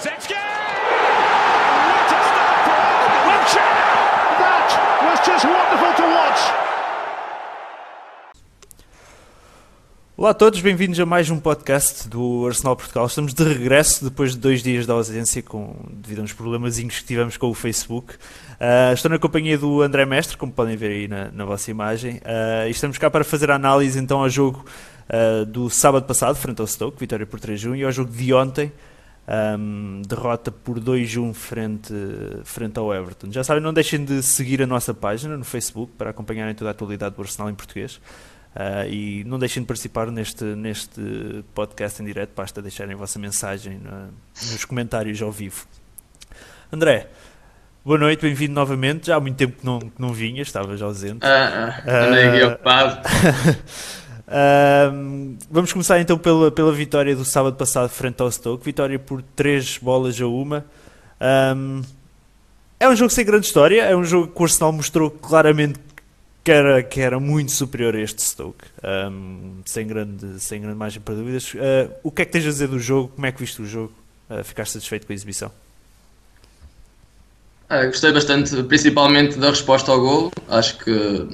What 0.00 0.08
a 0.08 0.20
start 0.22 0.40
for! 2.64 2.80
That 4.40 4.68
was 5.04 5.20
just 5.26 5.44
wonderful 5.44 5.92
to 5.94 6.02
watch. 6.14 6.40
Olá 10.16 10.30
a 10.30 10.34
todos, 10.34 10.62
bem-vindos 10.62 10.98
a 10.98 11.04
mais 11.04 11.28
um 11.28 11.38
podcast 11.38 12.08
do 12.08 12.46
Arsenal 12.46 12.76
Portugal. 12.76 13.04
Estamos 13.04 13.34
de 13.34 13.44
regresso 13.44 14.02
depois 14.02 14.32
de 14.32 14.38
dois 14.38 14.62
dias 14.62 14.86
de 14.86 14.92
ausência 14.92 15.42
com, 15.42 15.76
devido 15.90 16.20
a 16.20 16.22
uns 16.22 16.32
problemazinhos 16.32 16.98
que 17.00 17.04
tivemos 17.04 17.36
com 17.36 17.50
o 17.50 17.54
Facebook. 17.54 18.14
Uh, 18.14 18.94
estou 18.94 19.10
na 19.10 19.18
companhia 19.18 19.58
do 19.58 19.82
André 19.82 20.06
Mestre, 20.06 20.38
como 20.38 20.50
podem 20.50 20.78
ver 20.78 20.92
aí 20.92 21.08
na, 21.08 21.30
na 21.30 21.44
vossa 21.44 21.70
imagem, 21.70 22.22
uh, 22.24 22.66
e 22.66 22.70
estamos 22.70 22.96
cá 22.96 23.10
para 23.10 23.22
fazer 23.22 23.50
a 23.50 23.56
análise 23.56 23.98
então 23.98 24.22
ao 24.22 24.30
jogo 24.30 24.64
uh, 25.10 25.44
do 25.44 25.68
sábado 25.68 26.06
passado, 26.06 26.36
frente 26.36 26.58
ao 26.58 26.66
Stoke, 26.66 26.98
vitória 26.98 27.26
por 27.26 27.38
3-1, 27.38 27.76
e 27.76 27.84
ao 27.84 27.92
jogo 27.92 28.10
de 28.10 28.32
ontem, 28.32 28.72
um, 29.30 30.02
derrota 30.06 30.50
por 30.50 30.80
2-1 30.80 31.32
frente, 31.34 31.94
frente 32.44 32.78
ao 32.78 32.92
Everton. 32.92 33.30
Já 33.30 33.44
sabem, 33.44 33.62
não 33.62 33.72
deixem 33.72 34.04
de 34.04 34.22
seguir 34.22 34.60
a 34.62 34.66
nossa 34.66 34.92
página 34.92 35.36
no 35.36 35.44
Facebook 35.44 35.92
para 35.96 36.10
acompanharem 36.10 36.54
toda 36.54 36.70
a 36.70 36.72
atualidade 36.72 37.14
do 37.14 37.22
Arsenal 37.22 37.48
em 37.48 37.54
português. 37.54 38.00
Uh, 38.54 38.90
e 38.90 39.24
não 39.24 39.38
deixem 39.38 39.62
de 39.62 39.66
participar 39.68 40.10
neste, 40.10 40.42
neste 40.42 41.44
podcast 41.54 42.02
em 42.02 42.04
direto, 42.04 42.32
basta 42.34 42.60
deixarem 42.60 42.94
a 42.94 42.96
vossa 42.96 43.16
mensagem 43.16 43.78
na, 43.78 44.08
nos 44.50 44.64
comentários 44.64 45.22
ao 45.22 45.30
vivo. 45.30 45.64
André, 46.72 47.06
boa 47.84 47.96
noite, 47.96 48.22
bem-vindo 48.22 48.54
novamente. 48.54 49.06
Já 49.06 49.16
há 49.16 49.20
muito 49.20 49.36
tempo 49.36 49.60
que 49.60 49.64
não, 49.64 49.78
que 49.78 50.00
não 50.00 50.12
vinhas, 50.12 50.48
estavas 50.48 50.82
ausente. 50.82 51.24
Ah, 51.24 51.80
ah, 51.86 52.06
andei 52.06 52.28
aqui 52.28 52.42
ocupado. 52.42 53.00
vamos 55.50 55.72
começar 55.72 56.00
então 56.00 56.16
pela, 56.16 56.50
pela 56.50 56.72
vitória 56.72 57.14
do 57.16 57.24
sábado 57.24 57.56
passado 57.56 57.88
frente 57.88 58.20
ao 58.20 58.30
Stoke. 58.30 58.64
Vitória 58.64 58.98
por 58.98 59.22
3 59.22 59.78
bolas 59.78 60.20
a 60.20 60.26
uma. 60.26 60.64
Um, 61.56 61.82
é 62.78 62.88
um 62.88 62.96
jogo 62.96 63.10
sem 63.10 63.24
grande 63.24 63.46
história, 63.46 63.82
é 63.82 63.94
um 63.94 64.04
jogo 64.04 64.28
que 64.28 64.40
o 64.40 64.44
Arsenal 64.44 64.72
mostrou 64.72 65.10
claramente 65.10 65.78
que 66.42 66.50
era, 66.50 66.82
que 66.82 67.00
era 67.00 67.20
muito 67.20 67.52
superior 67.52 67.94
a 67.94 68.00
este 68.00 68.22
Stoke, 68.22 68.64
um, 69.12 69.60
sem, 69.66 69.86
grande, 69.86 70.40
sem 70.40 70.60
grande 70.60 70.76
margem 70.76 71.00
para 71.00 71.14
dúvidas. 71.14 71.52
Uh, 71.52 71.92
o 72.02 72.10
que 72.10 72.22
é 72.22 72.24
que 72.24 72.32
tens 72.32 72.46
a 72.46 72.48
dizer 72.48 72.68
do 72.68 72.78
jogo? 72.78 73.08
Como 73.14 73.26
é 73.26 73.32
que 73.32 73.40
viste 73.40 73.60
o 73.60 73.66
jogo? 73.66 73.92
Uh, 74.30 74.42
ficaste 74.42 74.72
satisfeito 74.72 75.06
com 75.06 75.12
a 75.12 75.14
exibição? 75.14 75.52
Ah, 77.68 77.84
gostei 77.86 78.12
bastante, 78.12 78.62
principalmente 78.64 79.38
da 79.38 79.50
resposta 79.50 79.92
ao 79.92 80.00
gol. 80.00 80.32
Acho 80.48 80.78
que 80.78 81.28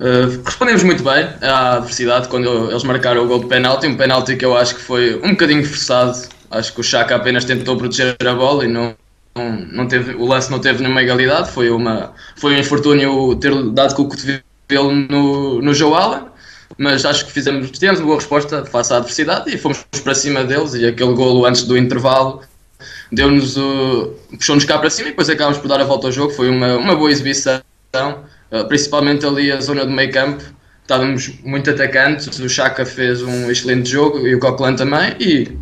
uh, 0.00 0.42
respondemos 0.44 0.82
muito 0.82 1.02
bem 1.02 1.28
à 1.42 1.76
adversidade 1.76 2.28
quando 2.28 2.70
eles 2.70 2.84
marcaram 2.84 3.24
o 3.24 3.26
gol 3.26 3.40
de 3.40 3.46
penalti. 3.46 3.86
Um 3.86 3.96
penalti 3.96 4.36
que 4.36 4.44
eu 4.44 4.56
acho 4.56 4.74
que 4.74 4.80
foi 4.80 5.16
um 5.22 5.30
bocadinho 5.30 5.64
forçado. 5.64 6.28
Acho 6.50 6.72
que 6.72 6.80
o 6.80 6.84
Chaka 6.84 7.16
apenas 7.16 7.44
tentou 7.44 7.76
proteger 7.76 8.16
a 8.26 8.34
bola 8.34 8.64
e 8.64 8.68
não, 8.68 8.94
não, 9.36 9.66
não 9.72 9.88
teve, 9.88 10.14
o 10.14 10.26
lance 10.26 10.50
não 10.50 10.58
teve 10.58 10.82
nenhuma 10.82 11.02
egalidade, 11.02 11.50
foi, 11.50 11.70
uma, 11.70 12.12
foi 12.36 12.54
um 12.54 12.58
infortúnio 12.58 13.36
ter 13.36 13.52
dado 13.70 13.94
com 13.94 14.02
o 14.02 14.08
cotovelo 14.08 14.92
no, 14.92 15.60
no 15.60 15.74
Joe 15.74 15.92
Allen, 15.92 16.22
mas 16.78 17.04
acho 17.04 17.26
que 17.26 17.32
fizemos, 17.32 17.70
tivemos 17.70 18.00
uma 18.00 18.06
boa 18.06 18.18
resposta 18.18 18.64
face 18.64 18.92
à 18.92 18.96
adversidade 18.96 19.54
e 19.54 19.58
fomos 19.58 19.84
para 20.02 20.14
cima 20.14 20.44
deles 20.44 20.74
e 20.74 20.86
aquele 20.86 21.12
golo 21.14 21.44
antes 21.44 21.64
do 21.64 21.76
intervalo 21.76 22.42
deu-nos 23.12 23.54
puxou-nos 24.30 24.64
cá 24.64 24.78
para 24.78 24.90
cima 24.90 25.08
e 25.08 25.10
depois 25.10 25.28
acabámos 25.28 25.58
por 25.58 25.68
dar 25.68 25.80
a 25.80 25.84
volta 25.84 26.06
ao 26.06 26.12
jogo, 26.12 26.32
foi 26.32 26.48
uma, 26.48 26.76
uma 26.76 26.96
boa 26.96 27.10
exibição, 27.10 27.60
principalmente 28.68 29.24
ali 29.26 29.50
a 29.50 29.60
zona 29.60 29.84
do 29.84 29.90
meio 29.90 30.12
campo, 30.12 30.42
estávamos 30.82 31.32
muito 31.42 31.70
atacantes, 31.70 32.38
o 32.38 32.48
Chaka 32.48 32.86
fez 32.86 33.22
um 33.22 33.50
excelente 33.50 33.90
jogo 33.90 34.26
e 34.26 34.34
o 34.34 34.38
Coquelin 34.38 34.76
também 34.76 35.16
e 35.18 35.56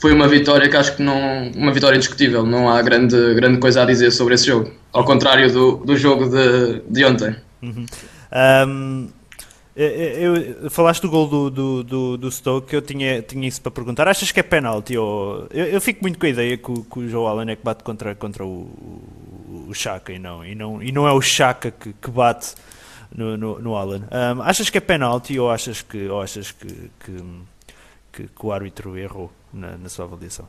foi 0.00 0.14
uma 0.14 0.26
vitória 0.26 0.68
que 0.68 0.76
acho 0.76 0.96
que 0.96 1.02
não. 1.02 1.50
uma 1.54 1.72
vitória 1.72 1.96
indiscutível, 1.96 2.46
não 2.46 2.70
há 2.70 2.80
grande, 2.80 3.34
grande 3.34 3.58
coisa 3.58 3.82
a 3.82 3.84
dizer 3.84 4.10
sobre 4.10 4.34
esse 4.34 4.46
jogo, 4.46 4.70
ao 4.92 5.04
contrário 5.04 5.52
do, 5.52 5.76
do 5.76 5.96
jogo 5.96 6.26
de, 6.28 6.80
de 6.88 7.04
ontem. 7.04 7.36
Uhum. 7.62 7.84
Um, 8.66 9.08
eu, 9.76 10.36
eu, 10.36 10.70
falaste 10.70 11.02
do 11.02 11.10
gol 11.10 11.26
do, 11.26 11.50
do, 11.50 11.84
do, 11.84 12.16
do, 12.16 12.30
Stoke, 12.30 12.74
eu 12.74 12.82
tinha, 12.82 13.22
tinha 13.22 13.46
isso 13.46 13.60
para 13.60 13.70
perguntar. 13.70 14.08
Achas 14.08 14.32
que 14.32 14.40
é 14.40 14.42
penalti? 14.42 14.96
Ou, 14.96 15.46
eu, 15.50 15.66
eu 15.66 15.80
fico 15.80 16.00
muito 16.02 16.18
com 16.18 16.26
a 16.26 16.28
ideia 16.28 16.56
que 16.56 16.70
o, 16.70 16.82
que 16.82 16.98
o 16.98 17.08
Joe 17.08 17.26
Allen 17.26 17.50
é 17.50 17.56
que 17.56 17.64
bate 17.64 17.84
contra, 17.84 18.14
contra 18.14 18.44
o, 18.44 18.68
o 19.70 19.74
Chaka 19.74 20.12
e 20.12 20.18
não, 20.18 20.44
e, 20.44 20.54
não, 20.54 20.82
e 20.82 20.92
não 20.92 21.06
é 21.06 21.12
o 21.12 21.20
Chaka 21.20 21.70
que, 21.70 21.92
que 21.92 22.10
bate 22.10 22.54
no, 23.14 23.36
no, 23.36 23.58
no 23.58 23.76
Allen. 23.76 24.02
Um, 24.10 24.42
achas 24.42 24.68
que 24.68 24.78
é 24.78 24.80
penalti 24.80 25.38
ou 25.38 25.50
achas 25.50 25.82
que, 25.82 26.08
ou 26.08 26.20
achas 26.20 26.52
que, 26.52 26.90
que, 27.04 27.24
que, 28.12 28.22
que 28.24 28.46
o 28.46 28.52
árbitro 28.52 28.98
errou? 28.98 29.32
na, 29.52 29.76
na 29.76 29.88
sua 29.88 30.04
avaliação? 30.04 30.48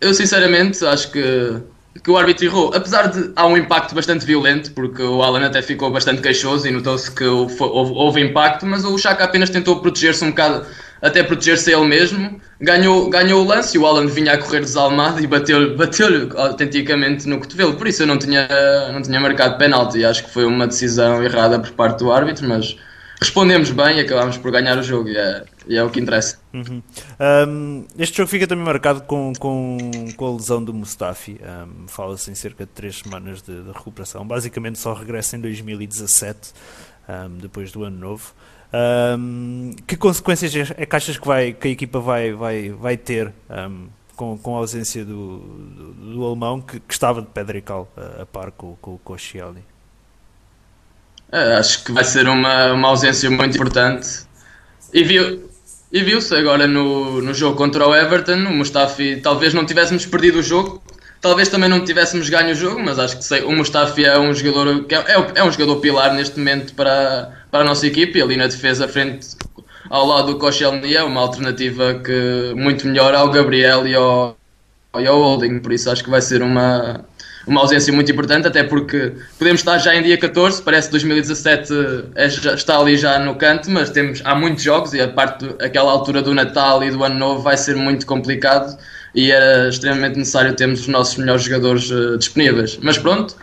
Eu 0.00 0.14
sinceramente 0.14 0.84
acho 0.84 1.10
que, 1.10 1.60
que 2.02 2.10
o 2.10 2.16
árbitro 2.16 2.44
errou, 2.44 2.72
apesar 2.74 3.08
de 3.08 3.32
há 3.34 3.46
um 3.46 3.56
impacto 3.56 3.94
bastante 3.94 4.24
violento, 4.24 4.72
porque 4.72 5.02
o 5.02 5.22
Alan 5.22 5.44
até 5.44 5.60
ficou 5.60 5.90
bastante 5.90 6.22
queixoso 6.22 6.68
e 6.68 6.70
notou-se 6.70 7.10
que 7.10 7.24
houve, 7.24 7.56
houve, 7.60 8.20
impacto, 8.20 8.64
mas 8.64 8.84
o 8.84 8.96
Chaka 8.96 9.24
apenas 9.24 9.50
tentou 9.50 9.80
proteger-se 9.80 10.24
um 10.24 10.30
bocado, 10.30 10.66
até 11.00 11.22
proteger-se 11.22 11.72
ele 11.72 11.84
mesmo, 11.86 12.40
ganhou, 12.60 13.08
ganhou 13.08 13.44
o 13.44 13.46
lance 13.46 13.76
e 13.76 13.80
o 13.80 13.86
Alan 13.86 14.06
vinha 14.06 14.32
a 14.32 14.38
correr 14.38 14.60
desalmado 14.60 15.22
e 15.22 15.26
bateu-lhe 15.26 15.74
bateu 15.74 16.30
autenticamente 16.36 17.28
no 17.28 17.38
cotovelo, 17.38 17.74
por 17.74 17.86
isso 17.86 18.02
eu 18.02 18.06
não 18.06 18.18
tinha, 18.18 18.48
não 18.92 19.02
tinha 19.02 19.20
marcado 19.20 19.58
penalti, 19.58 20.04
acho 20.04 20.24
que 20.24 20.30
foi 20.30 20.44
uma 20.44 20.66
decisão 20.66 21.22
errada 21.22 21.58
por 21.58 21.70
parte 21.72 21.98
do 21.98 22.12
árbitro, 22.12 22.48
mas 22.48 22.76
respondemos 23.20 23.70
bem 23.70 23.98
e 23.98 24.00
acabámos 24.00 24.38
por 24.38 24.50
ganhar 24.50 24.78
o 24.78 24.82
jogo 24.82 25.08
e 25.08 25.16
é, 25.16 25.44
e 25.66 25.76
é 25.76 25.82
o 25.82 25.90
que 25.90 26.00
interessa. 26.00 26.38
Uhum. 26.52 26.82
Um, 27.48 27.86
este 27.98 28.16
jogo 28.16 28.28
fica 28.28 28.46
também 28.46 28.64
marcado 28.64 29.02
com, 29.02 29.32
com, 29.38 29.78
com 30.16 30.26
a 30.26 30.36
lesão 30.36 30.62
do 30.62 30.72
Mustafi. 30.72 31.40
Um, 31.42 31.88
Fala-se 31.88 32.30
em 32.30 32.34
cerca 32.34 32.64
de 32.64 32.70
3 32.72 32.98
semanas 33.00 33.42
de, 33.42 33.62
de, 33.62 33.72
recuperação. 33.72 34.26
Basicamente 34.26 34.78
só 34.78 34.94
regressa 34.94 35.36
em 35.36 35.40
2017, 35.40 36.52
um, 37.08 37.38
depois 37.38 37.72
do 37.72 37.82
ano 37.82 37.98
novo. 37.98 38.32
Que 39.86 39.96
consequências 39.96 40.72
é 40.76 40.84
que 40.84 40.96
achas 40.96 41.16
que, 41.16 41.26
vai, 41.26 41.52
que 41.52 41.68
a 41.68 41.70
equipa 41.70 42.00
vai, 42.00 42.32
vai, 42.32 42.70
vai 42.70 42.96
ter 42.96 43.32
com, 44.18 44.36
com 44.36 44.56
a 44.56 44.58
ausência 44.58 45.04
do, 45.04 45.38
do, 45.38 45.92
do 46.14 46.26
alemão 46.26 46.60
que, 46.60 46.80
que, 46.80 46.92
estava 46.92 47.22
de 47.22 47.28
pedra 47.28 47.56
e 47.56 47.62
cal 47.62 47.88
a, 47.96 48.22
a 48.22 48.26
par 48.26 48.50
com, 48.50 48.76
com, 48.82 48.98
com 48.98 49.12
o 49.12 49.18
Schielli? 49.18 49.64
É, 51.30 51.56
acho 51.56 51.84
que 51.84 51.92
vai 51.92 52.04
ser 52.04 52.26
uma, 52.26 52.72
uma 52.72 52.88
ausência 52.88 53.30
muito 53.30 53.54
importante. 53.54 54.26
E 54.92 55.04
viu, 55.04 55.48
e 55.92 56.02
viu-se 56.02 56.34
agora 56.34 56.66
no, 56.66 57.22
no 57.22 57.32
jogo 57.32 57.56
contra 57.56 57.86
o 57.86 57.94
Everton, 57.94 58.46
o 58.46 58.52
Mustafi, 58.52 59.20
talvez 59.22 59.54
não 59.54 59.64
tivéssemos 59.64 60.04
perdido 60.04 60.40
o 60.40 60.42
jogo, 60.42 60.82
talvez 61.20 61.48
também 61.48 61.68
não 61.68 61.84
tivéssemos 61.84 62.28
ganho 62.28 62.52
o 62.52 62.54
jogo, 62.54 62.80
mas 62.80 62.98
acho 62.98 63.16
que 63.18 63.24
sei, 63.24 63.42
o 63.42 63.52
Mustafi 63.52 64.04
é 64.04 64.18
um 64.18 64.32
jogador 64.32 64.84
que 64.84 64.94
é, 64.94 64.98
é, 64.98 65.26
é 65.36 65.44
um 65.44 65.50
jogador 65.50 65.76
pilar 65.76 66.14
neste 66.14 66.38
momento 66.38 66.74
para, 66.74 67.32
para 67.50 67.60
a 67.60 67.64
nossa 67.64 67.86
equipe, 67.86 68.20
ali 68.20 68.36
na 68.36 68.46
defesa 68.46 68.86
frente 68.86 69.28
ao 69.90 70.06
lado 70.06 70.32
do 70.32 70.38
Koscielny 70.38 70.96
é 70.96 71.02
uma 71.02 71.20
alternativa 71.20 71.94
que 71.94 72.52
muito 72.54 72.86
melhor 72.86 73.14
ao 73.14 73.30
Gabriel 73.30 73.86
e 73.86 73.94
ao, 73.94 74.36
e 74.98 75.06
ao 75.06 75.18
Holding, 75.18 75.60
por 75.60 75.72
isso 75.72 75.90
acho 75.90 76.04
que 76.04 76.10
vai 76.10 76.20
ser 76.20 76.42
uma, 76.42 77.04
uma 77.46 77.62
ausência 77.62 77.92
muito 77.92 78.12
importante, 78.12 78.46
até 78.46 78.62
porque 78.62 79.14
podemos 79.38 79.60
estar 79.60 79.78
já 79.78 79.94
em 79.94 80.02
dia 80.02 80.18
14, 80.18 80.62
parece 80.62 80.88
que 80.88 80.92
2017 80.92 81.72
é, 82.14 82.28
já, 82.28 82.54
está 82.54 82.78
ali 82.78 82.96
já 82.96 83.18
no 83.18 83.34
canto, 83.34 83.70
mas 83.70 83.90
temos, 83.90 84.20
há 84.24 84.34
muitos 84.34 84.62
jogos 84.62 84.92
e 84.92 85.00
a 85.00 85.08
parte 85.08 85.46
aquela 85.60 85.90
altura 85.90 86.20
do 86.20 86.34
Natal 86.34 86.84
e 86.84 86.90
do 86.90 87.02
Ano 87.02 87.16
Novo 87.16 87.42
vai 87.42 87.56
ser 87.56 87.74
muito 87.74 88.06
complicado 88.06 88.76
e 89.18 89.32
era 89.32 89.68
extremamente 89.68 90.16
necessário 90.16 90.54
termos 90.54 90.82
os 90.82 90.86
nossos 90.86 91.16
melhores 91.16 91.42
jogadores 91.42 91.90
uh, 91.90 92.16
disponíveis. 92.16 92.78
Mas 92.80 92.96
pronto, 92.96 93.34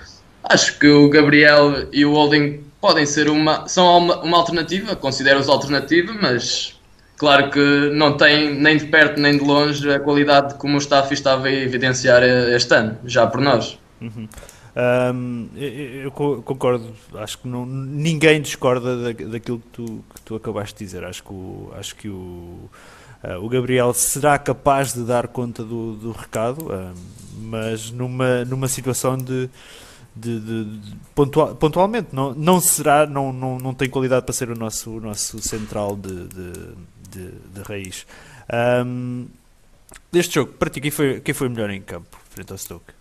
acho 0.42 0.80
que 0.80 0.88
o 0.88 1.10
Gabriel 1.10 1.90
e 1.92 2.06
o 2.06 2.14
Holding 2.14 2.64
podem 2.80 3.06
ser 3.06 3.30
uma, 3.30 3.68
são 3.68 3.98
uma, 3.98 4.24
uma 4.24 4.38
alternativa, 4.38 4.96
considero-os 4.96 5.50
alternativa, 5.50 6.14
mas 6.14 6.80
claro 7.18 7.52
que 7.52 7.90
não 7.92 8.16
tem 8.16 8.56
nem 8.56 8.78
de 8.78 8.86
perto 8.86 9.20
nem 9.20 9.38
de 9.38 9.44
longe 9.44 9.92
a 9.92 10.00
qualidade 10.00 10.58
que 10.58 10.66
o 10.66 10.70
Mustafi 10.70 11.14
estava 11.14 11.48
a 11.48 11.52
evidenciar 11.52 12.24
este 12.24 12.74
ano, 12.74 12.98
já 13.04 13.28
por 13.28 13.42
nós. 13.42 13.78
Uhum. 14.00 14.30
Um, 15.14 15.50
eu, 15.58 16.04
eu, 16.04 16.12
concordo, 16.12 16.94
acho 17.16 17.40
que 17.40 17.50
não, 17.50 17.66
ninguém 17.66 18.42
discorda 18.42 18.96
da, 18.96 19.26
daquilo 19.26 19.60
que 19.60 19.68
tu, 19.74 20.06
que 20.14 20.22
tu 20.22 20.36
acabaste 20.36 20.80
de 20.80 20.86
dizer. 20.86 21.04
Acho 21.04 21.22
que 21.22 21.34
o, 21.34 21.72
acho 21.78 21.96
que 21.98 22.08
o, 22.08 22.70
uh, 23.26 23.44
o 23.44 23.50
Gabriel 23.50 23.94
será 23.94 24.38
capaz 24.38 24.94
de 24.94 25.04
dar 25.04 25.28
conta 25.28 25.64
do, 25.64 25.94
do 25.96 26.12
recado, 26.12 26.68
uh, 26.68 26.94
mas 27.38 27.92
numa, 27.92 28.46
numa 28.46 28.68
situação 28.68 29.18
de, 29.18 29.50
de, 30.16 30.40
de, 30.40 30.80
de 30.80 30.96
pontual, 31.14 31.56
pontualmente, 31.56 32.10
não, 32.14 32.34
não 32.34 32.62
será, 32.62 33.06
não, 33.06 33.34
não, 33.34 33.58
não 33.58 33.74
tem 33.74 33.90
qualidade 33.90 34.26
para 34.26 34.34
ser 34.34 34.50
o 34.50 34.56
nosso, 34.56 34.92
o 34.92 35.02
nosso 35.02 35.42
central 35.42 35.96
de, 35.96 36.28
de, 36.28 37.32
de, 37.54 37.62
raiz. 37.62 38.06
Um, 38.86 39.28
deste 40.12 40.36
jogo, 40.36 40.54
para 40.54 40.70
ti, 40.70 40.80
quem 40.80 40.92
foi, 40.92 41.20
quem 41.20 41.34
foi 41.34 41.50
melhor 41.50 41.70
em 41.70 41.82
campo 41.82 42.18
frente 42.30 42.52
ao 42.52 42.58
Stoke? 42.58 42.94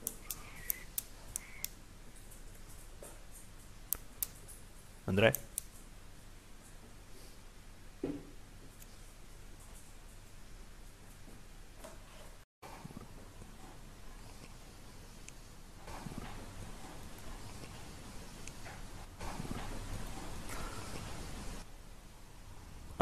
André? 5.06 5.32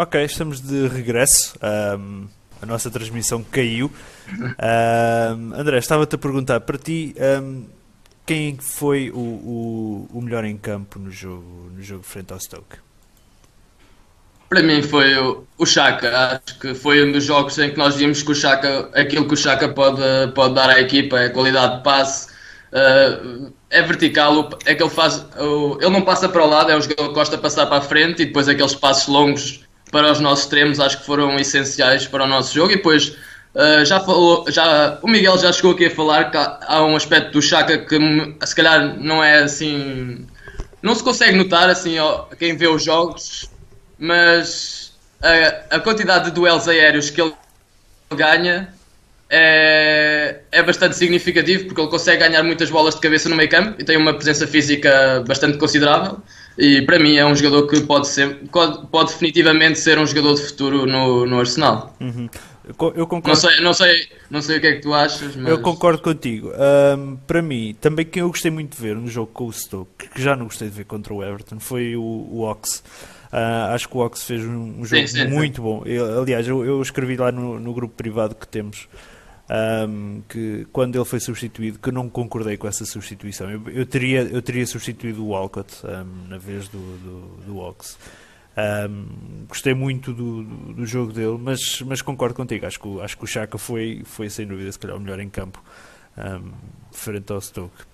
Ok, 0.02 0.20
estamos 0.25 0.60
de 0.60 0.88
regresso. 0.88 1.54
Um, 1.62 2.26
a 2.60 2.66
nossa 2.66 2.90
transmissão 2.90 3.40
caiu. 3.40 3.88
Um, 4.28 5.54
André, 5.54 5.78
estava-te 5.78 6.16
a 6.16 6.19
perguntar 6.19 6.58
para 6.62 6.76
ti 6.76 7.14
um, 7.40 7.66
quem 8.26 8.58
foi 8.58 9.12
o, 9.12 9.16
o, 9.16 10.08
o, 10.12 10.20
melhor 10.20 10.44
em 10.44 10.56
campo 10.56 10.99
no 10.99 11.08
jogo, 11.08 11.70
no 11.72 11.81
jogo 11.81 12.02
frente 12.02 12.32
ao 12.32 12.40
Stoke? 12.40 12.78
Para 14.49 14.60
mim 14.64 14.82
foi 14.82 15.16
o, 15.16 15.64
Chaka. 15.64 16.43
Acho 16.44 16.58
que 16.58 16.75
foi 16.75 17.08
um 17.08 17.12
dos 17.12 17.22
jogos 17.22 17.56
em 17.60 17.70
que 17.70 17.78
nós 17.78 17.94
vimos 17.94 18.25
que 18.25 18.32
o 18.32 18.34
Chaka, 18.34 18.90
aquilo 18.94 19.28
que 19.28 19.34
o 19.34 19.37
Chaka 19.37 19.69
pode, 19.69 20.02
pode 20.34 20.54
dar 20.56 20.69
à 20.69 20.81
equipa 20.81 21.16
é 21.20 21.28
qualidade 21.28 21.76
de 21.76 21.84
passe, 21.84 22.28
uh, 22.72 23.52
é 23.70 23.82
vertical, 23.82 24.50
é 24.66 24.75
que 24.75 24.82
ele 24.82 24.90
faz. 24.90 25.25
ele 25.81 25.90
não 25.90 26.02
passa 26.02 26.28
para 26.28 26.44
o 26.44 26.49
lado, 26.49 26.72
é 26.72 26.76
o 26.76 26.81
jogador 26.81 27.06
que 27.06 27.14
gosta 27.14 27.37
de 27.37 27.43
passar 27.43 27.66
para 27.66 27.76
a 27.76 27.82
frente 27.82 28.22
e 28.22 28.26
depois 28.26 28.49
aqueles 28.49 28.75
passos 28.75 29.06
longos 29.06 29.62
para 29.92 30.10
os 30.10 30.18
nossos 30.18 30.46
extremos 30.46 30.80
acho 30.80 30.98
que 30.98 31.06
foram 31.06 31.38
essenciais 31.38 32.06
para 32.06 32.24
o 32.24 32.26
nosso 32.26 32.52
jogo. 32.52 32.72
E 32.72 32.76
depois 32.76 33.08
uh, 33.54 33.84
já 33.84 34.00
falou, 34.00 34.50
já, 34.50 34.98
o 35.02 35.06
Miguel 35.06 35.38
já 35.38 35.52
chegou 35.52 35.72
aqui 35.72 35.84
a 35.84 35.90
falar 35.90 36.30
que 36.30 36.36
há, 36.38 36.58
há, 36.66 36.84
um 36.84 36.96
aspecto 36.96 37.32
do 37.32 37.42
Chaka 37.42 37.78
que 37.78 37.98
se 38.44 38.56
calhar 38.56 38.98
não 38.98 39.22
é 39.22 39.40
assim 39.40 40.26
não 40.82 40.94
se 40.94 41.04
consegue 41.04 41.36
notar 41.36 41.68
assim 41.68 41.98
ó, 41.98 42.24
quem 42.38 42.56
vê 42.56 42.66
os 42.66 42.82
jogos 42.82 43.50
mas 43.98 44.94
a, 45.22 45.76
a 45.76 45.80
quantidade 45.80 46.24
de 46.24 46.30
duelos 46.32 46.66
aéreos 46.66 47.10
que 47.10 47.20
ele 47.20 47.34
ganha 48.10 48.72
é, 49.28 50.40
é 50.50 50.62
bastante 50.62 50.96
significativo 50.96 51.66
porque 51.66 51.80
ele 51.80 51.90
consegue 51.90 52.26
ganhar 52.26 52.42
muitas 52.42 52.70
bolas 52.70 52.94
de 52.94 53.00
cabeça 53.00 53.28
no 53.28 53.36
meio 53.36 53.48
campo 53.48 53.76
e 53.78 53.84
tem 53.84 53.96
uma 53.98 54.14
presença 54.14 54.46
física 54.46 55.22
bastante 55.26 55.58
considerável 55.58 56.20
e 56.56 56.82
para 56.82 56.99
mim 56.99 57.16
é 57.16 57.25
um 57.25 57.34
jogador 57.34 57.66
que 57.66 57.81
pode 57.81 58.08
ser 58.08 58.37
pode, 58.50 58.87
pode 58.88 59.12
definitivamente 59.12 59.78
ser 59.78 59.99
um 59.99 60.06
jogador 60.06 60.34
de 60.34 60.43
futuro 60.43 60.87
no, 60.87 61.26
no 61.26 61.38
Arsenal. 61.38 61.96
Uhum. 62.00 62.28
Eu 62.94 63.06
concordo. 63.06 63.28
Não 63.28 63.34
sei, 63.34 63.60
não, 63.60 63.75
sei, 63.75 64.08
não 64.31 64.43
sei 64.43 64.58
o 64.58 64.60
que 64.60 64.66
é 64.69 64.72
que 64.75 64.82
tu 64.82 64.94
achas, 64.94 65.34
mas... 65.34 65.49
Eu 65.49 65.60
concordo 65.60 66.00
contigo. 66.00 66.52
Um, 66.96 67.16
para 67.16 67.43
mim, 67.43 67.76
também 67.81 68.04
quem 68.04 68.20
eu 68.20 68.28
gostei 68.28 68.52
muito 68.52 68.76
de 68.76 68.81
ver 68.81 68.94
no 68.94 69.08
jogo 69.08 69.32
com 69.32 69.46
o 69.46 69.52
Stoke, 69.52 70.08
que 70.08 70.22
já 70.22 70.37
não 70.37 70.44
gostei 70.44 70.69
de 70.69 70.76
ver 70.76 70.84
contra 70.84 71.12
o 71.12 71.25
Everton, 71.25 71.58
foi 71.58 71.96
o, 71.96 72.00
o 72.00 72.43
Ox. 72.49 72.82
Uh, 73.32 73.72
acho 73.75 73.88
que 73.88 73.96
o 73.96 74.00
Ox 74.00 74.22
fez 74.22 74.44
um, 74.44 74.81
um 74.81 74.84
jogo 74.84 75.06
sim, 75.06 75.06
sim, 75.06 75.26
muito 75.26 75.56
sim. 75.56 75.62
bom. 75.62 75.82
Eu, 75.84 76.20
aliás, 76.20 76.46
eu, 76.46 76.64
eu, 76.64 76.81
escrevi 76.81 77.16
lá 77.16 77.32
no, 77.32 77.58
no 77.58 77.75
grupo 77.75 77.94
privado 77.96 78.34
que 78.34 78.46
temos 78.46 78.88
um, 79.50 80.22
que 80.28 80.66
quando 80.72 80.96
ele 80.96 81.04
foi 81.04 81.20
substituído, 81.20 81.78
que 81.78 81.88
eu 81.88 81.92
não 81.92 82.08
concordei 82.08 82.56
com 82.56 82.66
essa 82.66 82.84
substituição. 82.84 83.50
Eu, 83.50 83.62
eu 83.68 83.86
teria, 83.86 84.22
eu 84.22 84.40
teria 84.40 84.66
substituído 84.66 85.24
o 85.24 85.28
Walcott 85.28 85.74
um, 85.84 86.28
na 86.28 86.38
vez 86.38 86.68
do, 86.68 86.78
do, 86.78 87.44
do 87.46 87.58
Ox. 87.58 87.98
Um, 88.56 89.46
gostei 89.48 89.74
muito 89.74 90.12
do, 90.12 90.42
do, 90.42 90.72
do, 90.74 90.86
jogo 90.86 91.12
dele, 91.12 91.38
mas, 91.40 91.80
mas 91.82 92.02
concordo 92.02 92.34
contigo. 92.34 92.66
Acho 92.66 92.78
que, 92.78 93.00
acho 93.00 93.16
que 93.16 93.24
o 93.24 93.26
Chaka 93.26 93.58
foi, 93.58 94.02
foi 94.04 94.28
sem 94.28 94.46
dúvida 94.46 94.70
se 94.70 94.78
calhar 94.78 94.96
o 94.96 95.00
melhor 95.00 95.20
em 95.20 95.28
campo 95.28 95.62
frente 96.92 97.32
ao 97.32 97.40
Stoke. 97.40 97.84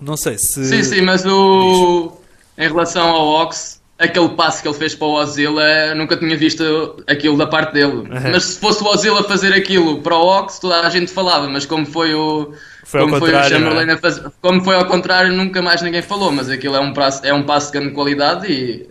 Não 0.00 0.16
sei 0.16 0.38
se. 0.38 0.64
Sim, 0.64 0.82
sim, 0.82 1.00
mas 1.02 1.24
o... 1.24 2.12
em 2.58 2.66
relação 2.66 3.06
ao 3.06 3.26
Ox, 3.42 3.80
aquele 4.04 4.28
passo 4.30 4.62
que 4.62 4.68
ele 4.68 4.76
fez 4.76 4.94
para 4.94 5.06
o 5.06 5.14
Ozil, 5.14 5.54
nunca 5.96 6.16
tinha 6.16 6.36
visto 6.36 7.02
aquilo 7.06 7.36
da 7.36 7.46
parte 7.46 7.72
dele. 7.72 7.92
Uhum. 7.92 8.30
Mas 8.32 8.44
se 8.44 8.60
fosse 8.60 8.82
o 8.82 8.86
Ozil 8.86 9.16
a 9.18 9.24
fazer 9.24 9.52
aquilo 9.52 10.00
para 10.00 10.16
o 10.16 10.26
Ox, 10.26 10.58
toda 10.58 10.80
a 10.80 10.90
gente 10.90 11.10
falava, 11.10 11.48
mas 11.48 11.66
como 11.66 11.86
foi 11.86 12.14
o. 12.14 12.52
Foi 12.84 13.00
como 13.00 13.18
foi 13.18 13.32
o 13.32 13.36
é? 13.36 13.48
Chamberlain 13.48 13.90
a 13.90 13.96
fazer, 13.96 14.30
como 14.40 14.62
foi 14.62 14.76
ao 14.76 14.86
contrário, 14.86 15.32
nunca 15.32 15.62
mais 15.62 15.80
ninguém 15.82 16.02
falou, 16.02 16.30
mas 16.30 16.50
aquilo 16.50 16.76
é 16.76 16.80
um 16.80 16.92
passo, 16.92 17.26
é 17.26 17.32
um 17.32 17.42
passo 17.42 17.72
de 17.72 17.78
grande 17.78 17.94
qualidade 17.94 18.52
e, 18.52 18.86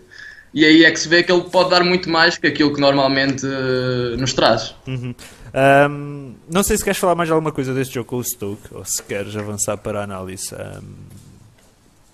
e 0.54 0.66
aí 0.66 0.84
é 0.84 0.92
que 0.92 1.00
se 1.00 1.08
vê 1.08 1.22
que 1.22 1.32
ele 1.32 1.44
pode 1.44 1.70
dar 1.70 1.84
muito 1.84 2.10
mais 2.10 2.38
que 2.38 2.48
aquilo 2.48 2.74
que 2.74 2.82
normalmente 2.82 3.46
uh, 3.46 4.18
nos 4.18 4.34
traz. 4.34 4.76
Uhum. 4.88 5.14
Um, 5.54 6.36
não 6.52 6.64
sei 6.64 6.76
se 6.76 6.84
queres 6.84 6.98
falar 6.98 7.14
mais 7.14 7.30
alguma 7.30 7.52
coisa 7.52 7.74
deste 7.74 7.94
jogo 7.94 8.10
com 8.10 8.18
o 8.18 8.24
Stoke 8.24 8.70
ou 8.72 8.84
se 8.84 9.04
queres 9.04 9.36
avançar 9.36 9.78
para 9.78 10.02
a 10.02 10.04
análise 10.04 10.54
um, 10.56 10.82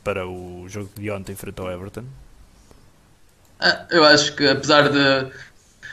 para 0.03 0.27
o 0.27 0.65
jogo 0.67 0.89
de 0.97 1.09
ontem 1.09 1.35
frente 1.35 1.59
ao 1.61 1.71
Everton. 1.71 2.03
Ah, 3.59 3.85
eu 3.91 4.05
acho 4.05 4.35
que 4.35 4.47
apesar 4.47 4.89
de 4.89 5.27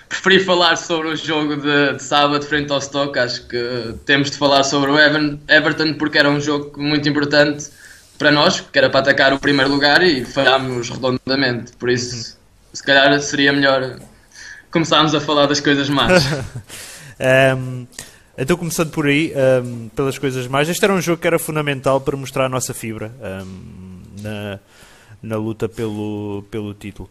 preferir 0.09 0.45
falar 0.45 0.77
sobre 0.77 1.09
o 1.09 1.17
jogo 1.17 1.57
de, 1.57 1.95
de, 1.95 2.03
sábado 2.03 2.45
frente 2.45 2.73
ao 2.73 2.81
Stoke, 2.81 3.19
acho 3.19 3.47
que 3.49 3.95
temos 4.05 4.31
de 4.31 4.39
falar 4.39 4.63
sobre 4.63 4.91
o 4.91 4.99
Everton 4.99 5.95
porque 5.95 6.19
era 6.19 6.31
um 6.31 6.41
jogo 6.41 6.81
muito 6.81 7.09
importante 7.09 7.67
para 8.17 8.31
nós, 8.31 8.61
que 8.61 8.79
era 8.79 8.89
para 8.89 9.01
atacar 9.01 9.33
o 9.33 9.39
primeiro 9.39 9.71
lugar 9.71 10.03
e 10.03 10.25
falhámos 10.25 10.91
redondamente. 10.91 11.73
Por 11.73 11.91
isso, 11.91 12.39
se 12.73 12.83
calhar 12.83 13.21
seria 13.21 13.53
melhor 13.53 13.99
começarmos 14.71 15.15
a 15.15 15.21
falar 15.21 15.47
das 15.47 15.61
coisas 15.61 15.89
mais. 15.89 16.25
um, 17.59 17.87
então, 18.39 18.57
começando 18.57 18.91
por 18.91 19.07
aí, 19.07 19.33
um, 19.65 19.89
pelas 19.89 20.19
coisas 20.19 20.47
mais, 20.47 20.69
este 20.69 20.85
era 20.85 20.95
um 20.95 21.01
jogo 21.01 21.21
que 21.21 21.27
era 21.27 21.39
fundamental 21.39 22.01
para 22.01 22.17
mostrar 22.17 22.47
a 22.47 22.49
nossa 22.49 22.73
fibra 22.73 23.13
um, 23.45 24.03
na, 24.23 24.59
na 25.23 25.37
luta 25.37 25.69
pelo, 25.69 26.45
pelo 26.51 26.73
título. 26.73 27.11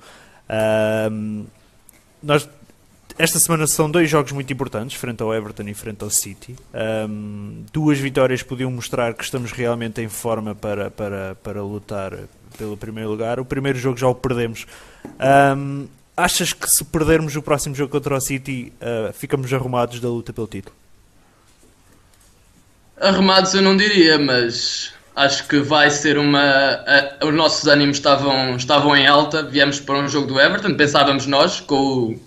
Um, 0.49 1.45
nós, 2.21 2.47
esta 3.17 3.39
semana 3.39 3.65
são 3.67 3.89
dois 3.89 4.09
jogos 4.09 4.31
muito 4.31 4.51
importantes, 4.51 4.97
frente 4.97 5.21
ao 5.21 5.33
Everton 5.33 5.63
e 5.63 5.73
frente 5.73 6.03
ao 6.03 6.09
City. 6.09 6.55
Um, 7.07 7.63
duas 7.71 7.97
vitórias 7.97 8.43
podiam 8.43 8.71
mostrar 8.71 9.13
que 9.13 9.23
estamos 9.23 9.51
realmente 9.51 10.01
em 10.01 10.09
forma 10.09 10.53
para, 10.53 10.91
para, 10.91 11.35
para 11.35 11.61
lutar 11.61 12.17
pelo 12.57 12.75
primeiro 12.75 13.09
lugar. 13.09 13.39
O 13.39 13.45
primeiro 13.45 13.77
jogo 13.77 13.97
já 13.97 14.07
o 14.07 14.15
perdemos. 14.15 14.65
Um, 15.57 15.87
achas 16.15 16.53
que 16.53 16.69
se 16.69 16.83
perdermos 16.83 17.35
o 17.35 17.41
próximo 17.41 17.75
jogo 17.75 17.91
contra 17.91 18.15
o 18.15 18.21
City, 18.21 18.73
uh, 18.81 19.13
ficamos 19.13 19.51
arrumados 19.53 19.99
da 19.99 20.07
luta 20.07 20.33
pelo 20.33 20.47
título? 20.47 20.75
Arrumados 22.97 23.53
eu 23.53 23.61
não 23.61 23.75
diria, 23.75 24.17
mas 24.17 24.94
Acho 25.15 25.47
que 25.47 25.59
vai 25.59 25.89
ser 25.89 26.17
uma. 26.17 26.41
A, 26.41 27.25
os 27.25 27.33
nossos 27.33 27.67
ânimos 27.67 27.97
estavam, 27.97 28.55
estavam 28.55 28.95
em 28.95 29.07
alta. 29.07 29.43
Viemos 29.43 29.79
para 29.79 29.97
um 29.97 30.07
jogo 30.09 30.27
do 30.27 30.39
Everton, 30.39 30.75
pensávamos 30.75 31.25
nós, 31.25 31.61
com 31.61 31.75
o, 31.75 32.21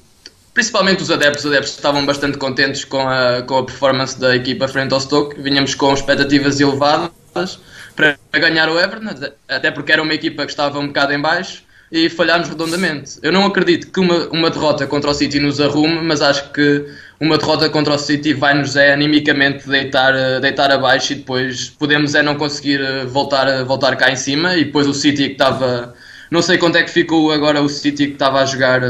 principalmente 0.54 1.02
os 1.02 1.10
adeptos. 1.10 1.44
Os 1.44 1.50
adeptos 1.50 1.74
estavam 1.74 2.06
bastante 2.06 2.38
contentes 2.38 2.84
com 2.84 3.06
a, 3.06 3.42
com 3.42 3.58
a 3.58 3.64
performance 3.64 4.18
da 4.18 4.34
equipa 4.34 4.66
frente 4.66 4.94
ao 4.94 5.00
Stoke. 5.00 5.40
Vinhamos 5.40 5.74
com 5.74 5.92
expectativas 5.92 6.60
elevadas 6.60 7.60
para 7.94 8.16
ganhar 8.32 8.70
o 8.70 8.80
Everton, 8.80 9.32
até 9.46 9.70
porque 9.70 9.92
era 9.92 10.02
uma 10.02 10.14
equipa 10.14 10.46
que 10.46 10.50
estava 10.50 10.78
um 10.78 10.86
bocado 10.86 11.12
em 11.12 11.20
baixo 11.20 11.67
e 11.90 12.08
falhámos 12.08 12.48
redondamente. 12.48 13.18
Eu 13.22 13.32
não 13.32 13.46
acredito 13.46 13.90
que 13.90 14.00
uma, 14.00 14.28
uma 14.28 14.50
derrota 14.50 14.86
contra 14.86 15.10
o 15.10 15.14
City 15.14 15.40
nos 15.40 15.60
arrume, 15.60 16.02
mas 16.02 16.20
acho 16.20 16.52
que 16.52 16.86
uma 17.20 17.38
derrota 17.38 17.68
contra 17.68 17.94
o 17.94 17.98
City 17.98 18.34
vai-nos 18.34 18.76
é 18.76 18.92
animicamente 18.92 19.68
deitar, 19.68 20.14
eh, 20.14 20.38
deitar 20.40 20.70
abaixo 20.70 21.12
e 21.12 21.16
depois 21.16 21.70
podemos 21.70 22.14
é 22.14 22.22
não 22.22 22.36
conseguir 22.36 22.80
eh, 22.80 23.04
voltar, 23.06 23.64
voltar 23.64 23.96
cá 23.96 24.10
em 24.10 24.16
cima 24.16 24.54
e 24.56 24.66
depois 24.66 24.86
o 24.86 24.94
City 24.94 25.28
que 25.28 25.32
estava 25.32 25.94
não 26.30 26.42
sei 26.42 26.58
quanto 26.58 26.76
é 26.76 26.82
que 26.82 26.90
ficou 26.90 27.32
agora 27.32 27.62
o 27.62 27.68
City 27.68 28.08
que 28.08 28.12
estava 28.12 28.40
a 28.40 28.44
jogar 28.44 28.82
eh, 28.82 28.88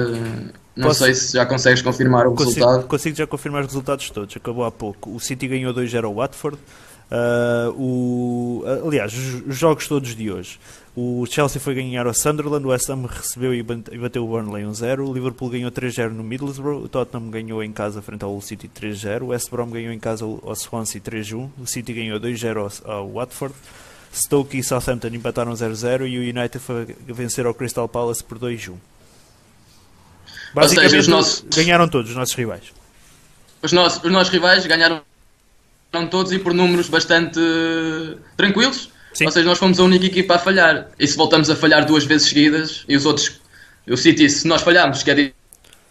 não 0.77 0.89
Posso... 0.89 1.05
sei 1.05 1.15
se 1.15 1.35
já 1.35 1.47
consegues 1.47 1.81
confirmar 1.81 2.27
o 2.27 2.35
consigo, 2.35 2.51
resultado 2.51 2.87
consigo 2.87 3.17
já 3.17 3.27
confirmar 3.27 3.63
os 3.63 3.69
resultados 3.69 4.11
todos 4.11 4.37
acabou 4.37 4.65
há 4.65 4.71
pouco 4.71 5.15
o 5.15 5.21
City 5.21 5.49
ganhou 5.49 5.73
2-0 5.73 6.05
ao 6.05 6.15
Watford 6.15 6.59
Uh, 7.11 7.73
o, 7.73 8.65
aliás, 8.87 9.15
os 9.15 9.57
jogos 9.57 9.89
todos 9.89 10.15
de 10.15 10.31
hoje. 10.31 10.61
O 11.01 11.25
Chelsea 11.27 11.61
foi 11.61 11.77
ganhar 11.77 12.09
ao 12.09 12.13
Sunderland, 12.13 12.67
o 12.67 12.71
West 12.71 12.91
Ham 12.91 13.07
recebeu 13.07 13.55
e 13.55 13.63
bateu 13.63 14.25
o 14.25 14.27
Burnley 14.27 14.65
1-0, 14.65 15.09
o 15.09 15.15
Liverpool 15.15 15.49
ganhou 15.49 15.71
3-0 15.71 16.11
no 16.11 16.25
Middlesbrough, 16.25 16.83
o 16.83 16.89
Tottenham 16.89 17.31
ganhou 17.31 17.63
em 17.63 17.71
casa 17.71 18.03
frente 18.03 18.25
ao 18.25 18.41
City 18.41 18.69
3-0, 18.69 19.23
o 19.23 19.27
West 19.27 19.49
Brom 19.49 19.71
ganhou 19.71 19.93
em 19.93 19.99
casa 20.01 20.25
ao 20.25 20.57
Swansea 20.57 21.01
3-1, 21.01 21.51
o 21.57 21.67
City 21.69 21.93
ganhou 21.93 22.19
2-0 22.19 22.83
ao, 22.85 22.93
ao 22.93 23.13
Watford, 23.13 23.55
Stoke 24.13 24.59
e 24.59 24.63
Southampton 24.65 25.07
empataram 25.15 25.53
0-0 25.53 26.09
e 26.09 26.19
o 26.19 26.21
United 26.21 26.59
foi 26.59 26.97
vencer 27.07 27.47
ao 27.47 27.55
Crystal 27.55 27.89
Palace 27.89 28.25
por 28.25 28.37
2-1. 28.37 28.75
Basicamente, 30.53 30.91
seja, 30.91 31.11
nossos... 31.13 31.45
ganharam 31.55 31.87
todos 31.87 32.11
os 32.11 32.17
nossos 32.17 32.35
rivais. 32.35 32.73
Os 33.63 33.71
nossos, 33.71 34.03
os 34.03 34.11
nossos 34.11 34.33
rivais 34.33 34.67
ganharam 34.67 35.01
todos 36.11 36.33
e 36.33 36.41
por 36.41 36.53
números 36.53 36.89
bastante 36.89 37.39
tranquilos. 38.37 38.98
Sim. 39.19 39.27
Ou 39.27 39.33
seja, 39.33 39.45
nós 39.47 39.59
fomos 39.59 39.81
a 39.81 39.83
única 39.83 40.07
equipa 40.07 40.37
a 40.37 40.39
falhar. 40.39 40.87
E 40.97 41.05
se 41.05 41.17
voltamos 41.17 41.51
a 41.51 41.57
falhar 41.57 41.85
duas 41.85 42.05
vezes 42.05 42.29
seguidas 42.29 42.85
e 42.89 42.97
os 42.97 43.05
outros, 43.05 43.41
o 43.89 43.97
City, 43.97 44.31
se 44.31 44.47
nós 44.47 44.63
falharmos, 44.63 45.03
quer 45.03 45.33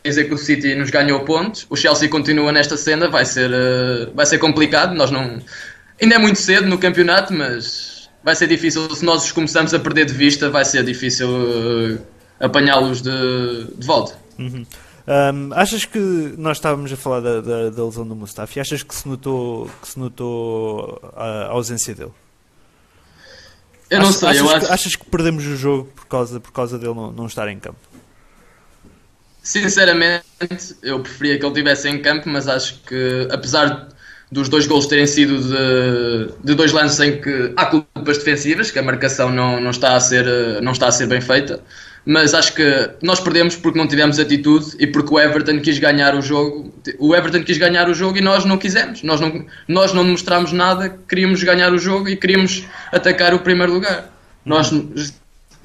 dizer 0.02 0.24
que 0.30 0.34
o 0.34 0.38
City 0.38 0.74
nos 0.76 0.90
ganhou 0.90 1.20
pontos, 1.26 1.68
o 1.70 1.76
Chelsea 1.76 2.08
continua 2.08 2.54
nesta 2.54 2.78
cena, 2.78 3.10
vai 3.10 3.26
ser, 3.26 3.52
uh, 3.52 4.14
vai 4.16 4.26
ser 4.26 4.38
complicado. 4.38 4.96
Nós 4.96 5.12
não. 5.12 5.42
Ainda 6.02 6.16
é 6.16 6.18
muito 6.18 6.40
cedo 6.40 6.68
no 6.68 6.78
campeonato, 6.78 7.34
mas 7.34 8.10
vai 8.24 8.34
ser 8.34 8.48
difícil. 8.48 8.90
Se 8.96 9.04
nós 9.04 9.26
os 9.26 9.34
começamos 9.34 9.74
a 9.74 9.80
perder 9.80 10.06
de 10.06 10.14
vista, 10.14 10.50
vai 10.50 10.64
ser 10.64 10.86
difícil 10.86 11.28
uh, 11.28 12.00
apanhá-los 12.40 13.02
de, 13.02 13.66
de 13.76 13.86
volta. 13.86 14.18
Uhum. 14.40 14.66
Um, 15.06 15.54
achas 15.54 15.84
que 15.84 16.00
nós 16.38 16.56
estávamos 16.56 16.94
a 16.94 16.96
falar 16.96 17.20
da, 17.20 17.42
da, 17.42 17.70
da, 17.72 17.84
lesão 17.84 18.08
do 18.08 18.16
Mustafi? 18.16 18.62
Achas 18.62 18.84
que 18.84 18.96
se 18.96 19.06
notou, 19.06 19.70
que 19.82 19.90
se 19.90 20.00
notou 20.00 21.02
a 21.14 21.48
ausência 21.48 21.94
dele? 21.94 22.14
Eu 23.90 24.00
não 24.00 24.12
sei, 24.12 24.30
achas, 24.30 24.42
eu 24.42 24.50
acho... 24.50 24.74
achas 24.74 24.96
que 24.96 25.06
perdemos 25.06 25.46
o 25.46 25.56
jogo 25.56 25.86
por 25.96 26.06
causa, 26.08 26.40
por 26.40 26.52
causa 26.52 26.78
dele 26.78 26.94
não, 26.94 27.12
não 27.12 27.26
estar 27.26 27.48
em 27.48 27.60
campo? 27.60 27.80
sinceramente, 29.48 30.26
eu 30.84 31.00
preferia 31.00 31.40
que 31.40 31.46
ele 31.46 31.54
estivesse 31.54 31.88
em 31.88 32.02
campo, 32.02 32.28
mas 32.28 32.50
acho 32.50 32.82
que, 32.86 33.28
apesar 33.32 33.88
dos 34.30 34.50
dois 34.50 34.68
gols 34.68 34.88
terem 34.88 35.08
sido 35.08 35.40
de, 35.40 36.34
de, 36.44 36.54
dois 36.54 36.74
lances 36.74 37.00
em 37.00 37.22
que 37.22 37.54
há 37.56 37.66
culpas 37.68 38.18
defensivas, 38.18 38.72
que 38.72 38.78
a 38.78 38.84
marcação 38.84 39.32
não, 39.32 39.62
não, 39.62 39.72
está 39.72 39.96
a 39.96 40.00
ser, 40.02 40.26
não 40.62 40.74
está 40.74 40.88
a 40.88 40.92
ser 40.92 41.08
bem 41.08 41.22
feita, 41.22 41.62
mas 42.10 42.34
acho 42.34 42.54
que 42.54 42.90
nós 43.02 43.20
perdemos 43.20 43.58
porque 43.58 43.78
não 43.78 43.86
tivemos 43.86 44.18
atitude 44.18 44.78
e 44.80 44.88
porque 44.88 45.14
o 45.14 45.20
Everton 45.20 45.60
quis 45.60 45.78
ganhar 45.78 46.16
o 46.16 46.22
jogo. 46.22 46.74
O 47.00 47.14
Everton 47.14 47.44
quis 47.44 47.58
ganhar 47.58 47.90
o 47.90 47.94
jogo 47.94 48.18
e 48.18 48.22
nós 48.22 48.46
não 48.46 48.58
quisemos. 48.58 49.04
Nós 49.04 49.20
não, 49.20 49.46
nós 49.68 49.92
não 49.92 50.06
mostramos 50.06 50.54
nada, 50.54 50.98
queríamos 51.10 51.44
ganhar 51.44 51.74
o 51.74 51.78
jogo 51.78 52.08
e 52.08 52.16
queríamos 52.16 52.64
atacar 52.94 53.34
o 53.34 53.40
primeiro 53.40 53.74
lugar. 53.74 54.10
Nós 54.46 54.72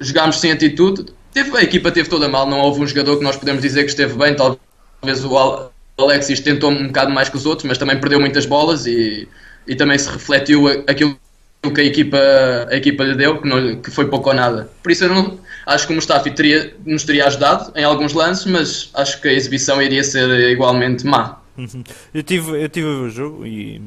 jogámos 0.01 0.41
sem 0.41 0.51
atitude. 0.51 1.05
Teve, 1.33 1.55
a 1.57 1.63
equipa 1.63 1.89
teve 1.91 2.09
toda 2.09 2.27
mal, 2.27 2.45
não 2.45 2.59
houve 2.59 2.81
um 2.81 2.87
jogador 2.87 3.19
que 3.19 3.23
nós 3.23 3.37
podemos 3.37 3.61
dizer 3.61 3.83
que 3.83 3.91
esteve 3.91 4.13
bem, 4.17 4.35
talvez 4.35 5.23
o 5.23 5.71
Alexis 5.97 6.41
tentou 6.41 6.71
um 6.71 6.87
bocado 6.87 7.09
mais 7.09 7.29
que 7.29 7.37
os 7.37 7.45
outros, 7.45 7.65
mas 7.65 7.77
também 7.77 7.97
perdeu 7.97 8.19
muitas 8.19 8.45
bolas 8.45 8.85
e, 8.85 9.29
e 9.65 9.75
também 9.75 9.97
se 9.97 10.09
refletiu 10.09 10.67
aquilo 10.87 11.17
que 11.71 11.81
a 11.81 11.83
equipa, 11.83 12.17
a 12.69 12.75
equipa 12.75 13.03
lhe 13.03 13.15
deu, 13.15 13.41
que, 13.41 13.47
não, 13.47 13.81
que 13.81 13.91
foi 13.91 14.07
pouco 14.07 14.29
ou 14.29 14.35
nada. 14.35 14.69
Por 14.81 14.91
isso 14.91 15.05
eu 15.05 15.09
não, 15.09 15.39
acho 15.65 15.87
que 15.87 15.93
o 15.93 15.95
Mustafi 15.95 16.31
teria, 16.31 16.75
nos 16.85 17.03
teria 17.03 17.27
ajudado 17.27 17.71
em 17.75 17.83
alguns 17.83 18.13
lances, 18.13 18.45
mas 18.45 18.89
acho 18.93 19.21
que 19.21 19.27
a 19.27 19.33
exibição 19.33 19.81
iria 19.81 20.03
ser 20.03 20.29
igualmente 20.49 21.05
má. 21.05 21.39
Uhum. 21.57 21.83
Eu 22.13 22.23
tive, 22.23 22.63
eu 22.63 22.69
tive 22.69 22.87
o 22.87 23.09
jogo 23.09 23.45
e 23.45 23.81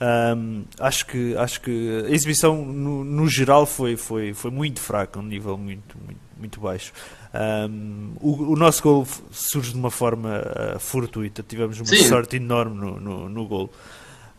um, 0.00 0.64
acho, 0.78 1.06
que, 1.06 1.36
acho 1.36 1.60
que 1.60 2.04
a 2.06 2.10
exibição 2.10 2.64
no, 2.64 3.04
no, 3.04 3.28
geral 3.28 3.66
foi, 3.66 3.96
foi, 3.96 4.32
foi 4.32 4.50
muito 4.50 4.80
fraca, 4.80 5.18
um 5.18 5.22
nível 5.22 5.58
muito, 5.58 5.96
muito, 5.98 6.20
muito 6.38 6.60
baixo. 6.60 6.92
Um, 7.32 8.12
o, 8.18 8.52
o, 8.52 8.56
nosso 8.56 8.82
gol 8.82 9.06
surge 9.30 9.72
de 9.72 9.76
uma 9.76 9.90
forma 9.90 10.40
uh, 10.40 10.78
fortuita, 10.80 11.44
tivemos 11.46 11.78
uma 11.78 11.86
Sim. 11.86 12.04
sorte 12.04 12.36
enorme 12.36 12.76
no, 12.76 12.98
no, 12.98 13.28
no 13.28 13.46
gol. 13.46 13.70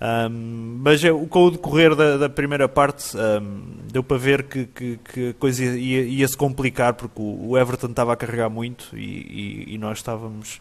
Um, 0.01 0.79
mas 0.84 1.03
é, 1.03 1.12
com 1.12 1.46
o 1.46 1.51
decorrer 1.51 1.96
da, 1.96 2.17
da 2.17 2.27
primeira 2.27 2.67
parte 2.67 3.15
um, 3.15 3.62
deu 3.91 4.01
para 4.01 4.17
ver 4.17 4.41
que, 4.41 4.65
que, 4.65 4.98
que 4.98 5.29
a 5.29 5.34
coisa 5.36 5.63
ia, 5.63 6.01
ia, 6.01 6.27
se 6.27 6.36
complicar 6.36 6.96
porque 6.96 7.22
o, 7.22 7.50
o 7.50 7.58
Everton 7.58 7.86
estava 7.86 8.12
a 8.12 8.15
carregar 8.15 8.50
muito 8.50 8.98
e, 8.98 9.67
e, 9.67 9.75
e 9.75 9.77
nós 9.77 10.00
estávamos, 10.00 10.60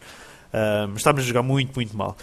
um, 0.53 0.93
estávamos 0.95 1.25
a 1.25 1.27
jogar 1.27 1.41
muito, 1.41 1.73
muito 1.73 1.97
mal. 1.97 2.15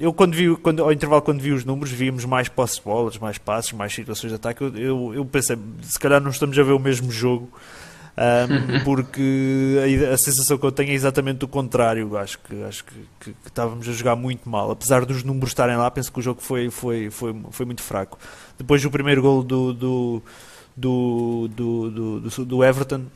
eu 0.00 0.12
quando 0.12 0.34
vi, 0.34 0.56
quando, 0.56 0.82
ao 0.82 0.92
intervalo 0.92 1.22
quando 1.22 1.40
vi 1.40 1.52
os 1.52 1.64
números, 1.64 1.92
víamos 1.92 2.24
mais 2.24 2.48
posse 2.48 2.78
de 2.78 2.82
bolas, 2.82 3.16
mais 3.16 3.38
passos, 3.38 3.72
mais 3.72 3.94
situações 3.94 4.30
de 4.30 4.34
ataque. 4.34 4.64
Eu, 4.64 4.76
eu, 4.76 5.14
eu 5.14 5.24
pensei, 5.24 5.56
se 5.80 5.98
calhar 6.00 6.20
não 6.20 6.30
estamos 6.30 6.58
a 6.58 6.62
ver 6.64 6.72
o 6.72 6.78
mesmo 6.80 7.12
jogo 7.12 7.48
um, 8.16 8.84
porque 8.84 9.76
a, 10.08 10.14
a, 10.14 10.16
sensação 10.16 10.56
que 10.56 10.64
eu 10.64 10.70
tenho 10.70 10.90
é 10.90 10.94
exatamente 10.94 11.44
o 11.44 11.48
contrário. 11.48 12.16
Acho 12.16 12.38
que, 12.38 12.62
acho 12.62 12.84
que, 12.84 12.94
que, 13.18 13.32
que, 13.32 13.48
estávamos 13.48 13.88
a 13.88 13.92
jogar 13.92 14.14
muito 14.14 14.48
mal, 14.48 14.70
apesar 14.70 15.04
dos 15.04 15.24
números 15.24 15.50
estarem 15.50 15.76
lá. 15.76 15.90
Penso 15.90 16.12
que 16.12 16.20
o 16.20 16.22
jogo 16.22 16.40
foi, 16.40 16.70
foi, 16.70 17.10
foi, 17.10 17.34
foi 17.50 17.66
muito 17.66 17.82
fraco. 17.82 18.18
Depois 18.56 18.80
do 18.82 18.90
primeiro 18.90 19.20
gol 19.20 19.42
do, 19.42 19.72
do, 19.72 20.22
do, 20.76 21.48
do, 21.48 21.90
do, 21.90 22.44
do 22.44 22.64
Everton. 22.64 23.06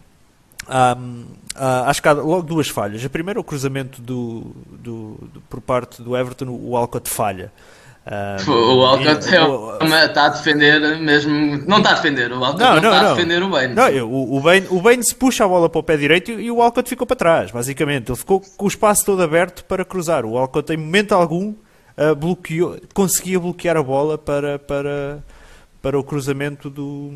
Um, 0.69 1.25
uh, 1.55 1.87
acho 1.87 2.03
que 2.03 2.09
há 2.09 2.13
logo 2.13 2.43
duas 2.43 2.69
falhas. 2.69 3.05
A 3.05 3.09
primeira, 3.09 3.39
o 3.39 3.45
cruzamento 3.45 4.03
do, 4.03 4.55
do, 4.69 5.19
do 5.33 5.41
por 5.49 5.61
parte 5.61 6.03
do 6.03 6.17
Everton, 6.17 6.49
o 6.49 6.77
Alcott 6.77 7.09
falha. 7.09 7.53
Um, 8.07 8.51
o 8.51 8.87
Alcott 8.87 9.29
é 9.35 10.07
está 10.07 10.27
a 10.27 10.29
defender 10.31 10.99
mesmo. 10.99 11.59
Não 11.67 11.79
está 11.79 11.91
a 11.91 11.95
defender, 11.95 12.33
o 12.33 12.43
Alcott 12.43 12.59
não, 12.59 12.71
não, 12.71 12.77
está 12.77 13.03
não. 13.03 13.11
a 13.11 13.15
defender 13.15 13.43
o 13.43 13.49
Bane. 13.51 13.75
Não, 13.75 14.07
o, 14.07 14.37
o, 14.37 14.41
Bane, 14.41 14.67
o 14.71 14.81
Bane 14.81 15.05
se 15.05 15.15
puxa 15.15 15.45
a 15.45 15.49
bola 15.49 15.69
para 15.69 15.79
o 15.79 15.83
pé 15.83 15.97
direito 15.97 16.31
e 16.31 16.51
o 16.51 16.63
Alcott 16.63 16.89
ficou 16.89 17.07
para 17.07 17.17
trás, 17.17 17.51
basicamente. 17.51 18.11
Ele 18.11 18.17
ficou 18.17 18.41
com 18.57 18.65
o 18.65 18.69
espaço 18.69 19.05
todo 19.05 19.23
aberto 19.23 19.63
para 19.65 19.85
cruzar. 19.85 20.25
O 20.25 20.39
Alcott, 20.39 20.73
em 20.73 20.79
momento 20.79 21.13
algum, 21.13 21.51
uh, 21.51 22.15
bloqueou, 22.17 22.79
conseguia 22.95 23.39
bloquear 23.39 23.77
a 23.77 23.83
bola 23.83 24.17
para, 24.17 24.59
para, 24.59 25.23
para 25.83 25.99
o 25.99 26.03
cruzamento 26.03 26.71
do, 26.71 27.13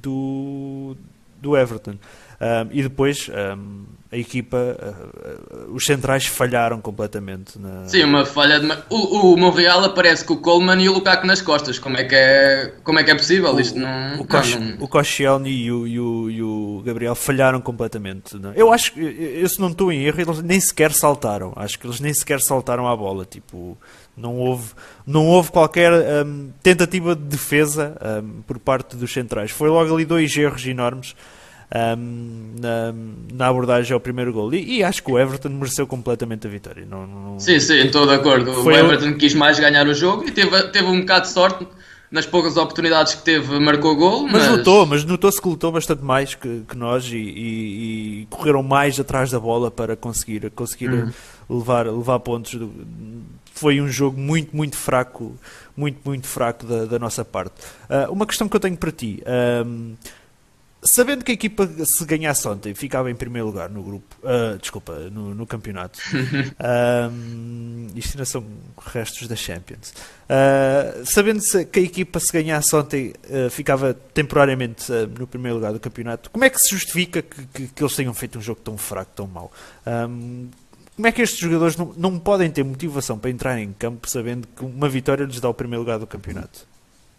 do, 0.00 0.96
do 1.40 1.56
Everton. 1.56 1.96
Um, 2.40 2.68
e 2.70 2.82
depois 2.82 3.28
um, 3.30 3.84
a 4.14 4.16
equipa, 4.16 4.56
uh, 4.56 5.70
uh, 5.70 5.74
os 5.74 5.84
centrais 5.84 6.24
falharam 6.24 6.80
completamente. 6.80 7.58
Na... 7.58 7.86
Sim, 7.88 8.04
uma 8.04 8.24
falha 8.24 8.60
de... 8.60 8.68
o, 8.88 9.32
o 9.32 9.36
Monreal 9.36 9.84
aparece 9.84 10.24
com 10.24 10.34
o 10.34 10.36
Coleman 10.36 10.80
e 10.80 10.88
o 10.88 10.92
Lukaku 10.92 11.26
nas 11.26 11.42
costas. 11.42 11.80
Como 11.80 11.96
é 11.96 12.04
que 12.04 12.14
é, 12.14 12.72
como 12.84 12.98
é, 13.00 13.04
que 13.04 13.10
é 13.10 13.14
possível? 13.14 13.52
O, 13.52 13.60
Isto 13.60 13.78
não, 13.78 14.20
o, 14.20 14.24
Kosh, 14.24 14.54
não, 14.54 14.84
o 14.84 14.88
Koscielny 14.88 15.50
e 15.50 15.72
o, 15.72 15.86
e, 15.86 16.00
o, 16.00 16.30
e 16.30 16.42
o 16.42 16.82
Gabriel 16.84 17.16
falharam 17.16 17.60
completamente. 17.60 18.38
Não? 18.38 18.50
É? 18.50 18.54
Eu 18.56 18.72
acho 18.72 18.92
que, 18.92 19.00
eu, 19.00 19.48
se 19.48 19.60
não 19.60 19.68
estou 19.68 19.90
em 19.90 20.04
erro, 20.04 20.20
eles 20.20 20.42
nem 20.42 20.60
sequer 20.60 20.92
saltaram. 20.92 21.52
Acho 21.56 21.76
que 21.76 21.86
eles 21.86 21.98
nem 21.98 22.14
sequer 22.14 22.40
saltaram 22.40 22.86
à 22.86 22.96
bola. 22.96 23.24
Tipo, 23.24 23.76
não 24.16 24.36
houve, 24.36 24.70
não 25.04 25.26
houve 25.26 25.50
qualquer 25.50 25.92
um, 26.24 26.50
tentativa 26.62 27.16
de 27.16 27.22
defesa 27.22 27.96
um, 28.22 28.42
por 28.42 28.60
parte 28.60 28.96
dos 28.96 29.12
centrais. 29.12 29.50
Foi 29.50 29.68
logo 29.68 29.92
ali 29.92 30.04
dois 30.04 30.36
erros 30.36 30.64
enormes 30.64 31.16
um, 31.74 32.54
na, 32.60 32.94
na, 33.32 33.48
abordagem 33.48 33.92
ao 33.92 34.00
primeiro 34.00 34.32
gol. 34.32 34.54
E, 34.54 34.78
e, 34.78 34.84
acho 34.84 35.02
que 35.02 35.10
o 35.10 35.18
Everton 35.18 35.48
mereceu 35.48 35.86
completamente 35.86 36.46
a 36.46 36.50
vitória. 36.50 36.86
Não, 36.88 37.06
não... 37.06 37.40
Sim, 37.40 37.58
sim, 37.58 37.78
estou 37.78 38.06
de 38.06 38.14
acordo. 38.14 38.52
Foi 38.54 38.74
o 38.74 38.76
Everton 38.76 39.10
o... 39.10 39.18
quis 39.18 39.34
mais 39.34 39.58
ganhar 39.58 39.86
o 39.88 39.94
jogo 39.94 40.24
e 40.24 40.30
teve, 40.30 40.62
teve 40.68 40.86
um 40.86 41.00
bocado 41.00 41.26
de 41.26 41.32
sorte. 41.32 41.66
Nas 42.10 42.26
poucas 42.26 42.56
oportunidades 42.56 43.14
que 43.14 43.22
teve, 43.22 43.58
marcou 43.58 43.96
gol. 43.96 44.22
Mas, 44.22 44.46
mas... 44.46 44.58
notou, 44.58 44.86
mas 44.86 45.04
notou-se 45.04 45.42
que 45.42 45.48
lutou 45.48 45.72
bastante 45.72 46.04
mais 46.04 46.32
que, 46.32 46.62
que 46.68 46.76
nós 46.76 47.06
e, 47.06 47.16
e, 47.16 48.20
e, 48.22 48.26
correram 48.30 48.62
mais 48.62 49.00
atrás 49.00 49.32
da 49.32 49.40
bola 49.40 49.68
para 49.68 49.96
conseguir, 49.96 50.48
conseguir 50.50 50.90
uhum. 50.90 51.10
levar, 51.50 51.86
levar 51.88 52.20
pontos. 52.20 52.56
Foi 53.52 53.80
um 53.80 53.88
jogo 53.88 54.20
muito, 54.20 54.56
muito 54.56 54.76
fraco, 54.76 55.34
muito, 55.76 55.98
muito 56.04 56.28
fraco 56.28 56.64
da, 56.64 56.84
da 56.84 56.98
nossa 57.00 57.24
parte. 57.24 57.54
Uh, 57.90 58.12
uma 58.12 58.26
questão 58.26 58.48
que 58.48 58.54
eu 58.54 58.60
tenho 58.60 58.76
para 58.76 58.92
ti. 58.92 59.20
Sabendo 60.86 61.24
que 61.24 61.30
a 61.30 61.34
equipa 61.34 61.66
se 61.86 62.04
ganhasse 62.04 62.46
ontem 62.46 62.74
ficava 62.74 63.10
em 63.10 63.14
primeiro 63.14 63.46
lugar 63.46 63.70
no 63.70 63.82
grupo, 63.82 64.14
uh, 64.22 64.58
desculpa, 64.58 64.92
no, 65.10 65.34
no 65.34 65.46
campeonato, 65.46 65.98
um, 67.10 67.86
isto 67.94 68.12
ainda 68.12 68.26
são 68.26 68.44
restos 68.92 69.26
da 69.26 69.34
Champions. 69.34 69.94
Uh, 70.24 71.06
sabendo 71.06 71.40
que 71.72 71.80
a 71.80 71.82
equipa 71.82 72.20
se 72.20 72.30
ganhasse 72.30 72.76
ontem 72.76 73.14
uh, 73.30 73.48
ficava 73.48 73.94
temporariamente 73.94 74.92
no 75.18 75.26
primeiro 75.26 75.56
lugar 75.56 75.72
do 75.72 75.80
campeonato, 75.80 76.30
como 76.30 76.44
é 76.44 76.50
que 76.50 76.60
se 76.60 76.68
justifica 76.68 77.22
que, 77.22 77.46
que, 77.46 77.68
que 77.68 77.82
eles 77.82 77.96
tenham 77.96 78.12
feito 78.12 78.38
um 78.38 78.42
jogo 78.42 78.60
tão 78.60 78.76
fraco, 78.76 79.10
tão 79.14 79.26
mau? 79.26 79.50
Um, 79.86 80.50
como 80.96 81.08
é 81.08 81.12
que 81.12 81.22
estes 81.22 81.40
jogadores 81.40 81.76
não, 81.78 81.94
não 81.96 82.18
podem 82.18 82.50
ter 82.50 82.62
motivação 82.62 83.18
para 83.18 83.30
entrar 83.30 83.58
em 83.58 83.72
campo 83.72 84.08
sabendo 84.08 84.46
que 84.54 84.62
uma 84.62 84.88
vitória 84.88 85.24
lhes 85.24 85.40
dá 85.40 85.48
o 85.48 85.54
primeiro 85.54 85.80
lugar 85.80 85.98
do 85.98 86.06
campeonato? 86.06 86.66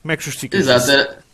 Como 0.04 0.12
é 0.12 0.18
que 0.18 0.24
justifica 0.24 0.56
Exato, 0.56 0.92
isso? 0.92 1.25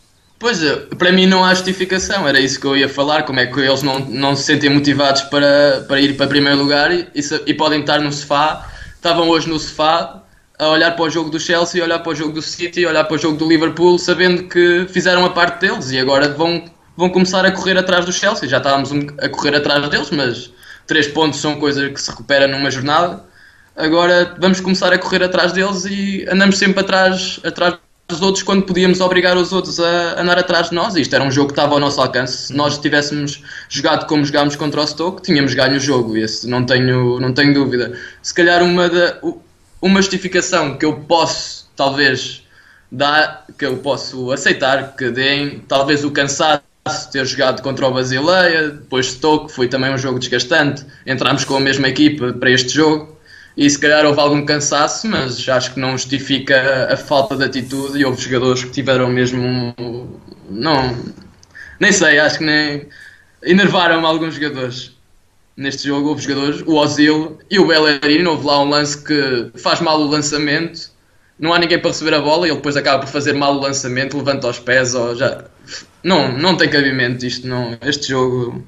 Pois, 0.42 0.60
é, 0.60 0.74
para 0.98 1.12
mim 1.12 1.24
não 1.24 1.44
há 1.44 1.54
justificação, 1.54 2.26
era 2.26 2.40
isso 2.40 2.58
que 2.58 2.66
eu 2.66 2.76
ia 2.76 2.88
falar, 2.88 3.22
como 3.22 3.38
é 3.38 3.46
que 3.46 3.60
eles 3.60 3.80
não, 3.80 4.00
não 4.00 4.34
se 4.34 4.42
sentem 4.42 4.68
motivados 4.68 5.22
para, 5.22 5.84
para 5.86 6.00
ir 6.00 6.16
para 6.16 6.26
primeiro 6.26 6.58
lugar 6.58 6.90
e, 6.90 7.08
e, 7.14 7.22
e 7.46 7.54
podem 7.54 7.78
estar 7.78 8.00
no 8.00 8.12
sofá, 8.12 8.68
estavam 8.92 9.28
hoje 9.28 9.48
no 9.48 9.56
sofá 9.56 10.20
a 10.58 10.68
olhar 10.70 10.96
para 10.96 11.04
o 11.04 11.08
jogo 11.08 11.30
do 11.30 11.38
Chelsea, 11.38 11.80
a 11.80 11.84
olhar 11.84 12.00
para 12.00 12.10
o 12.10 12.14
jogo 12.16 12.32
do 12.32 12.42
City, 12.42 12.84
a 12.84 12.88
olhar 12.88 13.04
para 13.04 13.14
o 13.14 13.18
jogo 13.18 13.36
do 13.36 13.48
Liverpool, 13.48 13.96
sabendo 14.00 14.48
que 14.48 14.84
fizeram 14.88 15.24
a 15.24 15.30
parte 15.30 15.60
deles 15.60 15.92
e 15.92 16.00
agora 16.00 16.28
vão, 16.30 16.64
vão 16.96 17.08
começar 17.08 17.46
a 17.46 17.52
correr 17.52 17.78
atrás 17.78 18.04
do 18.04 18.12
Chelsea. 18.12 18.48
Já 18.48 18.58
estávamos 18.58 18.90
a 19.18 19.28
correr 19.28 19.54
atrás 19.54 19.88
deles, 19.90 20.10
mas 20.10 20.50
três 20.88 21.06
pontos 21.06 21.38
são 21.38 21.54
coisas 21.54 21.88
que 21.92 22.02
se 22.02 22.10
recupera 22.10 22.48
numa 22.48 22.68
jornada. 22.68 23.24
Agora 23.76 24.34
vamos 24.40 24.58
começar 24.58 24.92
a 24.92 24.98
correr 24.98 25.22
atrás 25.22 25.52
deles 25.52 25.84
e 25.84 26.26
andamos 26.28 26.58
sempre 26.58 26.80
atrás, 26.80 27.38
atrás 27.44 27.78
os 28.12 28.22
outros 28.22 28.42
quando 28.42 28.62
podíamos 28.62 29.00
obrigar 29.00 29.36
os 29.36 29.52
outros 29.52 29.80
a 29.80 30.20
andar 30.20 30.38
atrás 30.38 30.68
de 30.68 30.74
nós. 30.74 30.94
Isto 30.94 31.14
era 31.14 31.24
um 31.24 31.30
jogo 31.30 31.48
que 31.48 31.52
estava 31.52 31.74
ao 31.74 31.80
nosso 31.80 32.00
alcance. 32.00 32.48
Se 32.48 32.54
nós 32.54 32.78
tivéssemos 32.78 33.42
jogado 33.68 34.06
como 34.06 34.24
jogámos 34.24 34.54
contra 34.56 34.80
o 34.80 34.86
Stoke, 34.86 35.22
tínhamos 35.22 35.54
ganho 35.54 35.76
o 35.76 35.80
jogo. 35.80 36.16
Esse 36.16 36.48
não 36.48 36.64
tenho, 36.64 37.18
não 37.18 37.32
tenho 37.32 37.54
dúvida. 37.54 37.98
Se 38.22 38.32
calhar 38.32 38.62
uma, 38.62 38.88
da, 38.88 39.18
uma 39.80 40.00
justificação 40.00 40.76
que 40.76 40.84
eu 40.84 40.94
posso, 40.94 41.68
talvez, 41.74 42.46
dar, 42.90 43.46
que 43.58 43.66
eu 43.66 43.78
posso 43.78 44.30
aceitar 44.30 44.94
que 44.96 45.10
deem, 45.10 45.60
talvez 45.66 46.04
o 46.04 46.10
cansaço 46.10 46.62
ter 47.12 47.24
jogado 47.26 47.62
contra 47.62 47.86
o 47.86 47.92
Basileia, 47.92 48.68
depois 48.68 49.06
Stoke, 49.06 49.52
foi 49.52 49.68
também 49.68 49.92
um 49.92 49.98
jogo 49.98 50.18
desgastante. 50.18 50.84
Entramos 51.06 51.44
com 51.44 51.56
a 51.56 51.60
mesma 51.60 51.88
equipa 51.88 52.32
para 52.32 52.50
este 52.50 52.70
jogo 52.74 53.11
e 53.56 53.68
se 53.68 53.78
calhar 53.78 54.04
houve 54.06 54.18
algum 54.18 54.44
cansaço, 54.46 55.06
mas 55.06 55.46
acho 55.48 55.74
que 55.74 55.80
não 55.80 55.92
justifica 55.92 56.88
a 56.90 56.96
falta 56.96 57.36
de 57.36 57.44
atitude 57.44 57.98
e 57.98 58.04
houve 58.04 58.20
jogadores 58.20 58.64
que 58.64 58.70
tiveram 58.70 59.08
mesmo. 59.08 59.74
Não. 60.48 60.96
Nem 61.78 61.92
sei, 61.92 62.18
acho 62.18 62.38
que 62.38 62.44
nem. 62.44 62.88
Enervaram 63.42 64.06
alguns 64.06 64.34
jogadores. 64.36 64.92
Neste 65.54 65.86
jogo 65.86 66.08
houve 66.08 66.22
jogadores, 66.22 66.62
o 66.62 66.76
Ozil 66.76 67.38
e 67.50 67.58
o 67.58 67.66
Bellerin. 67.66 68.24
Houve 68.24 68.46
lá 68.46 68.62
um 68.62 68.70
lance 68.70 69.02
que 69.04 69.50
faz 69.58 69.80
mal 69.80 70.00
o 70.00 70.08
lançamento, 70.08 70.90
não 71.38 71.52
há 71.52 71.58
ninguém 71.58 71.78
para 71.78 71.90
receber 71.90 72.14
a 72.14 72.20
bola 72.20 72.46
e 72.46 72.50
ele 72.50 72.56
depois 72.56 72.76
acaba 72.76 73.00
por 73.00 73.08
fazer 73.10 73.34
mal 73.34 73.56
o 73.56 73.60
lançamento, 73.60 74.16
levanta 74.16 74.48
os 74.48 74.58
pés. 74.58 74.94
Ou 74.94 75.14
já... 75.14 75.44
não, 76.02 76.32
não 76.38 76.56
tem 76.56 76.70
cabimento 76.70 77.26
isto. 77.26 77.46
Não. 77.46 77.76
Este 77.82 78.08
jogo 78.08 78.64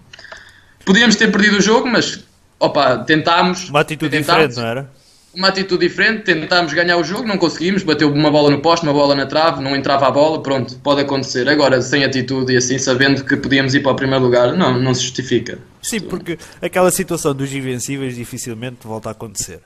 podíamos 0.84 1.16
ter 1.16 1.32
perdido 1.32 1.56
o 1.56 1.62
jogo, 1.62 1.88
mas 1.88 2.22
opa, 2.58 2.98
tentámos. 2.98 3.68
Uma 3.68 3.80
atitude 3.80 4.10
tentámos, 4.10 4.48
diferente, 4.48 4.56
não 4.56 4.66
era? 4.66 4.90
Uma 5.34 5.48
atitude 5.48 5.88
diferente, 5.88 6.22
tentámos 6.22 6.72
ganhar 6.72 6.96
o 6.96 7.04
jogo, 7.04 7.26
não 7.26 7.36
conseguimos, 7.36 7.82
bateu 7.82 8.12
uma 8.12 8.30
bola 8.30 8.50
no 8.50 8.60
poste, 8.60 8.84
uma 8.86 8.92
bola 8.92 9.14
na 9.14 9.26
trave, 9.26 9.62
não 9.62 9.74
entrava 9.74 10.06
a 10.06 10.10
bola, 10.10 10.42
pronto, 10.42 10.76
pode 10.76 11.00
acontecer. 11.00 11.48
Agora, 11.48 11.82
sem 11.82 12.04
atitude 12.04 12.52
e 12.52 12.56
assim, 12.56 12.78
sabendo 12.78 13.24
que 13.24 13.36
podíamos 13.36 13.74
ir 13.74 13.80
para 13.80 13.92
o 13.92 13.96
primeiro 13.96 14.24
lugar, 14.24 14.52
não, 14.52 14.78
não 14.78 14.94
se 14.94 15.02
justifica. 15.02 15.58
Sim, 15.82 16.00
porque 16.00 16.38
aquela 16.62 16.90
situação 16.90 17.34
dos 17.34 17.52
invencíveis 17.52 18.14
dificilmente 18.14 18.86
volta 18.86 19.08
a 19.08 19.12
acontecer. 19.12 19.60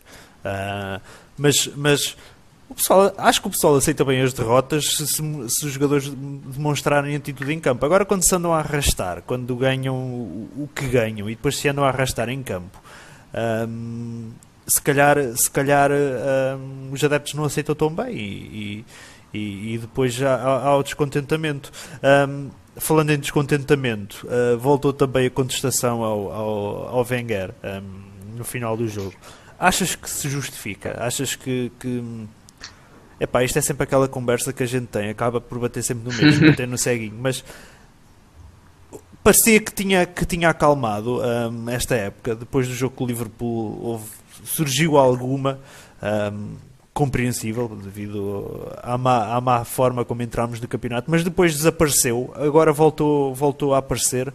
Uh, 0.44 1.00
mas, 1.36 1.70
mas 1.76 2.16
pessoal, 2.78 3.12
acho 3.18 3.42
que 3.42 3.48
o 3.48 3.50
pessoal 3.50 3.76
aceita 3.76 4.04
bem 4.04 4.22
as 4.22 4.32
derrotas 4.32 4.96
se, 4.96 5.06
se, 5.06 5.66
os 5.66 5.72
jogadores 5.72 6.08
demonstrarem 6.08 7.14
atitude 7.16 7.52
em 7.52 7.60
campo. 7.60 7.84
Agora, 7.84 8.04
quando 8.04 8.22
se 8.22 8.34
andam 8.34 8.54
a 8.54 8.60
arrastar, 8.60 9.22
quando 9.26 9.54
ganham 9.56 9.96
o, 9.96 10.68
que 10.74 10.86
ganham 10.86 11.28
e 11.28 11.34
depois 11.34 11.56
se 11.56 11.68
andam 11.68 11.84
a 11.84 11.88
arrastar 11.88 12.28
em 12.28 12.42
campo, 12.42 12.80
um, 13.68 14.30
se 14.66 14.80
calhar, 14.80 15.18
se 15.36 15.50
calhar 15.50 15.90
um, 15.90 16.92
os 16.92 17.02
adeptos 17.02 17.34
não 17.34 17.44
aceitam 17.44 17.74
tão 17.74 17.90
bem 17.90 18.14
e, 18.16 18.84
e, 19.34 19.74
e 19.74 19.78
depois 19.78 20.14
já 20.14 20.36
há, 20.36 20.68
há 20.68 20.76
o 20.76 20.82
descontentamento. 20.82 21.72
Um, 22.28 22.50
falando 22.76 23.10
em 23.10 23.18
descontentamento, 23.18 24.24
uh, 24.26 24.56
voltou 24.56 24.92
também 24.92 25.26
a 25.26 25.30
contestação 25.30 26.04
ao, 26.04 26.32
ao, 26.32 26.88
ao 26.98 27.06
Wenger 27.10 27.52
no 28.36 28.44
final 28.44 28.76
do 28.76 28.86
jogo. 28.86 29.14
Achas 29.58 29.96
que 29.96 30.08
se 30.08 30.28
justifica? 30.28 30.96
Achas 31.00 31.34
que, 31.34 31.72
que 31.80 32.28
Epá, 33.20 33.42
isto 33.42 33.58
é 33.58 33.62
sempre 33.62 33.84
aquela 33.84 34.06
conversa 34.06 34.52
que 34.52 34.62
a 34.62 34.66
gente 34.66 34.86
tem, 34.86 35.10
acaba 35.10 35.40
por 35.40 35.58
bater 35.58 35.82
sempre 35.82 36.08
no 36.08 36.16
mesmo, 36.16 36.46
bater 36.50 36.68
no 36.68 36.78
ceguinho, 36.78 37.16
mas 37.20 37.44
parecia 39.24 39.60
que 39.60 39.72
tinha, 39.72 40.06
que 40.06 40.24
tinha 40.24 40.48
acalmado 40.48 41.20
um, 41.20 41.68
esta 41.68 41.94
época, 41.94 42.34
depois 42.34 42.68
do 42.68 42.74
jogo 42.74 42.94
com 42.94 43.04
o 43.04 43.06
Liverpool 43.06 43.80
houve, 43.82 44.06
surgiu 44.44 44.96
alguma 44.96 45.58
um, 46.32 46.54
compreensível 46.94 47.68
devido 47.68 48.72
à 48.82 48.96
má, 48.96 49.34
à 49.34 49.40
má 49.40 49.64
forma 49.64 50.04
como 50.04 50.22
entramos 50.22 50.60
no 50.60 50.68
campeonato, 50.68 51.10
mas 51.10 51.22
depois 51.22 51.54
desapareceu, 51.54 52.32
agora 52.36 52.72
voltou, 52.72 53.34
voltou 53.34 53.74
a 53.74 53.78
aparecer. 53.78 54.32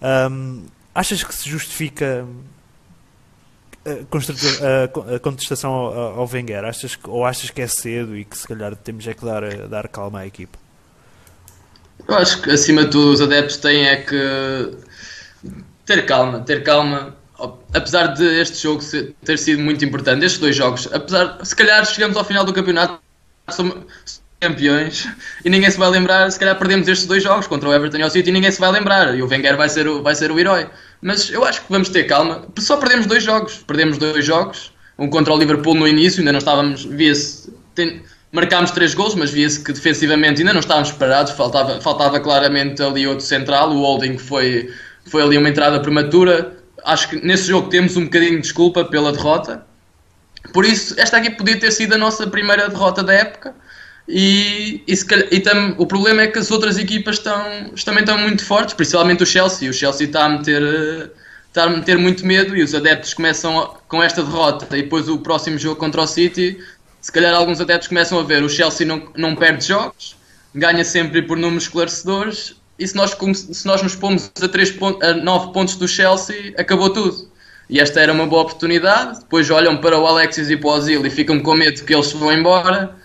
Um, 0.00 0.64
achas 0.94 1.22
que 1.22 1.34
se 1.34 1.48
justifica 1.48 2.26
a, 5.14 5.18
contestação 5.18 5.72
ao, 5.72 6.20
ao 6.20 6.30
Wenger, 6.30 6.64
achas, 6.64 6.98
ou 7.04 7.24
achas 7.24 7.50
que 7.50 7.62
é 7.62 7.66
cedo 7.66 8.16
e 8.16 8.24
que 8.24 8.36
se 8.36 8.46
calhar 8.46 8.74
temos 8.76 9.06
é 9.06 9.14
que 9.14 9.24
dar, 9.24 9.42
dar 9.68 9.88
calma 9.88 10.20
à 10.20 10.26
equipa? 10.26 10.58
Eu 12.08 12.14
acho 12.16 12.42
que 12.42 12.50
acima 12.50 12.84
de 12.84 12.90
tudo 12.90 13.12
os 13.12 13.20
adeptos 13.20 13.56
têm 13.56 13.86
é 13.86 13.96
que 13.96 14.76
ter 15.86 16.06
calma, 16.06 16.40
ter 16.40 16.62
calma. 16.62 17.16
Apesar 17.72 18.08
de 18.08 18.40
este 18.40 18.62
jogo 18.62 18.82
ter 19.24 19.38
sido 19.38 19.62
muito 19.62 19.82
importante, 19.84 20.26
estes 20.26 20.40
dois 20.40 20.54
jogos, 20.54 20.88
apesar 20.92 21.38
se 21.42 21.56
calhar 21.56 21.84
chegamos 21.86 22.16
ao 22.16 22.24
final 22.24 22.44
do 22.44 22.52
campeonato, 22.52 23.00
somos 23.48 23.74
campeões 24.38 25.08
e 25.44 25.48
ninguém 25.48 25.70
se 25.70 25.78
vai 25.78 25.88
lembrar, 25.88 26.30
se 26.30 26.38
calhar 26.38 26.58
perdemos 26.58 26.86
estes 26.86 27.06
dois 27.06 27.22
jogos 27.22 27.46
contra 27.46 27.68
o 27.68 27.72
Everton 27.72 27.98
e 27.98 28.04
o 28.04 28.10
City 28.10 28.28
e 28.28 28.32
ninguém 28.32 28.50
se 28.50 28.60
vai 28.60 28.70
lembrar 28.70 29.14
e 29.14 29.22
o 29.22 29.26
Wenger 29.26 29.56
vai 29.56 29.68
ser 29.68 29.88
o, 29.88 30.02
vai 30.02 30.14
ser 30.14 30.30
o 30.30 30.38
herói. 30.38 30.68
Mas 31.00 31.30
eu 31.30 31.44
acho 31.44 31.62
que 31.62 31.66
vamos 31.70 31.88
ter 31.88 32.04
calma. 32.04 32.46
Só 32.58 32.76
perdemos 32.76 33.06
dois 33.06 33.22
jogos. 33.22 33.58
Perdemos 33.66 33.98
dois 33.98 34.24
jogos. 34.24 34.72
Um 34.98 35.08
contra 35.08 35.32
o 35.32 35.38
Liverpool 35.38 35.74
no 35.74 35.88
início, 35.88 36.20
ainda 36.20 36.32
não 36.32 36.38
estávamos. 36.38 36.84
Via-se. 36.84 37.52
Marcámos 38.32 38.70
três 38.70 38.94
gols, 38.94 39.14
mas 39.14 39.30
via-se 39.30 39.64
que 39.64 39.72
defensivamente 39.72 40.40
ainda 40.40 40.52
não 40.52 40.60
estávamos 40.60 40.90
preparados. 40.90 41.32
Faltava, 41.32 41.80
faltava 41.80 42.20
claramente 42.20 42.82
ali 42.82 43.06
outro 43.06 43.24
central. 43.24 43.70
O 43.70 43.80
Holding 43.80 44.18
foi, 44.18 44.72
foi 45.06 45.22
ali 45.22 45.38
uma 45.38 45.48
entrada 45.48 45.80
prematura. 45.80 46.56
Acho 46.84 47.08
que 47.08 47.24
nesse 47.24 47.48
jogo 47.48 47.68
temos 47.68 47.96
um 47.96 48.04
bocadinho 48.04 48.36
de 48.36 48.42
desculpa 48.42 48.84
pela 48.84 49.12
derrota. 49.12 49.66
Por 50.52 50.64
isso, 50.64 50.94
esta 50.98 51.16
aqui 51.16 51.30
podia 51.30 51.58
ter 51.58 51.70
sido 51.70 51.94
a 51.94 51.98
nossa 51.98 52.26
primeira 52.26 52.68
derrota 52.68 53.02
da 53.02 53.12
época. 53.12 53.54
E, 54.12 54.82
e, 54.88 54.96
calhar, 55.04 55.28
e 55.30 55.38
tam, 55.38 55.76
o 55.78 55.86
problema 55.86 56.22
é 56.22 56.26
que 56.26 56.36
as 56.36 56.50
outras 56.50 56.76
equipas 56.76 57.18
estão, 57.18 57.70
também 57.84 58.00
estão 58.00 58.18
muito 58.18 58.44
fortes, 58.44 58.74
principalmente 58.74 59.22
o 59.22 59.26
Chelsea. 59.26 59.70
O 59.70 59.72
Chelsea 59.72 60.08
está 60.08 60.24
a 60.24 60.28
meter, 60.28 61.12
está 61.46 61.64
a 61.64 61.70
meter 61.70 61.96
muito 61.96 62.26
medo 62.26 62.56
e 62.56 62.62
os 62.62 62.74
adeptos 62.74 63.14
começam 63.14 63.60
a, 63.60 63.68
com 63.86 64.02
esta 64.02 64.20
derrota 64.20 64.76
e 64.76 64.82
depois 64.82 65.08
o 65.08 65.18
próximo 65.18 65.56
jogo 65.56 65.76
contra 65.76 66.02
o 66.02 66.06
City. 66.08 66.58
Se 67.00 67.12
calhar 67.12 67.32
alguns 67.32 67.60
adeptos 67.60 67.86
começam 67.86 68.18
a 68.18 68.24
ver 68.24 68.42
o 68.42 68.48
Chelsea 68.48 68.84
não, 68.84 69.08
não 69.16 69.36
perde 69.36 69.68
jogos, 69.68 70.16
ganha 70.52 70.84
sempre 70.84 71.22
por 71.22 71.38
números 71.38 71.64
esclarecedores. 71.64 72.56
E 72.80 72.88
se 72.88 72.96
nós, 72.96 73.16
se 73.32 73.64
nós 73.64 73.80
nos 73.80 73.94
pomos 73.94 74.28
a, 74.42 74.48
3 74.48 74.72
pontos, 74.72 75.08
a 75.08 75.14
9 75.14 75.52
pontos 75.52 75.76
do 75.76 75.86
Chelsea, 75.86 76.52
acabou 76.58 76.90
tudo. 76.90 77.30
E 77.68 77.78
esta 77.78 78.00
era 78.00 78.12
uma 78.12 78.26
boa 78.26 78.42
oportunidade. 78.42 79.20
Depois 79.20 79.48
olham 79.50 79.76
para 79.76 79.96
o 79.96 80.04
Alexis 80.04 80.50
e 80.50 80.56
para 80.56 80.68
o 80.68 80.72
Ozil 80.72 81.06
e 81.06 81.10
ficam 81.10 81.38
com 81.38 81.54
medo 81.54 81.84
que 81.84 81.94
eles 81.94 82.10
vão 82.10 82.32
embora 82.32 82.98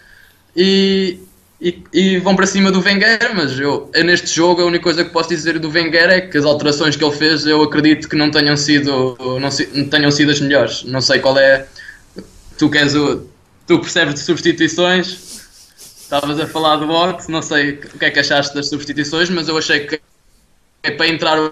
e, 0.55 1.19
e, 1.59 1.83
e, 1.91 2.17
vão 2.19 2.35
para 2.35 2.45
cima 2.45 2.71
do 2.71 2.79
Wenger, 2.79 3.35
mas 3.35 3.59
eu, 3.59 3.89
neste 4.03 4.33
jogo 4.33 4.61
a 4.61 4.65
única 4.65 4.83
coisa 4.83 5.03
que 5.03 5.11
posso 5.11 5.29
dizer 5.29 5.59
do 5.59 5.69
Wenger 5.69 6.09
é 6.09 6.21
que 6.21 6.37
as 6.37 6.45
alterações 6.45 6.95
que 6.95 7.03
ele 7.03 7.15
fez 7.15 7.45
eu 7.45 7.61
acredito 7.61 8.07
que 8.07 8.15
não 8.15 8.31
tenham 8.31 8.55
sido, 8.55 9.17
não, 9.19 9.39
não 9.39 9.89
tenham 9.89 10.11
sido 10.11 10.31
as 10.31 10.39
melhores. 10.39 10.83
Não 10.83 11.01
sei 11.01 11.19
qual 11.19 11.37
é. 11.37 11.67
Tu 12.57 12.69
queres 12.69 12.95
o. 12.95 13.27
Tu 13.67 13.79
percebes 13.79 14.13
de 14.13 14.19
substituições, 14.19 15.41
estavas 15.99 16.39
a 16.39 16.45
falar 16.45 16.75
do 16.77 16.85
box, 16.85 17.27
não 17.27 17.41
sei 17.41 17.71
o 17.71 17.97
que 17.97 18.05
é 18.05 18.11
que 18.11 18.19
achaste 18.19 18.53
das 18.53 18.69
substituições, 18.69 19.29
mas 19.29 19.47
eu 19.47 19.57
achei 19.57 19.87
que 19.87 19.99
para 20.91 21.07
entrar 21.07 21.39
o 21.39 21.51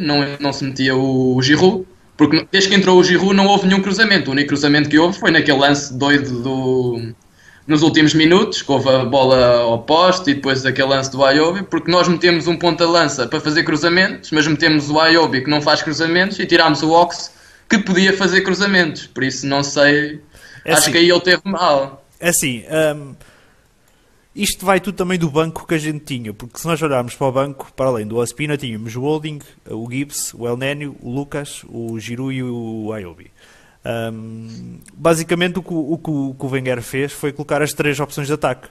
não, 0.00 0.36
não 0.38 0.52
se 0.52 0.64
metia 0.64 0.94
o, 0.94 1.34
o 1.34 1.42
Giroud, 1.42 1.86
porque 2.16 2.46
desde 2.52 2.70
que 2.70 2.76
entrou 2.76 2.98
o 2.98 3.04
Giroud 3.04 3.34
não 3.34 3.46
houve 3.46 3.66
nenhum 3.66 3.82
cruzamento. 3.82 4.30
O 4.30 4.32
único 4.32 4.48
cruzamento 4.48 4.88
que 4.88 4.98
houve 4.98 5.18
foi 5.18 5.30
naquele 5.30 5.58
lance 5.58 5.92
doido 5.94 6.42
do, 6.42 7.14
nos 7.66 7.82
últimos 7.82 8.14
minutos, 8.14 8.62
que 8.62 8.70
houve 8.70 8.88
a 8.88 9.04
bola 9.04 9.58
ao 9.58 9.82
poste 9.82 10.30
e 10.30 10.34
depois 10.34 10.64
aquele 10.64 10.88
lance 10.88 11.10
do 11.10 11.24
Ayobi, 11.24 11.64
porque 11.64 11.90
nós 11.90 12.06
metemos 12.06 12.46
um 12.46 12.56
ponta-lança 12.56 13.26
para 13.26 13.40
fazer 13.40 13.64
cruzamentos, 13.64 14.30
mas 14.30 14.46
metemos 14.46 14.88
o 14.88 15.00
Ayobi 15.00 15.42
que 15.42 15.50
não 15.50 15.60
faz 15.60 15.82
cruzamentos 15.82 16.38
e 16.38 16.46
tirámos 16.46 16.82
o 16.82 16.92
Ox 16.92 17.34
que 17.68 17.78
podia 17.78 18.16
fazer 18.16 18.42
cruzamentos. 18.42 19.06
Por 19.06 19.24
isso 19.24 19.46
não 19.46 19.62
sei. 19.62 20.20
É 20.64 20.72
acho 20.72 20.82
assim, 20.82 20.92
que 20.92 20.98
aí 20.98 21.10
ele 21.10 21.20
teve 21.20 21.42
mal. 21.44 22.04
É 22.20 22.28
assim. 22.28 22.64
Um, 22.96 23.14
isto 24.34 24.66
vai 24.66 24.78
tudo 24.80 24.96
também 24.96 25.18
do 25.18 25.30
banco 25.30 25.66
que 25.66 25.74
a 25.74 25.78
gente 25.78 26.04
tinha, 26.04 26.34
porque 26.34 26.58
se 26.58 26.66
nós 26.66 26.80
olharmos 26.82 27.14
para 27.14 27.26
o 27.26 27.32
banco, 27.32 27.72
para 27.74 27.86
além 27.86 28.06
do 28.06 28.16
Ospina, 28.18 28.56
tínhamos 28.58 28.94
o 28.94 29.00
Holding, 29.00 29.38
o 29.70 29.90
Gibbs, 29.90 30.34
o 30.34 30.46
El 30.46 30.58
Nénio, 30.58 30.94
o 31.00 31.10
Lucas, 31.10 31.64
o 31.66 31.98
Giroud 31.98 32.34
e 32.34 32.42
o 32.42 32.92
Ayobi. 32.92 33.30
Um, 33.86 34.80
basicamente, 34.94 35.60
o 35.60 35.62
que 35.62 35.72
o, 35.72 35.92
o 35.92 36.34
que 36.34 36.44
o 36.44 36.48
Wenger 36.48 36.82
fez 36.82 37.12
foi 37.12 37.32
colocar 37.32 37.62
as 37.62 37.72
três 37.72 38.00
opções 38.00 38.26
de 38.26 38.32
ataque. 38.32 38.68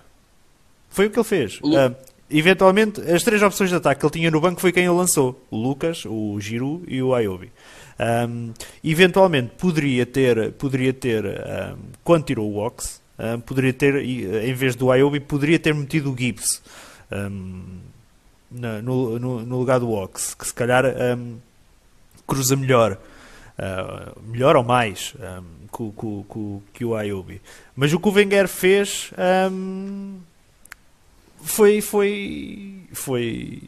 Foi 0.89 1.05
o 1.05 1.09
que 1.09 1.17
ele 1.17 1.23
fez. 1.23 1.59
Uh, 1.61 1.95
eventualmente, 2.29 2.99
as 3.01 3.23
três 3.23 3.41
opções 3.41 3.69
de 3.69 3.77
ataque 3.77 4.01
que 4.01 4.05
ele 4.05 4.13
tinha 4.13 4.31
no 4.31 4.41
banco 4.41 4.59
foi 4.59 4.73
quem 4.73 4.83
ele 4.83 4.93
lançou: 4.93 5.41
o 5.49 5.57
Lucas, 5.57 6.03
o 6.05 6.37
Giroud 6.39 6.83
e 6.87 7.01
o 7.01 7.13
Ayobi. 7.13 7.49
Um, 7.97 8.51
eventualmente, 8.83 9.53
poderia 9.57 10.05
ter, 10.05 10.51
poderia 10.53 10.91
ter 10.91 11.25
um, 11.25 11.77
quando 12.03 12.25
tirou 12.25 12.51
o 12.51 12.57
Ox, 12.57 13.01
poderia 13.45 13.71
ter, 13.71 13.95
em 14.03 14.53
vez 14.53 14.75
do 14.75 14.91
Ayobi, 14.91 15.21
poderia 15.21 15.57
ter 15.57 15.73
metido 15.73 16.11
o 16.11 16.17
Gibbs 16.17 16.61
no, 18.51 18.81
no, 18.81 19.45
no, 19.45 19.57
lugar 19.57 19.79
do 19.79 19.89
Ox, 19.91 20.33
que 20.33 20.45
se 20.45 20.53
calhar 20.53 20.83
cruza 22.27 22.57
melhor. 22.57 22.97
Uh, 23.57 24.19
melhor 24.29 24.57
ou 24.57 24.63
mais 24.63 25.13
um, 25.17 25.67
que, 25.93 26.61
que, 26.73 26.85
o 26.85 26.95
Ayobi. 26.95 27.41
Mas 27.75 27.93
o 27.93 27.99
que 27.99 28.07
o 28.07 28.11
Wenger 28.11 28.49
fez 28.49 29.11
um, 29.49 30.17
foi, 31.41 31.79
foi, 31.79 32.81
foi 32.91 33.63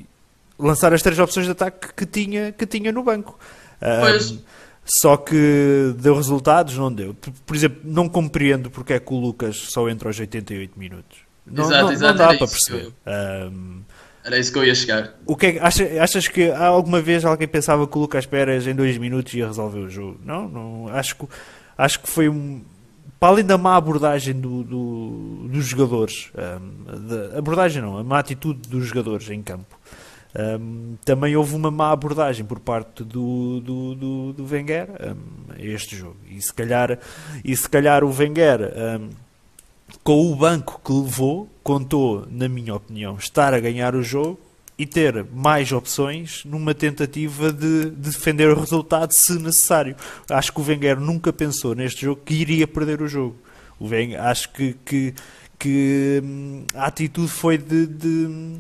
lançar 0.60 0.94
as 0.94 1.02
três 1.02 1.18
opções 1.20 1.46
de 1.46 1.54
ataque 1.54 1.94
que 1.94 2.06
tinha, 2.06 2.52
que 2.52 2.66
tinha 2.66 2.92
no 2.92 3.02
banco. 3.04 3.40
Um, 3.82 4.40
só 4.84 5.18
que 5.18 5.94
deu 5.98 6.16
resultados, 6.16 6.78
não 6.78 6.92
deu. 6.92 7.14
Por 7.46 7.56
exemplo, 7.56 7.82
não 7.84 8.10
compreendo 8.10 8.70
porque 8.70 8.94
é 8.94 9.00
que 9.00 9.14
o 9.14 9.18
Lucas 9.18 9.58
só 9.58 9.88
entra 9.90 10.10
aos 10.10 10.20
88 10.20 10.80
minutos. 10.80 11.20
Não, 11.46 11.66
exato, 11.66 11.84
não, 11.84 11.92
exato, 11.92 12.18
não 12.18 12.28
dá 12.28 12.38
para 12.38 12.48
perceber. 12.48 12.94
Um, 13.06 13.82
era 14.28 14.38
isso 14.38 14.52
que 14.52 14.60
eu 14.60 14.66
ia 14.66 14.76
chegar. 14.76 15.14
O 15.26 15.38
que 15.38 15.46
é, 15.46 15.60
achas, 15.60 15.98
achas 15.98 16.28
que 16.28 16.52
alguma 16.52 17.02
vez 17.02 17.24
alguém 17.24 17.48
pensava 17.48 17.88
que 17.88 17.98
o 17.98 18.02
Lucas 18.02 18.26
Pérez 18.26 18.68
em 18.68 18.76
dois 18.76 18.98
minutos 18.98 19.34
ia 19.34 19.48
resolver 19.48 19.80
o 19.80 19.90
jogo? 19.90 20.20
Não, 20.26 20.50
não 20.50 20.90
acho 20.90 21.16
que, 21.16 21.26
acho 21.78 22.02
que 22.02 22.10
foi 22.10 22.28
um. 22.28 22.62
Para 23.18 23.30
além 23.30 23.46
da 23.46 23.58
má 23.58 23.78
abordagem 23.78 24.34
do, 24.34 24.64
do 24.64 25.48
dos 25.48 25.66
jogadores, 25.66 26.30
um, 26.36 27.38
abordagem 27.38 27.82
não, 27.82 27.98
a 27.98 28.04
má 28.04 28.20
atitude 28.20 28.68
dos 28.68 28.86
jogadores 28.86 29.30
em 29.30 29.42
campo, 29.42 29.80
um, 30.60 30.98
também 31.06 31.36
houve 31.38 31.56
uma 31.56 31.72
má 31.72 31.92
abordagem 31.92 32.46
por 32.46 32.60
parte 32.60 33.06
do, 33.06 33.62
do, 33.62 33.96
do, 33.96 34.34
do 34.34 34.46
Wenger 34.46 34.90
um, 34.90 35.54
a 35.54 35.64
este 35.64 35.96
jogo. 35.96 36.18
E 36.30 36.40
se 36.42 36.54
calhar, 36.54 37.00
e 37.46 37.56
se 37.56 37.70
calhar 37.70 38.04
o 38.04 38.14
Wenger 38.14 38.60
com 40.08 40.32
o 40.32 40.34
banco 40.38 40.80
que 40.86 40.94
levou, 40.94 41.50
contou, 41.62 42.26
na 42.32 42.48
minha 42.48 42.74
opinião, 42.74 43.18
estar 43.18 43.54
a 43.54 43.60
ganhar 43.60 43.94
o 43.94 44.02
jogo 44.02 44.40
e 44.78 44.86
ter 44.86 45.26
mais 45.34 45.70
opções 45.74 46.46
numa 46.46 46.74
tentativa 46.74 47.52
de, 47.52 47.90
de, 47.90 48.10
defender 48.10 48.48
o 48.48 48.58
resultado 48.58 49.12
se 49.12 49.34
necessário. 49.34 49.98
Acho 50.30 50.54
que 50.54 50.62
o 50.62 50.64
Wenger 50.64 50.98
nunca 50.98 51.34
pensou 51.34 51.76
neste 51.76 52.06
jogo 52.06 52.22
que 52.24 52.36
iria 52.36 52.66
perder 52.66 53.02
o 53.02 53.08
jogo. 53.10 53.36
O 53.78 53.90
Wenger, 53.90 54.24
acho 54.24 54.50
que, 54.54 54.78
que, 54.86 55.14
que 55.60 56.22
hum, 56.24 56.66
a 56.74 56.86
atitude 56.86 57.28
foi 57.28 57.58
de, 57.58 57.86
de 57.86 58.60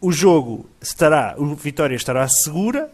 o 0.00 0.10
jogo 0.10 0.66
estará, 0.80 1.36
a 1.38 1.54
vitória 1.56 1.94
estará 1.94 2.26
segura, 2.26 2.90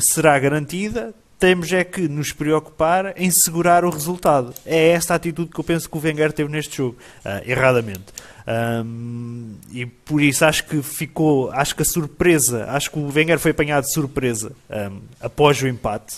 será 0.00 0.36
garantida, 0.40 1.14
temos 1.38 1.72
é 1.72 1.84
que 1.84 2.08
nos 2.08 2.32
preocupar 2.32 3.14
em 3.16 3.30
segurar 3.30 3.84
o 3.84 3.90
resultado. 3.90 4.52
É 4.66 4.88
esta 4.88 5.14
atitude 5.14 5.50
que 5.50 5.60
eu 5.60 5.64
penso 5.64 5.88
que 5.88 5.96
o 5.96 6.00
Wenger 6.00 6.32
teve 6.32 6.50
neste 6.50 6.76
jogo, 6.76 6.96
uh, 7.24 7.48
erradamente. 7.48 8.06
Um, 8.84 9.54
e 9.70 9.84
por 9.84 10.22
isso 10.22 10.44
acho 10.44 10.64
que 10.64 10.82
ficou, 10.82 11.50
acho 11.52 11.76
que 11.76 11.82
a 11.82 11.84
surpresa, 11.84 12.66
acho 12.70 12.90
que 12.90 12.98
o 12.98 13.12
Wenger 13.12 13.38
foi 13.38 13.50
apanhado 13.50 13.84
de 13.84 13.92
surpresa 13.92 14.52
um, 14.70 15.00
após 15.20 15.60
o 15.62 15.68
empate. 15.68 16.16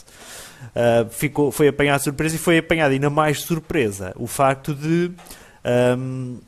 Uh, 0.70 1.10
ficou, 1.10 1.50
foi 1.50 1.68
apanhado 1.68 1.98
de 1.98 2.04
surpresa 2.04 2.36
e 2.36 2.38
foi 2.38 2.58
apanhado 2.58 2.92
ainda 2.92 3.10
mais 3.10 3.40
surpresa 3.40 4.12
o 4.16 4.26
facto 4.26 4.74
de 4.74 5.10
um, 5.98 6.38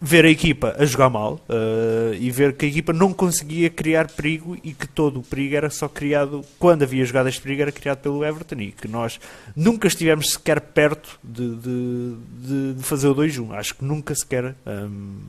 ver 0.00 0.26
a 0.26 0.30
equipa 0.30 0.76
a 0.78 0.84
jogar 0.84 1.08
mal 1.08 1.40
uh, 1.48 2.14
e 2.14 2.30
ver 2.30 2.52
que 2.52 2.66
a 2.66 2.68
equipa 2.68 2.92
não 2.92 3.12
conseguia 3.14 3.70
criar 3.70 4.08
perigo 4.08 4.56
e 4.62 4.72
que 4.74 4.86
todo 4.86 5.20
o 5.20 5.22
perigo 5.22 5.56
era 5.56 5.70
só 5.70 5.88
criado 5.88 6.44
quando 6.58 6.82
havia 6.82 7.04
jogadas 7.04 7.34
de 7.34 7.40
perigo 7.40 7.62
era 7.62 7.72
criado 7.72 7.98
pelo 7.98 8.24
Everton 8.24 8.56
e 8.56 8.72
que 8.72 8.86
nós 8.86 9.18
nunca 9.54 9.88
estivemos 9.88 10.32
sequer 10.32 10.60
perto 10.60 11.18
de, 11.24 11.56
de, 11.56 12.74
de 12.74 12.82
fazer 12.82 13.08
o 13.08 13.14
2-1 13.14 13.54
acho 13.54 13.74
que 13.74 13.84
nunca 13.84 14.14
sequer 14.14 14.54
um, 14.66 15.20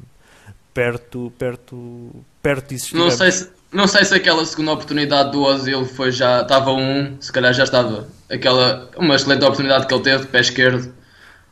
perto 0.74 1.32
perto 1.40 2.12
perto 2.42 2.70
disso 2.70 2.96
não 2.96 3.10
sei 3.10 3.32
se 3.32 3.50
não 3.72 3.88
sei 3.88 4.04
se 4.04 4.14
aquela 4.14 4.46
segunda 4.46 4.74
oportunidade 4.74 5.32
do 5.32 5.44
Ozil 5.44 5.86
foi 5.86 6.12
já 6.12 6.42
estava 6.42 6.72
um 6.72 7.16
se 7.22 7.32
calhar 7.32 7.54
já 7.54 7.64
estava 7.64 8.08
aquela 8.30 8.90
uma 8.98 9.16
excelente 9.16 9.44
oportunidade 9.44 9.88
que 9.88 9.94
ele 9.94 10.04
teve 10.04 10.26
de 10.26 10.28
pé 10.28 10.42
esquerdo 10.42 10.98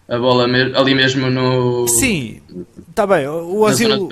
a 0.08 0.17
bola 0.17 0.43
ali 0.43 0.93
mesmo 0.93 1.30
no. 1.32 1.88
Sim, 1.88 2.39
está 2.96 3.06
bem. 3.06 3.28
O 3.28 3.60
Ozil. 3.60 4.10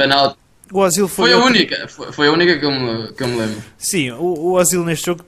O 0.71 0.79
Ozil 0.79 1.07
foi, 1.07 1.31
foi 1.31 1.39
a 1.39 1.45
única, 1.45 1.87
foi, 1.87 2.11
foi, 2.11 2.27
a 2.27 2.31
única 2.31 2.57
que 2.57 2.65
eu 2.65 2.71
me, 2.71 3.13
que 3.13 3.23
eu 3.23 3.27
me 3.27 3.37
lembro. 3.37 3.61
Sim, 3.77 4.11
o, 4.11 4.23
o 4.23 4.53
Ozil 4.53 4.83
neste 4.83 5.05
jogo 5.05 5.23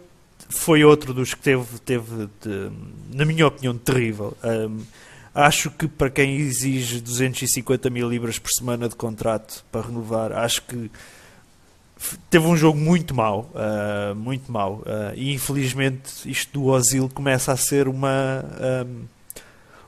foi 0.49 0.83
outro 0.83 1.13
dos 1.13 1.33
que 1.33 1.41
teve, 1.41 1.79
teve 1.85 2.29
de, 2.41 2.71
na 3.13 3.25
minha 3.25 3.45
opinião, 3.45 3.77
terrível. 3.77 4.35
Um, 4.43 4.79
acho 5.33 5.69
que 5.69 5.87
para 5.87 6.09
quem 6.09 6.37
exige 6.37 6.99
250 6.99 7.89
mil 7.89 8.09
libras 8.09 8.39
por 8.39 8.49
semana 8.51 8.89
de 8.89 8.95
contrato 8.95 9.63
para 9.71 9.85
renovar, 9.85 10.31
acho 10.31 10.63
que 10.63 10.89
teve 12.29 12.47
um 12.47 12.57
jogo 12.57 12.79
muito 12.79 13.13
mau, 13.13 13.51
uh, 13.53 14.15
muito 14.15 14.51
mau. 14.51 14.83
Uh, 14.85 15.13
e 15.15 15.33
infelizmente 15.33 16.29
isto 16.29 16.59
do 16.59 16.65
Ozil 16.65 17.09
começa 17.13 17.51
a 17.51 17.57
ser 17.57 17.87
uma. 17.87 18.43
Um, 18.85 19.15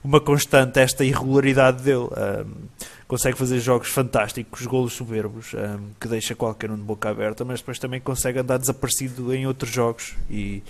uma 0.04 0.22
constante 0.22 0.80
esta 0.80 1.04
irregularidade 1.04 1.84
dele. 1.84 2.08
Um, 2.08 2.68
consegue 3.08 3.38
fazer 3.38 3.60
jogos 3.60 3.88
fantásticos, 3.89 4.65
golos 4.65 4.93
soberbos, 4.93 5.54
um, 5.54 5.91
que 6.00 6.08
deixa 6.08 6.36
qualquer 6.36 6.70
um 6.70 6.76
de 6.76 6.82
boca 6.82 7.10
aberta, 7.10 7.46
mas 7.46 7.60
depois 7.60 7.80
também 7.80 8.02
consegue 8.02 8.39
andar 8.39 8.58
desaparecido 8.58 9.34
em 9.34 9.48
outros 9.48 9.72
jogos 9.72 10.13
e, 10.30 10.62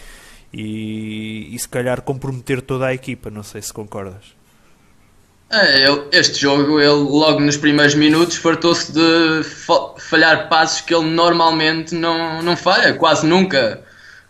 e, 0.53 1.53
e 1.53 1.59
se 1.59 1.67
calhar 1.67 2.01
comprometer 2.01 2.61
toda 2.61 2.85
a 2.85 2.93
equipa. 2.93 3.29
Não 3.31 3.43
sei 3.43 3.61
se 3.61 3.73
concordas. 3.73 4.37
É, 5.49 5.87
ele, 5.87 6.07
este 6.11 6.41
jogo, 6.41 6.79
ele 6.79 6.91
logo 6.91 7.39
nos 7.39 7.55
primeiros 7.55 7.95
minutos 7.95 8.35
fartou-se 8.35 8.91
de 8.91 9.43
falhar 9.97 10.49
passos 10.49 10.81
que 10.81 10.93
ele 10.93 11.05
normalmente 11.05 11.95
não, 11.95 12.41
não 12.41 12.55
falha, 12.57 12.93
quase 12.93 13.25
nunca. 13.25 13.81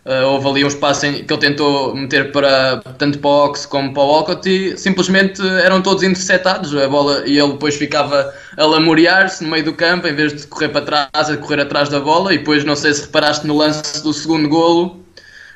Uh, 0.06 0.24
houve 0.26 0.48
ali 0.48 0.64
um 0.64 0.68
espaço 0.68 1.04
em, 1.04 1.24
que 1.24 1.30
ele 1.30 1.40
tentou 1.40 1.94
meter 1.94 2.32
para 2.32 2.78
tanto 2.96 3.18
para 3.18 3.28
o 3.28 3.44
Ox 3.44 3.66
como 3.66 3.92
para 3.92 4.02
o 4.02 4.06
Walcott 4.06 4.48
e 4.48 4.74
simplesmente 4.78 5.42
eram 5.62 5.82
todos 5.82 6.02
interceptados 6.02 6.74
a 6.74 6.88
bola 6.88 7.24
e 7.26 7.38
ele 7.38 7.52
depois 7.52 7.74
ficava 7.74 8.32
a 8.56 8.64
lamorear-se 8.64 9.44
no 9.44 9.50
meio 9.50 9.64
do 9.64 9.74
campo 9.74 10.06
em 10.06 10.14
vez 10.14 10.34
de 10.34 10.46
correr 10.46 10.68
para 10.70 10.80
trás, 10.80 11.28
a 11.28 11.36
correr 11.36 11.60
atrás 11.60 11.90
da 11.90 12.00
bola 12.00 12.32
e 12.32 12.38
depois 12.38 12.64
não 12.64 12.74
sei 12.74 12.94
se 12.94 13.02
reparaste 13.02 13.46
no 13.46 13.54
lance 13.54 14.02
do 14.02 14.12
segundo 14.14 14.48
golo 14.48 15.04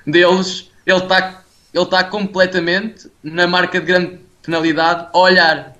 deles, 0.06 0.70
ele 0.84 0.98
está 0.98 1.42
ele 1.72 1.84
está 1.84 2.04
completamente 2.04 3.10
na 3.22 3.46
marca 3.46 3.80
de 3.80 3.86
grande 3.86 4.18
penalidade 4.42 5.08
a 5.12 5.18
olhar. 5.18 5.76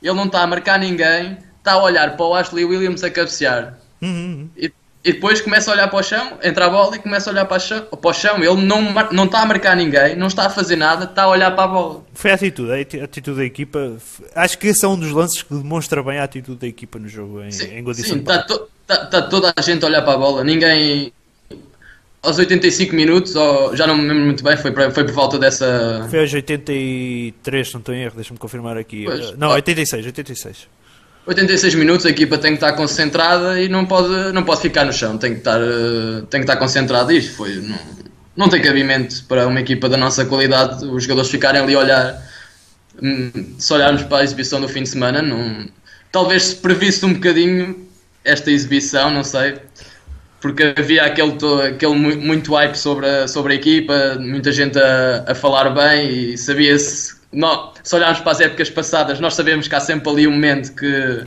Ele 0.00 0.14
não 0.14 0.26
está 0.26 0.42
a 0.42 0.46
marcar 0.46 0.78
ninguém, 0.78 1.36
está 1.58 1.72
a 1.72 1.82
olhar 1.82 2.16
para 2.16 2.26
o 2.26 2.34
Ashley 2.34 2.64
Williams 2.64 3.02
a 3.02 3.10
cabecear. 3.10 3.78
Uhum. 4.00 4.48
E 4.56 4.72
e 5.04 5.12
depois 5.12 5.40
começa 5.40 5.68
a 5.70 5.74
olhar 5.74 5.88
para 5.88 5.98
o 5.98 6.02
chão, 6.02 6.38
entra 6.42 6.66
a 6.66 6.70
bola 6.70 6.94
e 6.94 6.98
começa 7.00 7.28
a 7.28 7.32
olhar 7.32 7.44
para 7.44 7.56
o 7.56 7.60
chão. 7.60 7.80
Para 7.80 8.10
o 8.10 8.12
chão. 8.12 8.36
Ele 8.36 8.62
não, 8.62 8.80
não 9.10 9.24
está 9.24 9.42
a 9.42 9.46
marcar 9.46 9.76
ninguém, 9.76 10.14
não 10.14 10.28
está 10.28 10.46
a 10.46 10.50
fazer 10.50 10.76
nada, 10.76 11.04
está 11.04 11.24
a 11.24 11.28
olhar 11.28 11.50
para 11.50 11.64
a 11.64 11.68
bola. 11.68 12.04
Foi 12.14 12.30
a 12.30 12.34
atitude, 12.34 12.70
a 12.70 13.04
atitude 13.04 13.36
da 13.36 13.44
equipa. 13.44 13.96
Acho 14.34 14.56
que 14.58 14.68
esse 14.68 14.84
é 14.84 14.88
um 14.88 14.96
dos 14.96 15.10
lances 15.10 15.42
que 15.42 15.52
demonstra 15.54 16.02
bem 16.04 16.18
a 16.18 16.24
atitude 16.24 16.58
da 16.58 16.68
equipa 16.68 17.00
no 17.00 17.08
jogo 17.08 17.42
em, 17.42 17.50
sim, 17.50 17.76
em 17.76 17.94
Sim, 17.94 18.18
está, 18.18 18.42
to, 18.44 18.68
está, 18.82 19.04
está, 19.04 19.22
toda 19.22 19.52
a 19.56 19.60
gente 19.60 19.84
a 19.84 19.88
olhar 19.88 20.02
para 20.02 20.14
a 20.14 20.18
bola. 20.18 20.44
Ninguém. 20.44 21.12
Aos 22.22 22.38
85 22.38 22.94
minutos, 22.94 23.34
ou, 23.34 23.76
já 23.76 23.84
não 23.84 23.96
me 23.96 24.06
lembro 24.06 24.24
muito 24.26 24.44
bem, 24.44 24.56
foi, 24.56 24.70
para, 24.70 24.92
foi 24.92 25.02
por 25.02 25.12
volta 25.12 25.36
dessa. 25.40 26.06
Foi 26.08 26.20
aos 26.20 26.32
83, 26.32 27.72
não 27.72 27.80
estou 27.80 27.92
em 27.92 28.02
erro, 28.02 28.14
deixa-me 28.14 28.38
confirmar 28.38 28.76
aqui. 28.76 29.04
Pois, 29.04 29.36
não, 29.36 29.48
86, 29.48 30.06
86. 30.06 30.68
86 31.26 31.74
minutos, 31.76 32.04
a 32.04 32.10
equipa 32.10 32.36
tem 32.36 32.52
que 32.52 32.56
estar 32.56 32.72
concentrada 32.72 33.60
e 33.60 33.68
não 33.68 33.86
pode, 33.86 34.32
não 34.32 34.42
pode 34.42 34.60
ficar 34.60 34.84
no 34.84 34.92
chão, 34.92 35.16
tem 35.16 35.32
que 35.32 35.38
estar, 35.38 35.60
eh, 35.60 36.22
tem 36.28 36.40
que 36.40 36.44
estar 36.44 36.56
concentrada. 36.56 37.12
Isto 37.12 37.32
foi, 37.34 37.56
não, 37.56 37.78
não 38.36 38.48
tem 38.48 38.60
cabimento 38.60 39.24
para 39.24 39.46
uma 39.46 39.60
equipa 39.60 39.88
da 39.88 39.96
nossa 39.96 40.24
qualidade 40.24 40.84
os 40.84 41.04
jogadores 41.04 41.30
ficarem 41.30 41.60
ali 41.62 41.74
a 41.74 41.78
olhar. 41.78 42.32
Hum, 43.00 43.54
se 43.58 43.72
olharmos 43.72 44.02
para 44.02 44.18
a 44.18 44.24
exibição 44.24 44.60
do 44.60 44.68
fim 44.68 44.82
de 44.82 44.88
semana, 44.88 45.22
não, 45.22 45.68
talvez 46.10 46.42
se 46.44 46.56
previsse 46.56 47.04
um 47.06 47.14
bocadinho 47.14 47.88
esta 48.24 48.50
exibição, 48.50 49.10
não 49.10 49.24
sei, 49.24 49.56
porque 50.40 50.74
havia 50.76 51.04
aquele, 51.04 51.32
aquele 51.66 51.94
muito 51.94 52.52
hype 52.54 52.74
sobre 52.74 53.06
a, 53.06 53.28
sobre 53.28 53.54
a 53.54 53.56
equipa, 53.56 54.16
muita 54.20 54.52
gente 54.52 54.78
a, 54.78 55.24
a 55.28 55.34
falar 55.34 55.70
bem 55.70 56.32
e 56.32 56.38
sabia-se 56.38 57.21
não, 57.32 57.72
se 57.82 57.94
olharmos 57.94 58.20
para 58.20 58.32
as 58.32 58.40
épocas 58.40 58.70
passadas, 58.70 59.18
nós 59.20 59.34
sabemos 59.34 59.66
que 59.66 59.74
há 59.74 59.80
sempre 59.80 60.10
ali 60.10 60.26
um 60.26 60.32
momento 60.32 60.74
que 60.74 61.24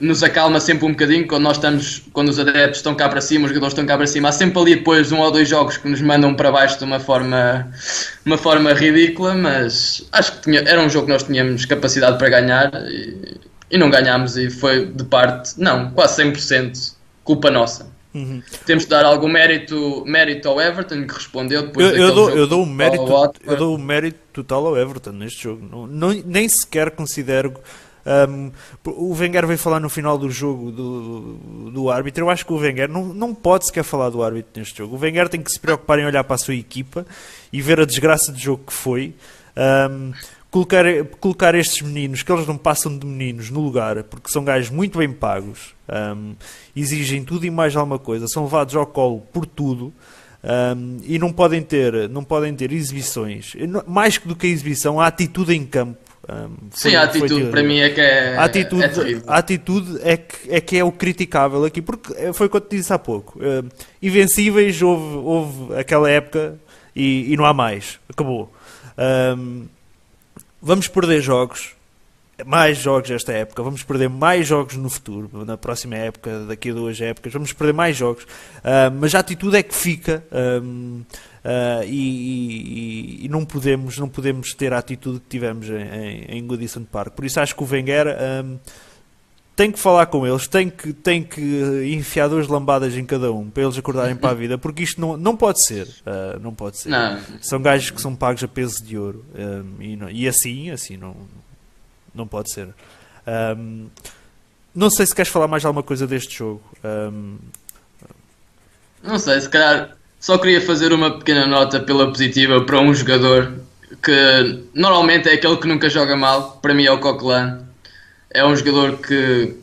nos 0.00 0.22
acalma 0.22 0.60
sempre 0.60 0.86
um 0.86 0.90
bocadinho 0.90 1.26
quando 1.26 1.44
nós 1.44 1.56
estamos, 1.56 2.02
quando 2.12 2.28
os 2.28 2.38
adeptos 2.38 2.78
estão 2.78 2.94
cá 2.94 3.08
para 3.08 3.20
cima, 3.20 3.44
os 3.44 3.50
jogadores 3.50 3.72
estão 3.72 3.86
cá 3.86 3.96
para 3.96 4.06
cima, 4.06 4.28
há 4.28 4.32
sempre 4.32 4.58
ali 4.60 4.74
depois 4.76 5.12
um 5.12 5.20
ou 5.20 5.30
dois 5.30 5.48
jogos 5.48 5.76
que 5.76 5.88
nos 5.88 6.00
mandam 6.00 6.34
para 6.34 6.50
baixo 6.50 6.78
de 6.78 6.84
uma 6.84 6.98
forma, 6.98 7.70
uma 8.26 8.36
forma 8.36 8.72
ridícula, 8.72 9.34
mas 9.34 10.06
acho 10.12 10.32
que 10.32 10.42
tinha, 10.42 10.60
era 10.60 10.80
um 10.80 10.90
jogo 10.90 11.06
que 11.06 11.12
nós 11.12 11.22
tínhamos 11.22 11.64
capacidade 11.64 12.18
para 12.18 12.28
ganhar 12.28 12.72
e, 12.90 13.40
e 13.70 13.78
não 13.78 13.88
ganhámos 13.88 14.36
e 14.36 14.50
foi 14.50 14.86
de 14.86 15.04
parte, 15.04 15.54
não, 15.56 15.90
quase 15.92 16.22
100% 16.22 16.94
culpa 17.24 17.50
nossa. 17.50 17.91
Uhum. 18.14 18.42
Temos 18.66 18.84
de 18.84 18.90
dar 18.90 19.04
algum 19.04 19.28
mérito, 19.28 20.04
mérito 20.06 20.48
ao 20.48 20.60
Everton 20.60 21.06
que 21.06 21.14
respondeu 21.14 21.66
depois 21.66 21.86
eu, 21.86 21.96
eu 21.96 22.14
dou, 22.14 22.30
eu 22.30 22.46
dou 22.46 22.62
o 22.62 22.66
mérito 22.66 23.06
eu 23.44 23.56
dou 23.56 23.74
o 23.74 23.78
mérito 23.78 24.18
total 24.32 24.66
ao 24.66 24.76
Everton 24.76 25.12
neste 25.12 25.44
jogo. 25.44 25.66
Não, 25.70 25.86
não 25.86 26.10
nem 26.24 26.46
sequer 26.48 26.90
considero 26.90 27.54
um, 28.04 28.50
o 28.84 29.14
Wenger 29.14 29.46
veio 29.46 29.58
falar 29.58 29.78
no 29.78 29.88
final 29.88 30.18
do 30.18 30.30
jogo 30.30 30.70
do, 30.70 31.70
do 31.70 31.90
árbitro. 31.90 32.24
Eu 32.24 32.30
acho 32.30 32.44
que 32.44 32.52
o 32.52 32.56
Wenger 32.56 32.88
não, 32.88 33.06
não 33.06 33.34
pode 33.34 33.66
sequer 33.66 33.84
falar 33.84 34.10
do 34.10 34.22
árbitro 34.22 34.50
neste 34.56 34.78
jogo. 34.78 34.96
O 34.96 34.98
Wenger 34.98 35.28
tem 35.28 35.40
que 35.40 35.50
se 35.50 35.60
preocupar 35.60 35.98
em 35.98 36.06
olhar 36.06 36.24
para 36.24 36.34
a 36.34 36.38
sua 36.38 36.54
equipa 36.54 37.06
e 37.52 37.62
ver 37.62 37.80
a 37.80 37.84
desgraça 37.84 38.32
de 38.32 38.42
jogo 38.42 38.64
que 38.66 38.72
foi. 38.72 39.14
Um, 39.56 40.12
colocar, 40.52 40.84
colocar 41.18 41.54
estes 41.54 41.80
meninos, 41.80 42.22
que 42.22 42.30
eles 42.30 42.46
não 42.46 42.58
passam 42.58 42.96
de 42.96 43.06
meninos, 43.06 43.50
no 43.50 43.60
lugar, 43.60 44.04
porque 44.04 44.30
são 44.30 44.44
gajos 44.44 44.70
muito 44.70 44.98
bem 44.98 45.10
pagos, 45.10 45.74
um, 45.88 46.34
exigem 46.76 47.24
tudo 47.24 47.46
e 47.46 47.50
mais 47.50 47.74
alguma 47.74 47.98
coisa, 47.98 48.28
são 48.28 48.44
levados 48.44 48.76
ao 48.76 48.86
colo 48.86 49.22
por 49.32 49.46
tudo. 49.46 49.92
Um, 50.44 50.98
e 51.04 51.20
não 51.20 51.32
podem 51.32 51.62
ter 51.62 52.08
não 52.08 52.24
podem 52.24 52.52
ter 52.52 52.72
exibições. 52.72 53.54
Mais 53.86 54.18
do 54.18 54.34
que 54.34 54.48
a 54.48 54.50
exibição 54.50 55.00
a 55.00 55.06
atitude 55.06 55.54
em 55.54 55.64
campo 55.64 55.96
um, 56.28 56.68
foi, 56.68 56.90
sim 56.90 56.96
a 56.96 57.04
atitude 57.04 57.46
para 57.46 57.62
mim 57.62 57.78
é 57.78 57.90
que 57.90 58.00
é 58.00 58.36
a 58.36 58.42
atitude 58.42 58.82
é, 58.82 59.22
a 59.24 59.36
atitude 59.36 60.00
é 60.02 60.16
que, 60.16 60.52
é 60.52 60.60
que 60.60 60.76
é 60.76 60.82
o 60.82 60.90
criticável 60.90 61.64
aqui 61.64 61.80
porque 61.80 62.32
foi 62.32 62.48
o 62.48 62.50
que 62.50 62.56
eu 62.56 62.60
te 62.60 62.76
disse 62.76 62.92
há 62.92 62.98
pouco 62.98 63.38
uh, 63.38 63.64
invencíveis 64.02 64.82
houve, 64.82 65.16
houve 65.18 65.76
aquela 65.76 66.10
época 66.10 66.58
e, 66.94 67.32
e 67.32 67.36
não 67.36 67.44
há 67.44 67.54
mais 67.54 68.00
acabou. 68.08 68.52
Um, 68.98 69.66
vamos 70.62 70.86
perder 70.86 71.20
jogos, 71.20 71.74
mais 72.46 72.78
jogos 72.78 73.10
esta 73.10 73.32
época, 73.32 73.62
vamos 73.62 73.82
perder 73.82 74.08
mais 74.08 74.46
jogos 74.46 74.76
no 74.76 74.88
futuro, 74.88 75.44
na 75.44 75.56
próxima 75.56 75.96
época, 75.96 76.46
daqui 76.46 76.70
a 76.70 76.74
duas 76.74 77.00
épocas, 77.00 77.32
vamos 77.32 77.52
perder 77.52 77.72
mais 77.72 77.96
jogos, 77.96 78.24
uh, 78.24 78.90
mas 78.98 79.14
a 79.14 79.18
atitude 79.18 79.56
é 79.56 79.62
que 79.62 79.74
fica. 79.74 80.24
Um, 80.32 81.02
uh, 81.44 81.84
e, 81.84 83.20
e, 83.20 83.24
e, 83.26 83.28
não 83.28 83.44
podemos 83.44 83.98
não 83.98 84.08
podemos 84.08 84.54
ter 84.54 84.72
a 84.72 84.78
atitude 84.78 85.20
que 85.20 85.26
tivemos 85.28 85.68
em, 85.68 85.74
em, 85.74 86.38
em 86.38 86.46
Goodison 86.46 86.84
Park 86.84 87.14
por 87.14 87.24
isso 87.24 87.40
acho 87.40 87.54
que 87.56 87.62
o 87.62 87.66
Wenger 87.66 88.06
um, 88.44 88.58
tem 89.54 89.70
que 89.70 89.78
falar 89.78 90.06
com 90.06 90.26
eles, 90.26 90.46
tem 90.48 90.70
que, 90.70 90.92
tem 90.92 91.22
que 91.22 91.40
enfiar 91.94 92.28
duas 92.28 92.48
lambadas 92.48 92.96
em 92.96 93.04
cada 93.04 93.30
um 93.30 93.50
para 93.50 93.64
eles 93.64 93.76
acordarem 93.76 94.16
para 94.16 94.30
a 94.30 94.34
vida, 94.34 94.56
porque 94.56 94.82
isto 94.82 95.00
não, 95.00 95.16
não 95.16 95.36
pode 95.36 95.62
ser. 95.62 95.86
Uh, 95.86 96.40
não 96.40 96.54
pode 96.54 96.78
ser. 96.78 96.88
Não. 96.88 97.20
São 97.40 97.60
gajos 97.60 97.90
que 97.90 98.00
são 98.00 98.16
pagos 98.16 98.42
a 98.42 98.48
peso 98.48 98.82
de 98.82 98.96
ouro. 98.96 99.24
Um, 99.34 99.82
e, 99.82 99.96
não, 99.96 100.10
e, 100.10 100.26
assim, 100.26 100.70
assim 100.70 100.96
não, 100.96 101.14
não 102.14 102.26
pode 102.26 102.50
ser. 102.50 102.68
Um, 103.56 103.88
não 104.74 104.88
sei 104.88 105.04
se 105.04 105.14
queres 105.14 105.30
falar 105.30 105.48
mais 105.48 105.64
alguma 105.64 105.82
coisa 105.82 106.06
deste 106.06 106.38
jogo. 106.38 106.62
Um, 106.82 107.36
não 109.02 109.18
sei, 109.18 109.40
se 109.40 109.48
calhar 109.48 109.96
só 110.18 110.38
queria 110.38 110.60
fazer 110.60 110.92
uma 110.92 111.18
pequena 111.18 111.46
nota 111.46 111.78
pela 111.80 112.08
positiva 112.08 112.64
para 112.64 112.80
um 112.80 112.94
jogador 112.94 113.52
que 114.02 114.64
normalmente 114.74 115.28
é 115.28 115.34
aquele 115.34 115.56
que 115.58 115.66
nunca 115.66 115.90
joga 115.90 116.16
mal, 116.16 116.58
para 116.62 116.72
mim 116.72 116.84
é 116.84 116.90
o 116.90 116.98
Coquelin. 116.98 117.71
É 118.34 118.44
um 118.44 118.54
jogador 118.56 118.98
que 118.98 119.54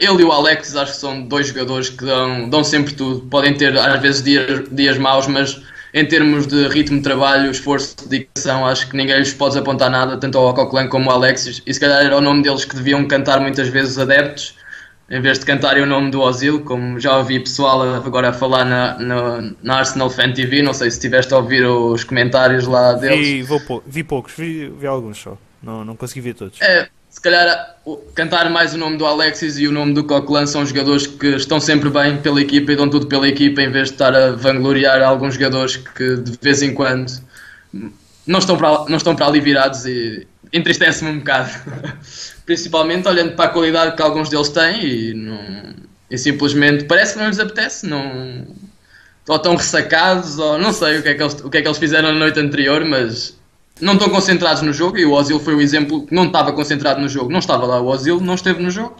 ele 0.00 0.22
e 0.22 0.24
o 0.24 0.30
Alex 0.30 0.76
acho 0.76 0.92
que 0.92 0.98
são 0.98 1.22
dois 1.22 1.48
jogadores 1.48 1.90
que 1.90 2.04
dão, 2.04 2.48
dão 2.48 2.62
sempre 2.62 2.94
tudo. 2.94 3.26
Podem 3.28 3.54
ter 3.54 3.76
às 3.76 4.00
vezes 4.00 4.22
dias, 4.22 4.68
dias 4.70 4.98
maus, 4.98 5.26
mas 5.26 5.60
em 5.94 6.06
termos 6.06 6.46
de 6.46 6.68
ritmo 6.68 6.98
de 6.98 7.02
trabalho, 7.02 7.50
esforço, 7.50 8.08
dedicação, 8.08 8.66
acho 8.66 8.88
que 8.88 8.96
ninguém 8.96 9.18
lhes 9.18 9.34
pode 9.34 9.58
apontar 9.58 9.90
nada, 9.90 10.16
tanto 10.16 10.38
ao 10.38 10.54
Coquelin 10.54 10.88
como 10.88 11.10
ao 11.10 11.16
Alexis. 11.16 11.62
E 11.66 11.74
se 11.74 11.80
calhar 11.80 12.04
era 12.04 12.16
o 12.16 12.20
nome 12.20 12.42
deles 12.42 12.64
que 12.64 12.74
deviam 12.74 13.06
cantar 13.06 13.40
muitas 13.40 13.68
vezes 13.68 13.98
adeptos 13.98 14.54
em 15.10 15.20
vez 15.20 15.38
de 15.38 15.44
cantarem 15.44 15.82
o 15.82 15.86
nome 15.86 16.10
do 16.10 16.22
Ozil, 16.22 16.64
como 16.64 16.98
já 16.98 17.18
ouvi 17.18 17.38
pessoal 17.38 17.82
agora 17.82 18.30
a 18.30 18.32
falar 18.32 18.64
na, 18.64 18.98
na, 18.98 19.52
na, 19.62 19.76
Arsenal 19.76 20.08
Fan 20.08 20.32
TV, 20.32 20.62
não 20.62 20.72
sei 20.72 20.90
se 20.90 20.96
estiveste 20.96 21.34
a 21.34 21.36
ouvir 21.36 21.66
os 21.66 22.02
comentários 22.02 22.66
lá 22.66 22.94
deles. 22.94 23.18
Vi, 23.18 23.42
vou, 23.42 23.82
vi 23.86 24.02
poucos, 24.02 24.32
vi, 24.34 24.70
vi, 24.70 24.86
alguns 24.86 25.18
só, 25.18 25.36
não, 25.62 25.84
não 25.84 25.94
consegui 25.96 26.22
ver 26.22 26.34
todos. 26.34 26.58
É, 26.62 26.88
se 27.12 27.20
calhar 27.20 27.76
cantar 28.14 28.48
mais 28.48 28.72
o 28.72 28.78
nome 28.78 28.96
do 28.96 29.04
Alexis 29.04 29.58
e 29.58 29.68
o 29.68 29.72
nome 29.72 29.92
do 29.92 30.02
Coquelin 30.02 30.46
são 30.46 30.64
jogadores 30.64 31.06
que 31.06 31.26
estão 31.36 31.60
sempre 31.60 31.90
bem 31.90 32.16
pela 32.16 32.40
equipa 32.40 32.72
e 32.72 32.76
dão 32.76 32.88
tudo 32.88 33.06
pela 33.06 33.28
equipa, 33.28 33.60
em 33.60 33.70
vez 33.70 33.88
de 33.88 33.94
estar 33.94 34.16
a 34.16 34.30
vangloriar 34.30 35.02
alguns 35.02 35.34
jogadores 35.34 35.76
que 35.76 36.16
de 36.16 36.38
vez 36.40 36.62
em 36.62 36.72
quando 36.72 37.12
não 38.26 38.38
estão 38.38 38.56
para, 38.56 38.86
não 38.88 38.96
estão 38.96 39.14
para 39.14 39.26
ali 39.26 39.40
virados 39.40 39.84
e 39.84 40.26
entristece-me 40.54 41.10
um 41.10 41.18
bocado. 41.18 41.50
Principalmente 42.46 43.06
olhando 43.06 43.36
para 43.36 43.44
a 43.44 43.52
qualidade 43.52 43.94
que 43.94 44.02
alguns 44.02 44.30
deles 44.30 44.48
têm 44.48 44.82
e, 44.82 45.14
não, 45.14 45.74
e 46.10 46.16
simplesmente 46.16 46.84
parece 46.84 47.12
que 47.12 47.18
não 47.18 47.28
lhes 47.28 47.38
apetece, 47.38 47.86
não, 47.86 48.46
ou 49.28 49.36
estão 49.36 49.54
ressacados, 49.54 50.38
ou 50.38 50.58
não 50.58 50.72
sei 50.72 50.98
o 50.98 51.02
que, 51.02 51.10
é 51.10 51.14
que 51.14 51.22
eles, 51.22 51.34
o 51.34 51.50
que 51.50 51.58
é 51.58 51.62
que 51.62 51.68
eles 51.68 51.78
fizeram 51.78 52.10
na 52.10 52.18
noite 52.18 52.40
anterior, 52.40 52.82
mas 52.86 53.36
não 53.80 53.94
estão 53.94 54.08
concentrados 54.08 54.62
no 54.62 54.72
jogo. 54.72 54.98
E 54.98 55.04
o 55.04 55.12
Ozil 55.12 55.40
foi 55.40 55.54
o 55.54 55.60
exemplo 55.60 56.06
que 56.06 56.14
não 56.14 56.26
estava 56.26 56.52
concentrado 56.52 57.00
no 57.00 57.08
jogo, 57.08 57.30
não 57.30 57.38
estava 57.38 57.66
lá. 57.66 57.80
O 57.80 57.86
Ozil 57.86 58.20
não 58.20 58.34
esteve 58.34 58.62
no 58.62 58.70
jogo 58.70 58.96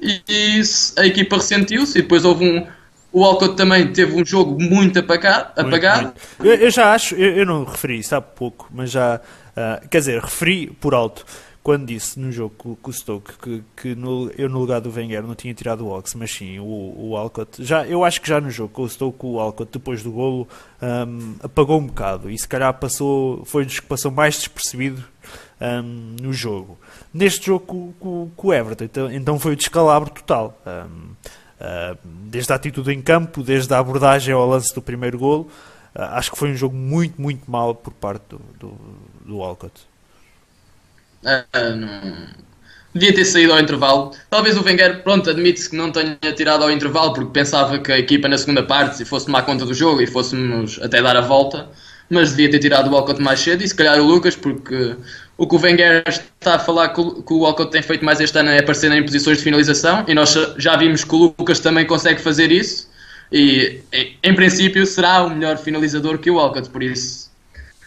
e, 0.00 0.22
e 0.28 0.60
a 0.98 1.06
equipa 1.06 1.36
ressentiu-se. 1.36 1.98
E 1.98 2.02
depois 2.02 2.24
houve 2.24 2.44
um. 2.44 2.66
O 3.12 3.24
Alcott 3.24 3.56
também 3.56 3.92
teve 3.92 4.14
um 4.20 4.24
jogo 4.24 4.60
muito 4.60 4.98
apagado. 4.98 5.52
apagado. 5.60 6.02
Muito, 6.04 6.20
muito. 6.38 6.52
Eu, 6.54 6.66
eu, 6.66 6.70
já 6.70 6.92
acho, 6.92 7.14
eu, 7.14 7.36
eu, 7.36 7.46
não 7.46 7.64
referi 7.64 7.98
isso 7.98 8.14
há 8.14 8.20
pouco, 8.20 8.68
mas 8.72 8.90
já. 8.90 9.20
Uh, 9.50 9.86
quer 9.88 9.98
dizer, 9.98 10.20
referi 10.20 10.68
por 10.80 10.94
alto 10.94 11.26
quando 11.62 11.86
disse 11.86 12.18
no 12.18 12.32
jogo 12.32 12.76
com, 12.80 12.90
o 12.90 12.92
Stoke 12.92 13.34
que, 13.38 13.62
que 13.76 13.94
no, 13.94 14.30
eu 14.36 14.48
no 14.48 14.58
lugar 14.58 14.80
do 14.80 14.90
Wenger 14.90 15.22
não 15.22 15.34
tinha 15.34 15.54
tirado 15.54 15.86
o 15.86 15.96
Ox, 15.96 16.14
mas 16.14 16.32
sim 16.32 16.58
o, 16.58 16.64
o 16.64 17.16
Alcott, 17.16 17.62
já, 17.64 17.86
eu 17.86 18.04
acho 18.04 18.20
que 18.20 18.28
já 18.28 18.40
no 18.40 18.50
jogo 18.50 18.70
com 18.70 18.82
o 18.82 18.88
Stoke 18.88 19.24
o 19.24 19.38
Alcott 19.38 19.70
depois 19.72 20.02
do 20.02 20.10
golo 20.10 20.48
um, 20.82 21.36
apagou 21.42 21.78
um 21.78 21.86
bocado 21.86 22.28
e 22.28 22.36
se 22.36 22.48
calhar 22.48 22.74
passou, 22.74 23.44
foi 23.44 23.64
dos 23.64 23.78
que 23.78 23.86
passou 23.86 24.10
mais 24.10 24.36
despercebido 24.36 25.04
um, 25.62 26.16
no 26.20 26.32
jogo. 26.32 26.78
Neste 27.14 27.46
jogo 27.46 27.94
com, 27.98 28.30
com, 28.36 28.48
o 28.48 28.52
Everton, 28.52 28.84
então, 28.84 29.12
então, 29.12 29.38
foi 29.38 29.52
o 29.52 29.56
descalabro 29.56 30.10
total. 30.10 30.60
Um, 30.66 31.12
uh, 31.60 31.98
desde 32.04 32.52
a 32.52 32.56
atitude 32.56 32.92
em 32.92 33.00
campo, 33.00 33.42
desde 33.42 33.72
a 33.72 33.78
abordagem 33.78 34.34
ao 34.34 34.46
lance 34.46 34.74
do 34.74 34.82
primeiro 34.82 35.18
golo, 35.18 35.48
uh, 35.94 36.02
acho 36.12 36.32
que 36.32 36.38
foi 36.38 36.50
um 36.50 36.56
jogo 36.56 36.74
muito, 36.74 37.20
muito 37.20 37.48
mal 37.48 37.74
por 37.74 37.92
parte 37.92 38.24
do, 38.28 38.40
do, 38.58 38.78
do 39.24 39.42
Alcott. 39.42 39.91
Uh. 41.24 42.42
Devia 42.94 43.14
ter 43.14 43.24
saído 43.24 43.54
ao 43.54 43.60
intervalo. 43.60 44.12
Talvez 44.28 44.56
o 44.56 44.62
Wenger, 44.62 45.02
pronto, 45.02 45.30
admite-se 45.30 45.70
que 45.70 45.76
não 45.76 45.90
tenha 45.90 46.16
tirado 46.36 46.62
ao 46.62 46.70
intervalo 46.70 47.14
porque 47.14 47.30
pensava 47.32 47.78
que 47.78 47.90
a 47.90 47.98
equipa 47.98 48.28
na 48.28 48.36
segunda 48.36 48.62
parte 48.62 48.98
se 48.98 49.04
fosse 49.04 49.26
tomar 49.26 49.42
conta 49.42 49.64
do 49.64 49.72
jogo 49.72 50.02
e 50.02 50.06
fôssemos 50.06 50.78
até 50.82 51.00
dar 51.00 51.16
a 51.16 51.22
volta, 51.22 51.68
mas 52.10 52.30
devia 52.30 52.50
ter 52.50 52.58
tirado 52.58 52.88
o 52.88 52.92
Walcott 52.92 53.20
mais 53.22 53.40
cedo 53.40 53.62
e 53.64 53.68
se 53.68 53.74
calhar 53.74 53.98
o 53.98 54.04
Lucas, 54.04 54.36
porque 54.36 54.94
o 55.38 55.46
que 55.46 55.54
o 55.54 55.58
Wenger 55.58 56.04
está 56.06 56.56
a 56.56 56.58
falar 56.58 56.90
que 56.90 57.00
o 57.00 57.38
Walcott 57.38 57.70
tem 57.70 57.80
feito 57.80 58.04
mais 58.04 58.20
este 58.20 58.38
ano 58.38 58.50
é 58.50 58.58
aparecer 58.58 58.92
em 58.92 59.02
posições 59.02 59.38
de 59.38 59.44
finalização 59.44 60.04
e 60.06 60.12
nós 60.12 60.36
já 60.58 60.76
vimos 60.76 61.02
que 61.02 61.14
o 61.14 61.34
Lucas 61.38 61.60
também 61.60 61.86
consegue 61.86 62.20
fazer 62.20 62.52
isso 62.52 62.90
e 63.32 63.80
em 64.22 64.34
princípio 64.34 64.84
será 64.84 65.22
o 65.22 65.30
melhor 65.30 65.56
finalizador 65.56 66.18
que 66.18 66.30
o 66.30 66.34
Walcott, 66.34 66.68
por 66.68 66.82
isso 66.82 67.32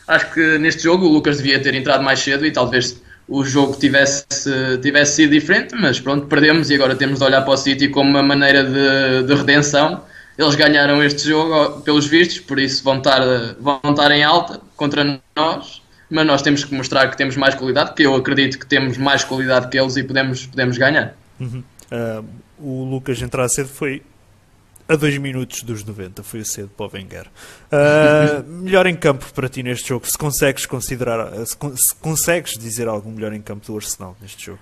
acho 0.07 0.33
que 0.33 0.57
neste 0.57 0.81
jogo 0.81 1.05
o 1.05 1.09
Lucas 1.09 1.37
devia 1.37 1.59
ter 1.59 1.75
entrado 1.75 2.03
mais 2.03 2.19
cedo 2.19 2.43
e 2.45 2.51
talvez 2.51 2.99
o 3.27 3.43
jogo 3.43 3.75
tivesse, 3.77 4.25
tivesse 4.81 5.15
sido 5.15 5.31
diferente, 5.31 5.75
mas 5.75 5.99
pronto, 5.99 6.27
perdemos 6.27 6.69
e 6.69 6.75
agora 6.75 6.95
temos 6.95 7.19
de 7.19 7.25
olhar 7.25 7.41
para 7.41 7.53
o 7.53 7.57
City 7.57 7.87
como 7.87 8.09
uma 8.09 8.23
maneira 8.23 8.63
de, 8.63 9.27
de 9.27 9.33
redenção. 9.33 10.03
Eles 10.37 10.53
ganharam 10.55 11.01
este 11.03 11.29
jogo 11.29 11.81
pelos 11.81 12.05
vistos, 12.05 12.39
por 12.39 12.59
isso 12.59 12.83
vão 12.83 12.97
estar, 12.97 13.21
vão 13.59 13.79
estar 13.83 14.11
em 14.11 14.23
alta 14.23 14.59
contra 14.75 15.19
nós, 15.35 15.81
mas 16.09 16.25
nós 16.27 16.41
temos 16.41 16.63
que 16.63 16.75
mostrar 16.75 17.09
que 17.09 17.17
temos 17.17 17.35
mais 17.35 17.55
qualidade, 17.55 17.93
que 17.93 18.03
eu 18.03 18.13
acredito 18.15 18.59
que 18.59 18.65
temos 18.65 18.97
mais 18.97 19.23
qualidade 19.23 19.69
que 19.69 19.79
eles 19.79 19.95
e 19.95 20.03
podemos, 20.03 20.45
podemos 20.45 20.77
ganhar. 20.77 21.15
Uhum. 21.39 21.63
Uh, 21.91 22.25
o 22.59 22.83
Lucas 22.83 23.21
entrar 23.21 23.47
cedo 23.49 23.69
foi 23.69 24.01
a 24.87 24.95
2 24.95 25.17
minutos 25.17 25.63
dos 25.63 25.83
90, 25.83 26.23
foi 26.23 26.43
cedo 26.43 26.69
para 26.69 26.85
o 26.85 26.89
Wenger. 26.93 27.27
Uh, 27.71 28.43
melhor 28.63 28.85
em 28.85 28.95
campo 28.95 29.25
para 29.33 29.49
ti 29.49 29.63
neste 29.63 29.89
jogo, 29.89 30.05
se 30.09 30.17
consegues 30.17 30.65
considerar, 30.65 31.31
se, 31.45 31.57
se, 31.75 31.95
consegues 31.95 32.53
dizer 32.57 32.87
algo 32.87 33.09
melhor 33.09 33.33
em 33.33 33.41
campo 33.41 33.65
do 33.65 33.75
Arsenal 33.75 34.15
neste 34.21 34.45
jogo? 34.45 34.59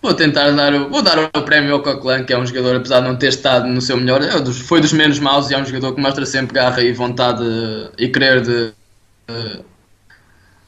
Vou 0.00 0.14
tentar 0.14 0.50
dar 0.50 0.74
o, 0.74 0.90
vou 0.90 1.02
dar 1.02 1.18
o 1.18 1.42
prémio 1.42 1.74
ao 1.74 1.82
Coquelin, 1.82 2.24
que 2.24 2.32
é 2.32 2.38
um 2.38 2.46
jogador, 2.46 2.76
apesar 2.76 3.00
de 3.00 3.08
não 3.08 3.16
ter 3.16 3.28
estado 3.28 3.66
no 3.66 3.80
seu 3.80 3.96
melhor, 3.96 4.20
é 4.22 4.52
foi 4.52 4.80
dos 4.80 4.92
menos 4.92 5.18
maus 5.18 5.50
e 5.50 5.54
é 5.54 5.58
um 5.58 5.64
jogador 5.64 5.94
que 5.94 6.00
mostra 6.00 6.26
sempre 6.26 6.54
garra 6.54 6.82
e 6.82 6.92
vontade 6.92 7.42
e 7.96 8.08
querer 8.08 8.42
de, 8.42 8.72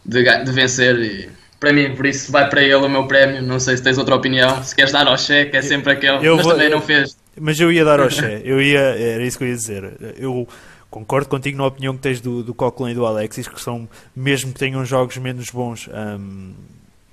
de, 0.05 0.44
de 0.44 0.52
vencer. 0.52 0.98
E, 0.98 1.46
para 1.59 1.73
mim, 1.73 1.95
por 1.95 2.07
isso 2.07 2.31
vai 2.31 2.49
para 2.49 2.62
ele 2.62 2.75
o 2.75 2.88
meu 2.88 3.07
prémio. 3.07 3.42
Não 3.42 3.59
sei 3.59 3.77
se 3.77 3.83
tens 3.83 3.99
outra 3.99 4.14
opinião. 4.14 4.62
Se 4.62 4.75
queres 4.75 4.92
dar 4.92 5.07
ao 5.07 5.16
cheque, 5.16 5.57
é 5.57 5.62
sempre 5.62 5.92
aquele. 5.92 6.27
Eu 6.27 6.37
mas 6.37 6.45
vou, 6.45 6.53
também 6.55 6.71
não 6.71 6.81
fez. 6.81 7.16
Mas 7.38 7.61
eu 7.61 7.71
ia 7.71 7.85
dar 7.85 8.01
ao 8.01 8.11
Che, 8.11 8.40
eu 8.45 8.61
ia, 8.61 8.81
era 8.81 9.25
isso 9.25 9.38
que 9.38 9.45
eu 9.45 9.49
ia 9.49 9.55
dizer. 9.55 9.92
Eu 10.16 10.49
concordo 10.90 11.29
contigo 11.29 11.59
na 11.59 11.66
opinião 11.66 11.95
que 11.95 12.03
tens 12.03 12.21
do, 12.21 12.42
do 12.42 12.55
Coquelin 12.55 12.92
e 12.92 12.95
do 12.95 13.05
Alexis, 13.05 13.49
que 13.49 13.61
são, 13.61 13.88
mesmo 14.14 14.53
que 14.53 14.59
tenham 14.59 14.85
jogos 14.85 15.16
menos 15.19 15.51
bons, 15.51 15.88
um, 15.88 16.55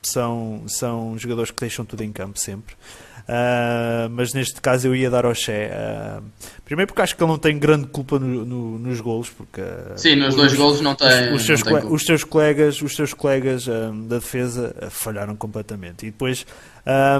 são, 0.01 0.63
são 0.67 1.17
jogadores 1.17 1.51
que 1.51 1.59
deixam 1.59 1.83
tudo 1.83 2.03
em 2.03 2.11
campo 2.11 2.39
sempre. 2.39 2.75
Uh, 3.23 4.09
mas 4.11 4.33
neste 4.33 4.59
caso 4.59 4.87
eu 4.87 4.95
ia 4.95 5.09
dar 5.09 5.25
ao 5.25 5.33
Che. 5.33 5.51
Uh, 5.51 6.23
primeiro 6.65 6.87
porque 6.87 7.01
acho 7.01 7.15
que 7.15 7.23
ele 7.23 7.31
não 7.31 7.37
tem 7.37 7.57
grande 7.57 7.87
culpa 7.87 8.19
no, 8.19 8.45
no, 8.45 8.79
nos 8.79 8.99
golos. 8.99 9.29
Porque, 9.29 9.61
uh, 9.61 9.93
Sim, 9.95 10.15
nos 10.15 10.29
os, 10.29 10.35
dois 10.35 10.53
golos 10.53 10.81
não 10.81 10.93
tem. 10.93 11.33
Os, 11.33 11.41
os, 11.41 11.45
seus, 11.45 11.63
não 11.63 11.79
tem 11.79 11.91
os 11.91 12.03
seus 12.03 12.23
colegas, 12.23 12.81
os 12.81 12.95
seus 12.95 13.13
colegas 13.13 13.65
da 13.65 14.17
defesa 14.17 14.75
falharam 14.89 15.35
completamente. 15.35 16.05
E 16.05 16.11
depois. 16.11 16.45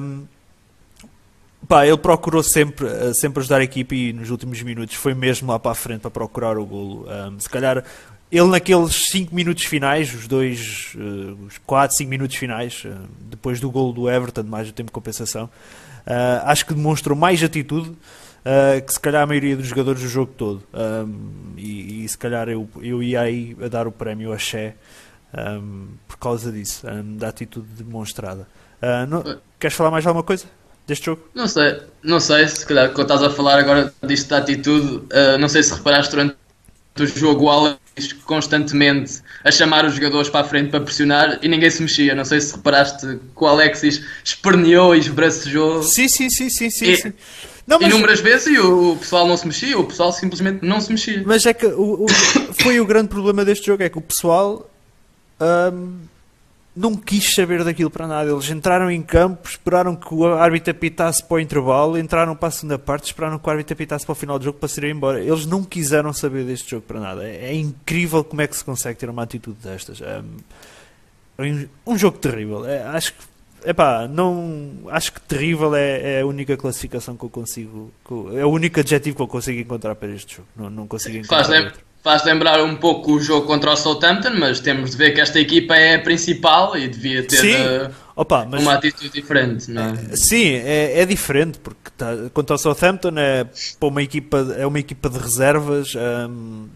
Um, 0.02 0.26
pá, 1.68 1.88
ele 1.88 1.98
procurou 1.98 2.44
sempre, 2.44 3.14
sempre 3.14 3.40
ajudar 3.40 3.62
a 3.62 3.64
equipe 3.64 3.96
e 4.10 4.14
nos 4.14 4.30
últimos 4.30 4.62
minutos 4.62 4.96
foi 4.96 5.14
mesmo 5.14 5.50
lá 5.50 5.58
para 5.58 5.72
a 5.72 5.76
frente 5.76 6.02
para 6.02 6.12
procurar 6.12 6.58
o 6.58 6.66
golo. 6.66 7.08
Um, 7.08 7.40
se 7.40 7.50
calhar 7.50 7.86
ele 8.30 8.48
naqueles 8.48 9.10
5 9.12 9.34
minutos 9.34 9.64
finais, 9.64 10.12
os 10.14 10.28
dois, 10.28 10.96
os 11.46 11.60
4, 11.60 11.96
5 11.96 12.10
minutos 12.10 12.36
finais, 12.36 12.84
depois 13.30 13.60
do 13.60 13.70
golo 13.70 13.94
do 13.94 14.10
Everton, 14.10 14.42
mais 14.44 14.68
o 14.68 14.74
tempo 14.74 14.88
de 14.88 14.92
compensação, 14.92 15.48
acho 16.46 16.66
que 16.66 16.74
demonstrou 16.74 17.18
mais 17.18 17.44
atitude 17.44 17.96
uh, 18.44 18.82
que 18.86 18.94
se 18.94 19.00
calhar 19.00 19.24
a 19.24 19.26
maioria 19.26 19.56
dos 19.56 19.68
jogadores 19.68 20.02
do 20.02 20.08
jogo 20.08 20.34
todo. 20.38 20.64
Um, 20.74 21.54
e, 21.58 22.04
e, 22.04 22.10
se 22.10 22.18
calhar 22.18 22.48
eu, 22.50 22.70
eu 22.82 23.02
ia 23.02 23.22
aí 23.22 23.56
a 23.64 23.68
dar 23.68 23.88
o 23.88 23.92
prémio 23.92 24.34
a 24.34 24.38
Xé 24.38 24.76
um, 25.34 25.88
por 26.08 26.18
causa 26.18 26.52
disso, 26.52 26.86
um, 26.88 27.18
da 27.18 27.30
atitude 27.30 27.68
demonstrada. 27.68 28.48
Uh, 28.82 29.08
não, 29.08 29.40
queres 29.60 29.76
falar 29.76 29.92
mais 29.92 30.06
alguma 30.06 30.24
coisa? 30.24 30.46
Deste 30.86 31.06
jogo? 31.06 31.30
Não 31.34 31.48
sei, 31.48 31.82
não 32.04 32.20
sei, 32.20 32.46
se 32.50 32.66
calhar 32.66 32.90
quando 32.90 33.14
estás 33.14 33.24
a 33.24 33.30
falar 33.30 33.58
agora 33.58 33.94
disto 34.04 34.28
da 34.28 34.40
atitude, 34.40 35.04
não 35.40 35.48
sei 35.48 35.64
se 35.64 35.74
reparaste 35.74 36.12
durante 36.12 36.36
o 37.00 37.06
jogo 37.08 37.46
o 37.46 37.50
Alex 37.50 38.14
constantemente 38.26 39.22
a 39.44 39.52
chamar 39.52 39.86
os 39.86 39.96
jogadores 39.96 40.30
para 40.30 40.42
a 40.42 40.44
frente 40.44 40.70
para 40.70 40.82
pressionar 40.82 41.40
e 41.42 41.48
ninguém 41.48 41.70
se 41.70 41.82
mexia. 41.82 42.16
Não 42.16 42.26
sei 42.26 42.40
se 42.42 42.56
reparaste 42.56 43.06
que 43.06 43.44
o 43.44 43.48
Alexis 43.48 44.04
esperneou 44.24 44.96
e 44.96 45.00
esbracejou. 45.00 45.84
Sim, 45.84 46.08
sim, 46.08 46.30
sim, 46.30 46.50
sim, 46.50 46.70
sim. 46.70 46.86
E, 46.86 46.98
sim. 46.98 47.14
Não, 47.66 47.80
mas... 47.80 47.90
Inúmeras 47.90 48.20
vezes 48.20 48.48
e 48.48 48.60
o, 48.60 48.98
pessoal 48.98 49.28
não 49.28 49.38
se 49.38 49.48
mexia, 49.48 49.78
o 49.78 49.86
pessoal 49.86 50.12
simplesmente 50.12 50.66
não 50.66 50.82
se 50.82 50.92
mexia. 50.92 51.24
Mas 51.26 51.46
é 51.46 51.54
que 51.54 51.66
o, 51.66 52.06
o 52.06 52.08
foi 52.62 52.80
o 52.80 52.86
grande 52.86 53.08
problema 53.08 53.46
deste 53.46 53.66
jogo, 53.66 53.84
é 53.84 53.90
que 53.90 53.98
o 53.98 54.02
pessoal 54.02 54.70
hum, 55.40 56.00
não 56.76 56.96
quis 56.96 57.34
saber 57.34 57.64
daquilo 57.64 57.90
para 57.90 58.08
nada. 58.08 58.32
Eles 58.32 58.50
entraram 58.50 58.90
em 58.90 59.02
campo, 59.02 59.48
esperaram 59.48 59.96
que 59.96 60.14
o 60.14 60.26
árbitro 60.26 60.72
apitasse 60.72 61.24
para 61.24 61.36
o 61.36 61.40
intervalo, 61.40 61.98
entraram 61.98 62.36
para 62.36 62.48
a 62.48 62.52
segunda 62.52 62.80
parte, 62.80 63.06
esperaram 63.06 63.38
que 63.38 63.48
o 63.48 63.52
árbitro 63.52 63.74
apitasse 63.74 64.06
para 64.06 64.14
o 64.14 64.16
final 64.16 64.40
do 64.40 64.46
jogo 64.46 64.58
para 64.58 64.70
se 64.70 64.80
ir 64.82 64.90
embora. 64.90 65.22
Eles 65.22 65.46
não 65.46 65.64
quiseram 65.64 66.12
saber 66.12 66.44
deste 66.46 66.72
jogo 66.72 66.84
para 66.88 67.00
nada. 67.00 67.24
É, 67.24 67.52
é 67.52 67.56
incrível 67.56 68.24
como 68.24 68.42
é 68.42 68.48
que 68.48 68.58
se 68.58 68.66
consegue 68.66 68.98
ter 68.98 69.10
uma 69.10 69.24
atitude 69.24 69.58
destas. 69.62 70.02
É, 70.02 70.22
um, 71.40 71.68
um 71.86 71.98
jogo 71.98 72.18
terrível. 72.18 72.66
É, 72.66 72.84
acho 72.84 73.14
que 73.14 73.34
Epá, 73.66 74.10
não. 74.10 74.74
Acho 74.90 75.14
que 75.14 75.22
terrível 75.22 75.74
é, 75.74 76.18
é, 76.18 76.22
a 76.22 76.26
única 76.26 76.58
classificação 76.58 77.16
que 77.16 77.24
eu 77.24 77.30
consigo. 77.30 77.92
É 78.36 78.46
o 78.46 78.50
único 78.50 78.80
adjetivo 78.80 79.16
que 79.16 79.22
eu 79.22 79.28
consigo 79.28 79.60
encontrar 79.60 79.96
para 79.96 80.10
este 80.10 80.36
jogo. 80.36 80.48
Não, 80.56 80.70
não 80.70 80.88
consigo 80.88 81.18
encontrar. 81.18 81.46
Faz, 81.46 81.64
outro. 81.64 81.93
Faz 82.04 82.26
lembrar 82.26 82.62
um 82.62 82.76
pouco 82.76 83.14
o 83.14 83.20
jogo 83.20 83.48
contra 83.48 83.72
o 83.72 83.78
Southampton, 83.78 84.34
mas 84.38 84.60
temos 84.60 84.92
de 84.92 84.98
ver 84.98 85.14
que 85.14 85.22
esta 85.22 85.40
equipa 85.40 85.74
é 85.76 85.96
a 85.96 86.00
principal 86.00 86.78
e 86.78 86.88
devia 86.88 87.26
ter 87.26 87.90
uh, 87.90 87.92
Opa, 88.14 88.46
mas, 88.46 88.62
uma 88.62 88.74
atitude 88.74 89.10
diferente, 89.10 89.72
não 89.72 89.84
é? 89.84 90.16
Sim, 90.16 90.50
é, 90.50 91.00
é 91.00 91.06
diferente, 91.06 91.58
porque 91.60 91.90
tá, 91.98 92.08
contra 92.34 92.56
o 92.56 92.60
Southampton 92.60 93.14
é, 93.18 93.46
para 93.80 93.88
uma 93.88 94.04
equipa, 94.04 94.54
é 94.58 94.68
uma 94.68 94.80
equipa 94.80 95.10
de 95.10 95.18
reservas. 95.18 95.94
Um, 95.96 96.68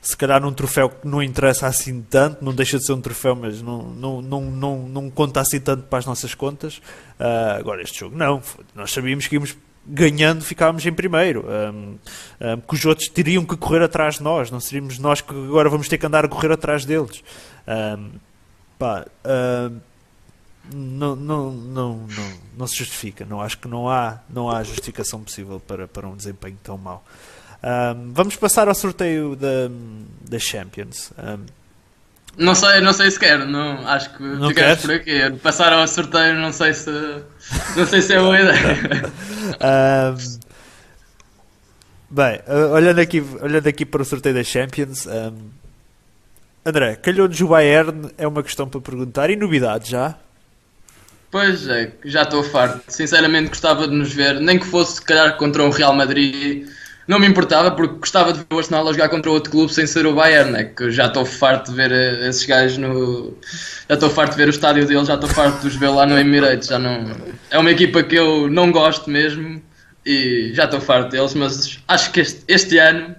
se 0.00 0.16
calhar 0.16 0.40
num 0.40 0.52
troféu 0.52 0.88
que 0.88 1.06
não 1.06 1.22
interessa 1.22 1.66
assim 1.66 2.02
tanto, 2.02 2.44
não 2.44 2.54
deixa 2.54 2.78
de 2.78 2.84
ser 2.84 2.92
um 2.92 3.00
troféu, 3.00 3.36
mas 3.36 3.60
não, 3.60 3.82
não, 3.90 4.22
não, 4.22 4.40
não, 4.42 4.78
não 4.88 5.10
conta 5.10 5.40
assim 5.40 5.60
tanto 5.60 5.84
para 5.84 5.98
as 5.98 6.06
nossas 6.06 6.34
contas. 6.34 6.78
Uh, 7.18 7.58
agora, 7.58 7.82
este 7.82 8.00
jogo 8.00 8.16
não, 8.16 8.42
nós 8.74 8.90
sabíamos 8.90 9.26
que 9.26 9.36
íamos 9.36 9.56
ganhando, 9.88 10.42
ficávamos 10.44 10.84
em 10.84 10.92
primeiro, 10.92 11.44
um, 11.46 11.98
um, 12.40 12.60
que 12.60 12.74
os 12.74 12.84
outros 12.84 13.08
teriam 13.08 13.44
que 13.44 13.56
correr 13.56 13.82
atrás 13.82 14.16
de 14.16 14.22
nós, 14.22 14.50
não 14.50 14.60
seríamos 14.60 14.98
nós 14.98 15.20
que 15.20 15.32
agora 15.32 15.68
vamos 15.68 15.88
ter 15.88 15.98
que 15.98 16.06
andar 16.06 16.24
a 16.24 16.28
correr 16.28 16.52
atrás 16.52 16.84
deles. 16.84 17.22
Um, 17.66 18.10
pá, 18.78 19.06
não, 20.72 21.16
não, 21.16 21.50
não, 21.50 22.06
não, 22.06 22.32
não 22.56 22.66
se 22.66 22.76
justifica, 22.76 23.24
não 23.24 23.40
acho 23.40 23.58
que 23.58 23.68
não 23.68 23.88
há, 23.88 24.20
não 24.28 24.50
há 24.50 24.62
justificação 24.62 25.22
possível 25.22 25.60
para, 25.60 25.88
para 25.88 26.06
um 26.06 26.14
desempenho 26.14 26.58
tão 26.62 26.76
mau. 26.76 27.02
Um, 27.62 28.12
vamos 28.12 28.36
passar 28.36 28.68
ao 28.68 28.74
sorteio 28.74 29.34
da, 29.34 29.68
da 30.28 30.38
Champions. 30.38 31.12
Um, 31.18 31.57
não 32.38 32.54
sei, 32.54 32.80
não 32.80 32.92
sei 32.92 33.10
se 33.10 33.18
quero, 33.18 33.44
não, 33.46 33.86
acho 33.86 34.16
que 34.16 34.22
não 34.22 34.52
queres 34.52 34.80
por 34.80 34.92
aqui. 34.92 35.30
Passar 35.42 35.72
ao 35.72 35.86
sorteio 35.86 36.34
não 36.36 36.52
sei 36.52 36.72
se 36.72 36.90
não 37.76 37.86
sei 37.86 38.00
se 38.00 38.14
é 38.14 38.20
boa 38.20 38.40
ideia. 38.40 39.12
um, 40.14 40.38
bem, 42.10 42.40
olhando 42.72 43.00
aqui, 43.00 43.20
olhando 43.40 43.66
aqui 43.66 43.84
para 43.84 44.02
o 44.02 44.04
sorteio 44.04 44.34
da 44.34 44.44
Champions, 44.44 45.06
um, 45.06 45.50
André, 46.64 46.96
calhou-nos 46.96 47.40
o 47.40 47.48
Bayern 47.48 48.10
é 48.16 48.26
uma 48.26 48.42
questão 48.42 48.68
para 48.68 48.80
perguntar 48.80 49.30
e 49.30 49.36
novidade 49.36 49.90
já? 49.90 50.16
Pois 51.30 51.66
é, 51.66 51.92
já 52.04 52.22
estou 52.22 52.42
farto. 52.42 52.82
Sinceramente 52.88 53.48
gostava 53.48 53.86
de 53.86 53.94
nos 53.94 54.12
ver, 54.12 54.40
nem 54.40 54.58
que 54.58 54.66
fosse 54.66 54.94
se 54.94 55.02
calhar 55.02 55.36
contra 55.36 55.62
um 55.62 55.70
Real 55.70 55.94
Madrid 55.94 56.66
não 57.08 57.18
me 57.18 57.26
importava 57.26 57.70
porque 57.70 57.94
gostava 57.94 58.34
de 58.34 58.40
ver 58.40 58.46
o 58.52 58.58
Arsenal 58.58 58.86
a 58.86 58.92
jogar 58.92 59.08
contra 59.08 59.30
outro 59.30 59.50
clube 59.50 59.72
sem 59.72 59.86
ser 59.86 60.06
o 60.06 60.14
Bayern, 60.14 60.50
né? 60.52 60.64
que 60.64 60.90
já 60.90 61.06
estou 61.06 61.24
farto 61.24 61.70
de 61.70 61.76
ver 61.76 61.90
eh, 61.90 62.28
esses 62.28 62.44
gajos 62.44 62.76
no. 62.76 63.34
Já 63.88 63.94
estou 63.94 64.10
farto 64.10 64.32
de 64.32 64.36
ver 64.36 64.48
o 64.48 64.50
estádio 64.50 64.86
deles, 64.86 65.08
já 65.08 65.14
estou 65.14 65.30
farto 65.30 65.62
de 65.62 65.68
os 65.68 65.76
ver 65.76 65.88
lá 65.88 66.04
no 66.04 66.18
Emirates. 66.18 66.68
Já 66.68 66.78
não... 66.78 67.10
É 67.50 67.58
uma 67.58 67.70
equipa 67.70 68.02
que 68.02 68.14
eu 68.14 68.50
não 68.50 68.70
gosto 68.70 69.08
mesmo 69.08 69.62
e 70.04 70.52
já 70.52 70.64
estou 70.66 70.82
farto 70.82 71.10
deles, 71.10 71.32
mas 71.32 71.78
acho 71.88 72.12
que 72.12 72.20
este, 72.20 72.44
este 72.46 72.76
ano, 72.76 73.16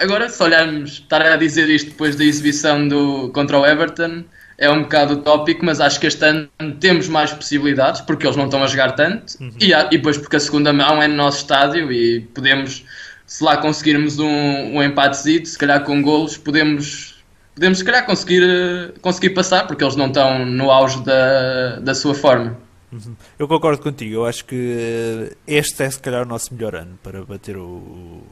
agora 0.00 0.28
se 0.28 0.42
olharmos, 0.42 0.94
estar 0.94 1.22
a 1.22 1.36
dizer 1.36 1.68
isto 1.70 1.90
depois 1.90 2.16
da 2.16 2.24
exibição 2.24 2.88
do, 2.88 3.30
contra 3.30 3.56
o 3.56 3.64
Everton 3.64 4.24
é 4.58 4.68
um 4.68 4.82
bocado 4.82 5.14
utópico, 5.14 5.64
mas 5.64 5.80
acho 5.80 6.00
que 6.00 6.08
este 6.08 6.24
ano 6.24 6.48
temos 6.80 7.08
mais 7.08 7.32
possibilidades 7.32 8.00
porque 8.00 8.26
eles 8.26 8.36
não 8.36 8.46
estão 8.46 8.64
a 8.64 8.66
jogar 8.66 8.92
tanto 8.96 9.40
uhum. 9.40 9.52
e, 9.60 9.72
e 9.72 9.90
depois 9.90 10.18
porque 10.18 10.34
a 10.34 10.40
segunda 10.40 10.72
mão 10.72 11.00
é 11.00 11.06
no 11.06 11.14
nosso 11.14 11.38
estádio 11.38 11.92
e 11.92 12.22
podemos 12.34 12.84
se 13.28 13.44
lá 13.44 13.58
conseguirmos 13.58 14.18
um, 14.18 14.26
um 14.26 14.82
empatezito, 14.82 15.46
se 15.46 15.58
calhar 15.58 15.84
com 15.84 16.00
golos, 16.00 16.38
podemos, 16.38 17.22
podemos 17.54 17.78
se 17.78 17.84
calhar 17.84 18.06
conseguir, 18.06 18.94
conseguir 19.02 19.30
passar, 19.30 19.66
porque 19.66 19.84
eles 19.84 19.94
não 19.94 20.06
estão 20.06 20.46
no 20.46 20.70
auge 20.70 21.04
da, 21.04 21.78
da 21.78 21.94
sua 21.94 22.14
forma. 22.14 22.56
Uhum. 22.90 23.14
Eu 23.38 23.46
concordo 23.46 23.82
contigo, 23.82 24.14
eu 24.14 24.24
acho 24.24 24.46
que 24.46 25.30
este 25.46 25.82
é 25.82 25.90
se 25.90 26.00
calhar 26.00 26.22
o 26.22 26.24
nosso 26.24 26.54
melhor 26.54 26.74
ano 26.74 26.98
para 27.02 27.22
bater 27.22 27.58
o, 27.58 28.22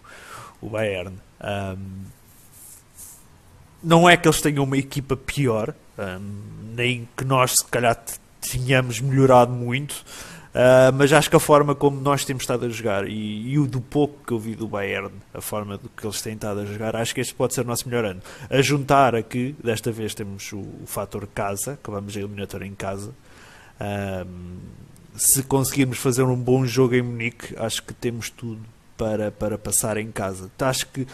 o 0.63 0.71
Bayern. 0.71 1.19
Um, 1.45 2.07
não 3.83 4.09
é 4.09 4.17
que 4.17 4.27
eles 4.27 4.41
tenham 4.41 4.65
uma 4.65 4.79
equipa 4.79 5.15
pior, 5.15 5.75
um, 5.99 6.75
nem 6.75 7.07
que 7.15 7.23
nós 7.23 7.57
se 7.59 7.65
calhar 7.67 8.03
tínhamos 8.41 8.99
melhorado 8.99 9.53
muito, 9.53 9.95
Uh, 10.57 10.91
mas 10.95 11.13
acho 11.13 11.29
que 11.29 11.37
a 11.37 11.41
forma 11.41 11.75
como 11.75 12.01
nós 12.01 12.25
temos 12.25 12.45
estado 12.45 12.65
a 12.65 12.69
jogar 12.71 13.07
e, 13.07 13.51
e, 13.51 13.59
o 13.59 13.67
do 13.67 13.79
pouco 13.79 14.25
que 14.27 14.33
eu 14.33 14.39
vi 14.39 14.55
do 14.55 14.67
Bayern, 14.67 15.13
a 15.35 15.41
forma 15.43 15.77
do 15.77 15.91
que 15.91 16.07
eles 16.07 16.23
têm 16.23 16.33
estado 16.33 16.61
a 16.61 16.65
jogar, 16.65 16.97
acho 16.97 17.15
que 17.15 17.21
este 17.21 17.35
pode 17.35 17.53
ser 17.53 17.61
o 17.61 17.65
nosso 17.65 17.87
melhor 17.87 18.07
ano. 18.07 18.23
A 18.49 18.63
juntar 18.63 19.15
aqui, 19.15 19.55
desta 19.63 19.93
vez 19.93 20.15
temos 20.15 20.51
o, 20.55 20.61
o 20.61 20.85
fator 20.87 21.27
casa, 21.27 21.79
que 21.85 21.91
vamos 21.91 22.17
a 22.17 22.21
eliminatória 22.21 22.65
em 22.65 22.75
casa. 22.75 23.11
Uh, 23.79 24.27
se 25.15 25.43
conseguirmos 25.43 25.99
fazer 25.99 26.23
um 26.23 26.37
bom 26.37 26.65
jogo 26.65 26.95
em 26.95 27.03
Munique, 27.03 27.55
acho 27.59 27.83
que 27.83 27.93
temos 27.93 28.31
tudo 28.31 28.63
para, 28.97 29.31
para 29.31 29.59
passar 29.59 29.99
em 29.99 30.11
casa. 30.11 30.51
Então, 30.57 30.69
acho 30.69 30.87
que 30.87 31.07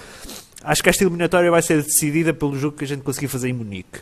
acho 0.63 0.83
que 0.85 0.89
esta 0.89 1.03
eliminatória 1.03 1.51
vai 1.51 1.63
ser 1.63 1.83
decidida 1.83 2.33
pelo 2.33 2.57
jogo 2.57 2.77
que 2.77 2.85
a 2.85 2.87
gente 2.87 3.03
conseguir 3.03 3.27
fazer 3.27 3.49
em 3.49 3.53
Munique. 3.53 3.99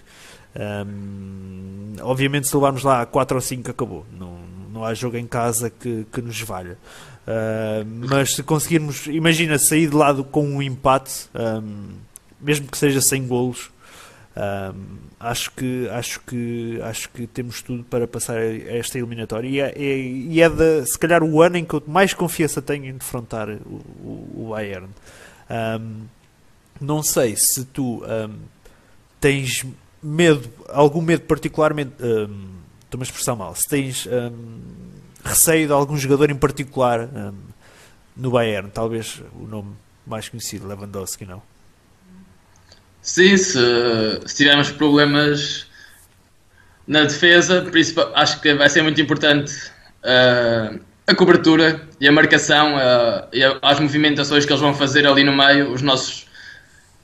Um, 0.54 1.94
obviamente, 2.02 2.46
se 2.46 2.54
levarmos 2.54 2.82
lá 2.82 3.06
4 3.06 3.34
ou 3.34 3.40
5, 3.40 3.70
acabou. 3.70 4.04
Não, 4.12 4.38
não 4.72 4.84
há 4.84 4.94
jogo 4.94 5.16
em 5.16 5.26
casa 5.26 5.70
que, 5.70 6.06
que 6.12 6.22
nos 6.22 6.40
valha. 6.40 6.78
Uh, 7.26 7.84
mas 8.08 8.34
se 8.34 8.42
conseguirmos, 8.42 9.06
imagina, 9.06 9.58
sair 9.58 9.88
de 9.88 9.94
lado 9.94 10.24
com 10.24 10.46
um 10.46 10.62
empate, 10.62 11.28
um, 11.34 11.90
mesmo 12.40 12.66
que 12.66 12.78
seja 12.78 13.00
sem 13.00 13.26
golos, 13.26 13.70
um, 14.36 14.96
acho 15.18 15.50
que 15.52 15.88
acho 15.90 16.20
que 16.20 16.80
acho 16.82 17.10
que 17.10 17.26
temos 17.26 17.60
tudo 17.60 17.84
para 17.84 18.06
passar 18.06 18.40
esta 18.40 18.96
eliminatória 18.96 19.48
e 19.48 19.60
é, 19.60 19.72
é, 19.76 19.98
e 19.98 20.40
é 20.40 20.48
de, 20.48 20.86
se 20.86 20.98
calhar 20.98 21.22
o 21.22 21.42
ano 21.42 21.58
em 21.58 21.64
que 21.64 21.74
eu 21.74 21.82
mais 21.86 22.14
confiança 22.14 22.62
tenho 22.62 22.86
em 22.86 22.94
defrontar 22.94 23.50
o, 23.50 23.80
o, 24.02 24.46
o 24.46 24.48
Bayern. 24.50 24.88
Um, 25.50 26.02
não 26.80 27.02
sei 27.02 27.36
se 27.36 27.64
tu 27.66 28.02
tens 29.20 29.66
medo, 30.02 30.48
algum 30.68 31.02
medo 31.02 31.24
particularmente 31.24 31.92
estou-me 32.90 33.04
a 33.04 33.06
expressar 33.06 33.36
mal, 33.36 33.54
se 33.54 33.68
tens 33.68 34.06
um, 34.06 34.60
receio 35.24 35.66
de 35.68 35.72
algum 35.72 35.96
jogador 35.96 36.28
em 36.28 36.34
particular 36.34 37.08
um, 37.08 37.32
no 38.16 38.32
Bayern, 38.32 38.68
talvez 38.70 39.22
o 39.40 39.46
nome 39.46 39.76
mais 40.04 40.28
conhecido, 40.28 40.66
Lewandowski, 40.66 41.24
não? 41.24 41.40
Sim, 43.00 43.36
se, 43.36 43.58
se 44.26 44.36
tivermos 44.36 44.70
problemas 44.72 45.66
na 46.86 47.04
defesa, 47.04 47.64
acho 48.14 48.40
que 48.40 48.54
vai 48.54 48.68
ser 48.68 48.82
muito 48.82 49.00
importante 49.00 49.70
uh, 50.02 50.80
a 51.06 51.14
cobertura 51.14 51.88
e 52.00 52.08
a 52.08 52.12
marcação 52.12 52.74
uh, 52.74 53.28
e 53.32 53.42
as 53.62 53.78
movimentações 53.78 54.44
que 54.44 54.52
eles 54.52 54.60
vão 54.60 54.74
fazer 54.74 55.06
ali 55.06 55.22
no 55.22 55.32
meio, 55.32 55.72
os 55.72 55.80
nossos 55.80 56.26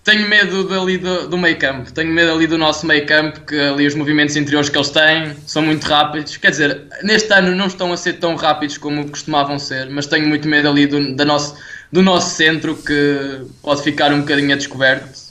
tenho 0.06 0.28
medo 0.28 0.62
dali 0.68 0.98
do, 0.98 1.28
do 1.28 1.36
meio 1.36 1.58
campo, 1.58 1.92
tenho 1.92 2.12
medo 2.12 2.30
ali 2.30 2.46
do 2.46 2.56
nosso 2.56 2.86
meio 2.86 3.04
campo, 3.04 3.40
que 3.40 3.58
ali 3.58 3.88
os 3.88 3.94
movimentos 3.96 4.36
interiores 4.36 4.68
que 4.68 4.78
eles 4.78 4.90
têm 4.90 5.34
são 5.44 5.62
muito 5.62 5.82
rápidos. 5.82 6.36
Quer 6.36 6.50
dizer, 6.52 6.82
neste 7.02 7.32
ano 7.32 7.56
não 7.56 7.66
estão 7.66 7.92
a 7.92 7.96
ser 7.96 8.12
tão 8.14 8.36
rápidos 8.36 8.78
como 8.78 9.10
costumavam 9.10 9.58
ser, 9.58 9.90
mas 9.90 10.06
tenho 10.06 10.28
muito 10.28 10.46
medo 10.46 10.68
ali 10.68 10.86
do, 10.86 11.16
da 11.16 11.24
nosso, 11.24 11.56
do 11.90 12.02
nosso 12.02 12.36
centro 12.36 12.76
que 12.76 13.46
pode 13.60 13.82
ficar 13.82 14.12
um 14.12 14.20
bocadinho 14.20 14.52
a 14.52 14.56
descoberto. 14.56 15.26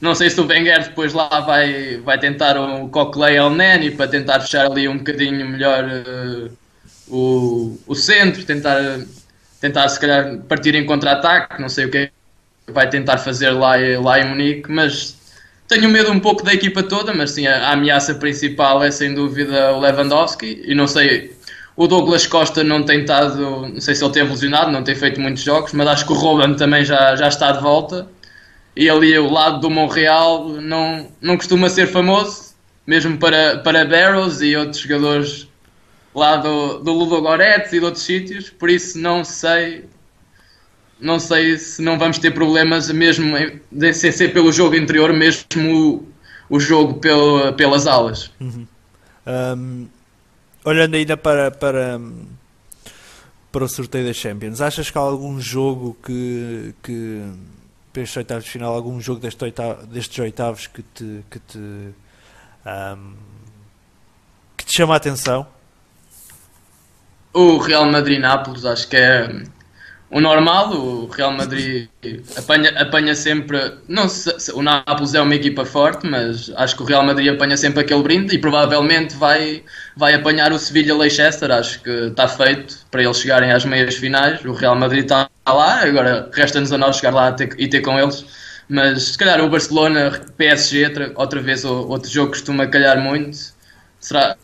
Não 0.00 0.14
sei 0.14 0.30
se 0.30 0.40
o 0.40 0.46
Wenger 0.46 0.84
depois 0.84 1.12
lá 1.12 1.40
vai, 1.40 1.96
vai 1.98 2.16
tentar 2.16 2.56
o 2.56 2.88
Coquelin 2.88 3.36
ao 3.36 3.50
Nani 3.50 3.90
para 3.90 4.06
tentar 4.06 4.38
fechar 4.38 4.66
ali 4.66 4.88
um 4.88 4.98
bocadinho 4.98 5.44
melhor 5.44 5.84
uh, 5.84 6.56
o, 7.08 7.80
o 7.84 7.94
centro, 7.96 8.44
tentar, 8.44 9.00
tentar 9.60 9.88
se 9.88 9.98
calhar 9.98 10.38
partir 10.48 10.76
em 10.76 10.86
contra-ataque, 10.86 11.60
não 11.60 11.68
sei 11.68 11.86
o 11.86 11.90
que 11.90 11.98
é 11.98 12.19
vai 12.70 12.88
tentar 12.88 13.18
fazer 13.18 13.50
lá, 13.50 13.74
lá 14.00 14.20
em 14.20 14.28
Munique, 14.28 14.70
mas 14.70 15.16
tenho 15.68 15.88
medo 15.88 16.10
um 16.10 16.18
pouco 16.18 16.42
da 16.42 16.52
equipa 16.52 16.82
toda, 16.82 17.14
mas 17.14 17.30
sim, 17.30 17.46
a, 17.46 17.68
a, 17.68 17.72
ameaça 17.72 18.14
principal 18.14 18.82
é 18.82 18.90
sem 18.90 19.14
dúvida 19.14 19.72
o 19.72 19.80
Lewandowski, 19.80 20.62
e 20.64 20.74
não 20.74 20.86
sei, 20.86 21.36
o 21.76 21.86
Douglas 21.86 22.26
Costa 22.26 22.64
não 22.64 22.82
tem 22.82 23.02
estado, 23.02 23.68
não 23.68 23.80
sei 23.80 23.94
se 23.94 24.04
ele 24.04 24.12
teve 24.12 24.30
lesionado, 24.30 24.72
não 24.72 24.82
tem 24.82 24.94
feito 24.94 25.20
muitos 25.20 25.42
jogos, 25.42 25.72
mas 25.72 25.86
acho 25.86 26.06
que 26.06 26.12
o 26.12 26.16
Roland 26.16 26.56
também 26.56 26.84
já, 26.84 27.14
já 27.14 27.28
está 27.28 27.52
de 27.52 27.62
volta, 27.62 28.08
e 28.74 28.90
ali 28.90 29.16
o 29.18 29.30
lado 29.30 29.60
do 29.60 29.70
Montreal 29.70 30.48
não, 30.48 31.08
não 31.20 31.36
costuma 31.36 31.68
ser 31.68 31.86
famoso, 31.86 32.54
mesmo 32.86 33.16
para, 33.18 33.58
para 33.58 33.84
Barrows 33.84 34.40
e 34.42 34.56
outros 34.56 34.82
jogadores 34.82 35.48
lá 36.12 36.36
do, 36.36 36.78
do 36.78 36.92
Ludo 36.92 37.22
Goretz 37.22 37.72
e 37.72 37.78
de 37.78 37.84
outros 37.84 38.02
sítios, 38.02 38.50
por 38.50 38.68
isso 38.68 38.98
não 38.98 39.22
sei 39.22 39.84
não 41.00 41.18
sei 41.18 41.56
se 41.56 41.82
não 41.82 41.98
vamos 41.98 42.18
ter 42.18 42.32
problemas 42.32 42.90
mesmo 42.90 43.34
sem 43.94 44.12
ser 44.12 44.32
pelo 44.32 44.52
jogo 44.52 44.76
interior, 44.76 45.12
mesmo 45.12 46.06
o, 46.48 46.56
o 46.56 46.60
jogo 46.60 46.94
pelo, 46.94 47.52
pelas 47.54 47.86
alas. 47.86 48.30
Uhum. 48.40 48.66
Um, 49.26 49.88
olhando 50.64 50.94
ainda 50.94 51.16
para, 51.16 51.50
para, 51.50 52.00
para 53.50 53.64
o 53.64 53.68
sorteio 53.68 54.06
das 54.06 54.16
Champions, 54.16 54.60
achas 54.60 54.90
que 54.90 54.98
há 54.98 55.00
algum 55.00 55.40
jogo 55.40 55.96
que, 56.04 56.74
que 56.82 57.22
para 57.92 58.02
estes 58.02 58.16
oitavos 58.16 58.44
de 58.44 58.50
final, 58.50 58.74
algum 58.74 59.00
jogo 59.00 59.20
destes 59.20 59.42
oitavos, 59.42 59.86
destes 59.86 60.18
oitavos 60.18 60.66
que 60.66 60.82
te, 60.82 61.24
que 61.30 61.38
te, 61.38 61.58
um, 61.58 63.14
que 64.56 64.64
te 64.64 64.72
chama 64.72 64.94
a 64.94 64.96
atenção? 64.96 65.46
O 67.32 67.58
Real 67.58 67.86
Madrid-Nápoles, 67.90 68.64
acho 68.64 68.88
que 68.88 68.96
é 68.96 69.44
o 70.12 70.20
normal, 70.20 70.72
o 70.72 71.06
Real 71.06 71.30
Madrid 71.30 71.88
apanha, 72.36 72.70
apanha 72.70 73.14
sempre. 73.14 73.74
Não 73.86 74.06
o 74.54 74.62
Nápoles 74.62 75.14
é 75.14 75.20
uma 75.20 75.36
equipa 75.36 75.64
forte, 75.64 76.04
mas 76.04 76.50
acho 76.56 76.76
que 76.76 76.82
o 76.82 76.84
Real 76.84 77.04
Madrid 77.04 77.32
apanha 77.32 77.56
sempre 77.56 77.82
aquele 77.82 78.02
brinde 78.02 78.34
e 78.34 78.38
provavelmente 78.38 79.14
vai, 79.16 79.62
vai 79.96 80.14
apanhar 80.14 80.52
o 80.52 80.58
Sevilha-Leicester. 80.58 81.52
Acho 81.52 81.80
que 81.82 81.90
está 81.90 82.26
feito 82.26 82.76
para 82.90 83.04
eles 83.04 83.18
chegarem 83.18 83.52
às 83.52 83.64
meias 83.64 83.94
finais. 83.94 84.44
O 84.44 84.52
Real 84.52 84.74
Madrid 84.74 85.04
está 85.04 85.30
lá, 85.46 85.84
agora 85.84 86.28
resta-nos 86.32 86.72
a 86.72 86.78
nós 86.78 86.96
chegar 86.96 87.14
lá 87.14 87.30
ter, 87.30 87.54
e 87.56 87.68
ter 87.68 87.80
com 87.80 87.96
eles. 87.96 88.26
Mas 88.68 89.02
se 89.04 89.18
calhar 89.18 89.40
o 89.40 89.48
Barcelona, 89.48 90.20
PSG, 90.36 91.12
outra 91.14 91.40
vez 91.40 91.64
outro 91.64 92.10
jogo 92.10 92.30
costuma 92.32 92.66
calhar 92.66 93.00
muito. 93.00 93.38
Será, 94.00 94.36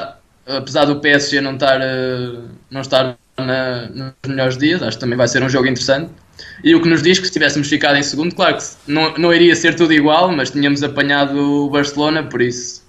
apesar 0.46 0.84
do 0.84 1.00
PSG 1.00 1.40
não 1.40 1.54
estar, 1.54 1.80
eh, 1.80 2.38
não 2.70 2.82
estar 2.82 3.16
na, 3.38 3.88
nos 3.88 4.12
melhores 4.26 4.56
dias, 4.56 4.82
acho 4.82 4.96
que 4.96 5.00
também 5.00 5.16
vai 5.16 5.28
ser 5.28 5.42
um 5.42 5.48
jogo 5.48 5.66
interessante. 5.66 6.10
E 6.62 6.74
o 6.74 6.82
que 6.82 6.88
nos 6.88 7.02
diz 7.02 7.18
que 7.18 7.26
se 7.26 7.32
tivéssemos 7.32 7.68
ficado 7.68 7.96
em 7.96 8.02
segundo, 8.02 8.34
claro 8.34 8.58
que 8.58 8.64
não, 8.86 9.16
não 9.16 9.32
iria 9.32 9.56
ser 9.56 9.74
tudo 9.74 9.92
igual, 9.92 10.30
mas 10.30 10.50
tínhamos 10.50 10.82
apanhado 10.82 11.38
o 11.38 11.70
Barcelona, 11.70 12.22
por 12.22 12.42
isso 12.42 12.86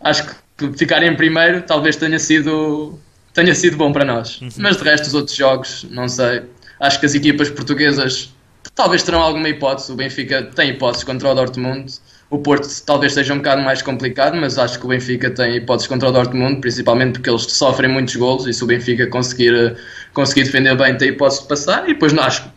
acho 0.00 0.26
que 0.56 0.72
ficar 0.76 1.02
em 1.02 1.14
primeiro 1.14 1.62
talvez 1.62 1.96
tenha 1.96 2.18
sido, 2.18 2.98
tenha 3.32 3.54
sido 3.54 3.76
bom 3.76 3.92
para 3.92 4.04
nós. 4.04 4.40
Uhum. 4.40 4.48
Mas 4.58 4.76
de 4.76 4.84
resto, 4.84 5.06
os 5.06 5.14
outros 5.14 5.36
jogos, 5.36 5.86
não 5.90 6.08
sei. 6.08 6.42
Acho 6.80 7.00
que 7.00 7.06
as 7.06 7.14
equipas 7.14 7.50
portuguesas 7.50 8.32
talvez 8.74 9.02
terão 9.02 9.20
alguma 9.20 9.48
hipótese. 9.48 9.92
O 9.92 9.96
Benfica 9.96 10.42
tem 10.42 10.70
hipóteses 10.70 11.04
contra 11.04 11.28
o 11.28 11.34
Dortmund. 11.34 11.92
O 12.28 12.38
Porto 12.38 12.68
talvez 12.84 13.12
seja 13.14 13.32
um 13.32 13.38
bocado 13.38 13.62
mais 13.62 13.82
complicado, 13.82 14.36
mas 14.36 14.58
acho 14.58 14.78
que 14.80 14.84
o 14.84 14.88
Benfica 14.88 15.30
tem 15.30 15.56
hipóteses 15.56 15.86
contra 15.86 16.08
o 16.08 16.12
Dortmund, 16.12 16.60
principalmente 16.60 17.14
porque 17.14 17.30
eles 17.30 17.42
sofrem 17.42 17.88
muitos 17.90 18.16
golos 18.16 18.46
e 18.48 18.52
se 18.52 18.64
o 18.64 18.66
Benfica 18.66 19.06
conseguir, 19.06 19.76
conseguir 20.12 20.42
defender 20.42 20.76
bem 20.76 20.96
tem 20.96 21.10
hipótese 21.10 21.42
de 21.42 21.48
passar. 21.48 21.84
E 21.84 21.94
depois 21.94 22.12
não, 22.12 22.24
acho 22.24 22.42
que 22.42 22.50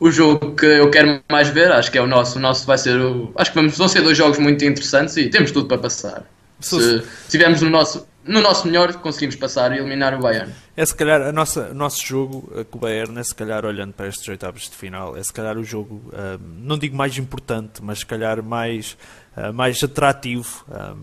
o 0.00 0.10
jogo 0.10 0.54
que 0.54 0.66
eu 0.66 0.88
quero 0.90 1.20
mais 1.30 1.48
ver, 1.48 1.72
acho 1.72 1.90
que 1.90 1.98
é 1.98 2.00
o 2.00 2.06
nosso. 2.06 2.38
O 2.38 2.40
nosso 2.40 2.64
vai 2.64 2.78
ser 2.78 2.96
o, 3.00 3.32
Acho 3.34 3.50
que 3.50 3.56
vamos, 3.56 3.76
vão 3.76 3.88
ser 3.88 4.02
dois 4.02 4.16
jogos 4.16 4.38
muito 4.38 4.64
interessantes 4.64 5.16
e 5.16 5.28
temos 5.28 5.50
tudo 5.50 5.66
para 5.66 5.78
passar. 5.78 6.24
Se 6.60 7.02
estivermos 7.24 7.60
no 7.62 7.70
nosso, 7.70 8.06
no 8.28 8.42
nosso 8.42 8.66
melhor, 8.66 8.92
conseguimos 8.94 9.36
passar 9.36 9.72
e 9.72 9.78
eliminar 9.78 10.14
o 10.14 10.20
Bayern. 10.20 10.52
É 10.76 10.84
se 10.84 10.94
calhar 10.94 11.22
a 11.22 11.32
nossa, 11.32 11.70
o 11.70 11.74
nosso 11.74 12.06
jogo 12.06 12.52
eh, 12.54 12.64
com 12.64 12.76
o 12.76 12.80
Bayern, 12.80 13.18
é 13.18 13.24
se 13.24 13.34
calhar 13.34 13.64
olhando 13.64 13.94
para 13.94 14.06
estes 14.06 14.28
oitavos 14.28 14.68
de 14.68 14.76
final, 14.76 15.16
é 15.16 15.22
se 15.22 15.32
calhar 15.32 15.56
o 15.56 15.64
jogo, 15.64 15.94
um, 15.94 16.10
eh, 16.12 16.38
não 16.58 16.78
digo 16.78 16.94
mais 16.94 17.16
importante, 17.16 17.82
mas 17.82 18.00
se 18.00 18.06
calhar 18.06 18.42
mais, 18.42 18.96
uh, 19.36 19.52
mais 19.52 19.82
atrativo 19.82 20.64
um, 20.68 20.98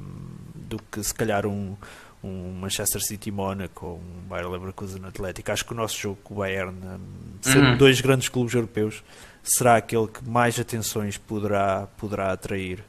do 0.55 0.79
que 0.91 1.03
se 1.03 1.13
calhar 1.13 1.47
um, 1.47 1.75
um 2.23 2.53
Manchester 2.53 3.01
City 3.01 3.31
Mónaco 3.31 3.85
ou 3.85 3.95
um 3.97 4.27
Bayern 4.27 4.51
Leverkusen 4.51 5.03
Atlético. 5.05 5.51
Acho 5.51 5.65
que 5.65 5.73
o 5.73 5.75
nosso 5.75 5.97
jogo 5.97 6.19
com 6.23 6.35
o 6.35 6.37
Bayern, 6.37 6.77
sendo 7.41 7.69
uhum. 7.69 7.77
dois 7.77 7.99
grandes 8.01 8.29
clubes 8.29 8.53
europeus, 8.53 9.03
será 9.43 9.77
aquele 9.77 10.07
que 10.07 10.23
mais 10.27 10.59
atenções 10.59 11.17
poderá, 11.17 11.87
poderá 11.97 12.31
atrair 12.31 12.83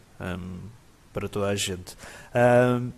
para 1.12 1.28
toda 1.28 1.48
a 1.48 1.56
gente. 1.56 1.96
Um, 2.34 2.92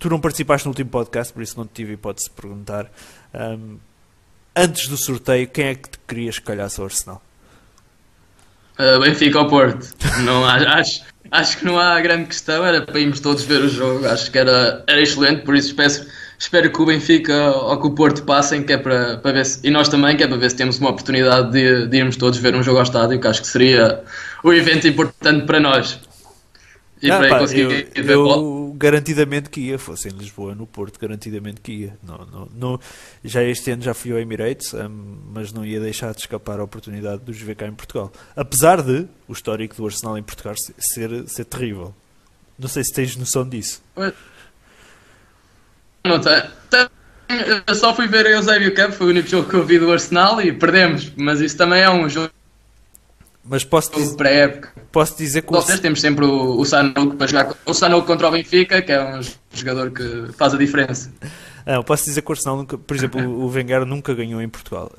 tu 0.00 0.08
não 0.08 0.18
participaste 0.18 0.66
no 0.66 0.70
último 0.70 0.90
podcast, 0.90 1.32
por 1.32 1.42
isso 1.42 1.56
não 1.56 1.66
te 1.66 1.74
tive 1.74 1.92
hipótese 1.92 2.30
de 2.30 2.34
perguntar. 2.34 2.90
Um, 3.34 3.76
antes 4.56 4.88
do 4.88 4.96
sorteio, 4.96 5.46
quem 5.46 5.66
é 5.66 5.74
que 5.74 5.90
te 5.90 5.98
querias 6.08 6.38
que 6.38 6.46
calhasse 6.46 6.80
ao 6.80 6.86
Arsenal? 6.86 7.22
Uh, 8.78 8.98
Benfica 8.98 9.38
ao 9.38 9.46
Porto. 9.46 9.86
Não, 10.24 10.42
acho, 10.48 11.04
acho 11.30 11.58
que 11.58 11.66
não 11.66 11.78
há 11.78 12.00
grande 12.00 12.24
questão, 12.24 12.64
era 12.64 12.80
para 12.80 12.98
irmos 12.98 13.20
todos 13.20 13.44
ver 13.44 13.60
o 13.60 13.68
jogo. 13.68 14.06
Acho 14.06 14.32
que 14.32 14.38
era, 14.38 14.82
era 14.88 15.02
excelente, 15.02 15.42
por 15.42 15.54
isso 15.54 15.68
espero, 15.68 16.10
espero 16.38 16.72
que 16.72 16.80
o 16.80 16.86
Benfica 16.86 17.50
ou 17.50 17.78
que 17.78 17.86
o 17.86 17.90
Porto 17.90 18.22
passem, 18.22 18.62
que 18.62 18.72
é 18.72 18.78
para, 18.78 19.18
para 19.18 19.32
ver 19.32 19.44
se, 19.44 19.60
e 19.62 19.70
nós 19.70 19.90
também, 19.90 20.16
que 20.16 20.22
é 20.22 20.26
para 20.26 20.38
ver 20.38 20.50
se 20.50 20.56
temos 20.56 20.78
uma 20.78 20.88
oportunidade 20.88 21.52
de, 21.52 21.86
de 21.86 21.96
irmos 21.98 22.16
todos 22.16 22.38
ver 22.38 22.54
um 22.54 22.62
jogo 22.62 22.78
ao 22.78 22.84
estádio, 22.84 23.20
que 23.20 23.26
acho 23.26 23.42
que 23.42 23.48
seria 23.48 24.02
o 24.42 24.50
evento 24.50 24.88
importante 24.88 25.44
para 25.44 25.60
nós. 25.60 26.00
E 27.02 27.10
ah, 27.10 27.18
para 27.18 27.28
pá, 27.28 27.38
conseguir 27.40 27.90
eu, 27.94 28.04
eu 28.04 28.69
garantidamente 28.80 29.50
que 29.50 29.60
ia, 29.60 29.78
fosse 29.78 30.08
em 30.08 30.12
Lisboa, 30.12 30.54
no 30.54 30.66
Porto, 30.66 30.98
garantidamente 30.98 31.60
que 31.60 31.72
ia. 31.72 31.98
Não, 32.02 32.18
não, 32.26 32.48
não, 32.54 32.80
já 33.22 33.42
este 33.42 33.70
ano 33.70 33.82
já 33.82 33.92
fui 33.92 34.10
ao 34.10 34.18
Emirates, 34.18 34.72
um, 34.72 35.18
mas 35.32 35.52
não 35.52 35.64
ia 35.64 35.78
deixar 35.78 36.12
de 36.14 36.20
escapar 36.20 36.58
a 36.58 36.64
oportunidade 36.64 37.22
de 37.22 37.30
os 37.30 37.40
ver 37.40 37.54
cá 37.54 37.66
em 37.66 37.74
Portugal. 37.74 38.10
Apesar 38.34 38.82
de 38.82 39.06
o 39.28 39.32
histórico 39.34 39.76
do 39.76 39.84
Arsenal 39.84 40.16
em 40.16 40.22
Portugal 40.22 40.54
ser, 40.78 41.28
ser 41.28 41.44
terrível. 41.44 41.94
Não 42.58 42.68
sei 42.68 42.82
se 42.82 42.92
tens 42.92 43.14
noção 43.16 43.46
disso. 43.46 43.82
Não 46.04 46.18
tá, 46.18 46.50
tá, 46.70 46.90
eu 47.66 47.74
só 47.74 47.94
fui 47.94 48.06
ver 48.06 48.26
a 48.26 48.30
Eusébio 48.30 48.74
Cup, 48.74 48.92
foi 48.92 49.08
o 49.08 49.10
único 49.10 49.28
jogo 49.28 49.48
que 49.48 49.54
eu 49.54 49.64
vi 49.64 49.78
do 49.78 49.92
Arsenal 49.92 50.40
e 50.40 50.52
perdemos, 50.52 51.12
mas 51.16 51.40
isso 51.40 51.56
também 51.56 51.82
é 51.82 51.90
um 51.90 52.08
jogo 52.08 52.32
mas 53.44 53.64
posso 53.64 53.92
dizer, 53.92 54.16
pré-época. 54.16 54.72
Posso 54.92 55.16
dizer 55.16 55.42
que 55.42 55.50
Vocês 55.50 55.78
o... 55.78 55.82
temos 55.82 56.00
sempre 56.00 56.24
o, 56.24 56.58
o 56.58 56.64
Sanouk 56.64 57.16
para 57.16 57.26
jogar 57.26 57.54
o 57.64 57.74
Sanouk 57.74 58.06
contra 58.06 58.28
o 58.28 58.30
Benfica, 58.30 58.82
que 58.82 58.92
é 58.92 59.18
um 59.18 59.20
jogador 59.52 59.90
que 59.90 60.32
faz 60.36 60.54
a 60.54 60.58
diferença. 60.58 61.10
Não, 61.66 61.82
posso 61.82 62.04
dizer 62.04 62.22
que 62.22 62.30
o 62.30 62.32
Arsenal 62.32 62.56
nunca, 62.56 62.78
por 62.78 62.96
exemplo, 62.96 63.20
o 63.20 63.48
Wenger 63.48 63.84
nunca 63.84 64.14
ganhou 64.14 64.40
em 64.40 64.48
Portugal. 64.48 64.90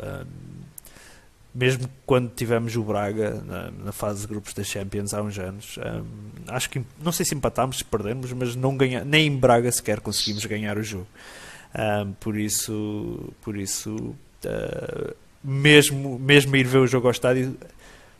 mesmo 1.54 1.90
quando 2.06 2.30
tivemos 2.30 2.76
o 2.76 2.84
Braga 2.84 3.42
na, 3.46 3.72
na, 3.72 3.92
fase 3.92 4.22
de 4.22 4.28
grupos 4.28 4.54
da 4.54 4.64
Champions 4.64 5.14
há 5.14 5.22
uns 5.22 5.38
anos, 5.38 5.78
acho 6.48 6.70
que 6.70 6.82
não 7.04 7.12
sei 7.12 7.26
se 7.26 7.36
empatámos, 7.36 7.80
se 7.80 7.84
perdemos, 7.86 8.32
mas 8.34 8.56
não 8.56 8.76
ganha, 8.78 9.04
nem 9.04 9.28
em 9.28 9.36
Braga 9.36 9.72
sequer 9.72 10.00
conseguimos 10.00 10.46
ganhar 10.46 10.78
o 10.78 10.84
jogo. 10.84 11.08
por 12.20 12.38
isso, 12.38 13.34
por 13.42 13.58
isso 13.58 14.16
uh, 14.46 15.16
mesmo, 15.44 16.20
mesmo 16.20 16.56
ir 16.56 16.68
ver 16.68 16.80
o 16.80 16.88
jogo 16.88 17.08
ao 17.08 17.12
estádio, 17.12 17.58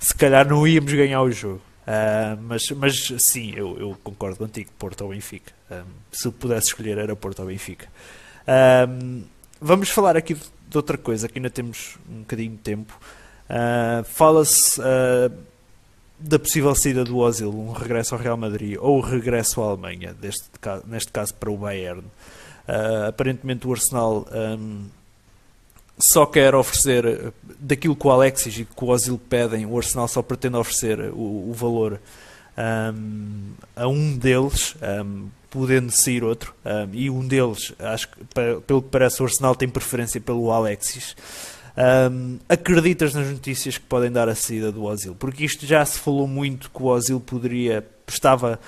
se 0.02 0.16
calhar 0.16 0.48
não 0.48 0.68
íamos 0.68 0.92
ganhar 0.92 1.22
o 1.22 1.32
jogo. 1.32 1.62
Uh, 1.82 2.42
mas, 2.42 2.70
mas 2.72 3.14
sim, 3.20 3.54
eu, 3.56 3.78
eu, 3.80 3.98
concordo 4.04 4.38
contigo, 4.38 4.72
Porto 4.78 5.02
ou 5.02 5.12
Benfica. 5.12 5.54
Um, 5.70 5.84
se 6.12 6.28
eu 6.28 6.32
pudesse 6.32 6.68
escolher, 6.68 6.98
era 6.98 7.16
Porto 7.16 7.40
ou 7.40 7.46
Benfica. 7.46 7.88
Um, 8.90 9.24
vamos 9.62 9.90
falar 9.90 10.18
aqui 10.18 10.34
de, 10.34 10.78
outra 10.78 10.98
coisa, 10.98 11.30
que 11.30 11.38
ainda 11.38 11.52
temos 11.52 12.00
um 12.10 12.22
bocadinho 12.22 12.52
de 12.52 12.58
tempo. 12.58 13.00
Uh, 13.48 14.04
Fala-se 14.06 14.82
uh, 14.82 15.32
da 16.20 16.40
possível 16.40 16.74
saída 16.74 17.04
do 17.04 17.18
Ozil, 17.18 17.54
um 17.54 17.72
regresso 17.72 18.16
ao 18.16 18.22
Real 18.22 18.38
Madrid 18.38 18.78
ou 18.80 18.98
o 18.98 19.02
regresso 19.02 19.62
à 19.62 19.66
Alemanha, 19.66 20.16
deste, 20.16 20.50
neste 20.88 21.12
caso 21.12 21.36
para 21.36 21.52
o 21.52 21.58
Bayern. 21.58 22.04
aparentemente 23.08 23.68
o 23.68 23.72
Arsenal. 23.72 24.26
Um, 24.32 24.86
só 26.02 26.26
quer 26.26 26.56
oferecer 26.56 27.32
daquilo 27.60 27.96
que 27.96 28.08
o 28.08 28.12
Alexis 28.12 28.58
e 28.58 28.66
que 28.66 28.84
o 28.84 28.88
Ozil 28.88 29.20
pedem, 29.30 29.66
o 29.66 29.78
Arsenal 29.78 30.08
só 30.08 30.22
pretende 30.22 30.58
oferecer 30.58 31.00
o, 31.14 31.50
o 31.50 31.54
valor 31.54 32.00
um, 32.58 33.52
a 33.76 33.88
um 33.88 34.18
deles, 34.18 34.76
um, 35.04 35.28
podendo 35.50 35.92
sair 35.92 36.24
outro, 36.24 36.56
um, 36.66 36.90
e 36.94 37.10
um 37.10 37.26
deles, 37.28 37.74
acho 37.80 38.10
que 38.10 38.26
pelo 38.66 38.82
que 38.82 38.90
parece, 38.90 39.22
o 39.22 39.26
Arsenal 39.26 39.56
tem 39.56 39.70
preferência 39.70 40.20
pelo 40.20 40.52
Alexis. 40.52 41.16
acreditas 42.50 43.14
nas 43.14 43.30
notícias 43.30 43.78
que 43.78 43.86
podem 43.86 44.12
dar 44.12 44.28
a 44.28 44.36
saída 44.36 44.72
do 44.72 44.84
Ozil? 44.84 45.16
Porque 45.16 45.46
isto 45.46 45.66
já 45.66 45.86
se 45.86 46.00
falou 46.00 46.28
muito 46.28 46.72
que 46.72 46.82
o 46.82 46.88
Ozil 46.88 47.20
poderia, 47.20 47.86
estava 48.08 48.60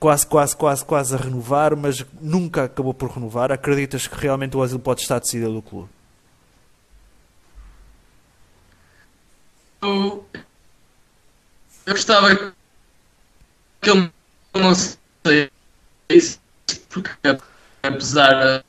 quase, 0.00 0.26
quase, 0.26 0.56
quase, 0.56 0.84
quase 0.84 1.14
a 1.14 1.18
renovar, 1.18 1.76
mas 1.76 2.04
nunca 2.20 2.64
acabou 2.64 2.92
por 2.92 3.10
renovar. 3.10 3.52
Acreditas 3.52 4.06
que 4.06 4.16
realmente 4.16 4.56
o 4.56 4.60
Ozil 4.60 4.78
pode 4.78 5.02
estar 5.02 5.20
de 5.20 5.28
saída 5.28 5.48
do 5.48 5.62
clube? 5.62 5.88
Eu, 9.82 10.26
eu 11.86 11.92
gostava 11.92 12.34
que 13.80 13.90
ele 13.90 14.10
não 14.54 14.72
isso 16.08 16.40
porque 16.90 17.10
apesar 17.82 18.64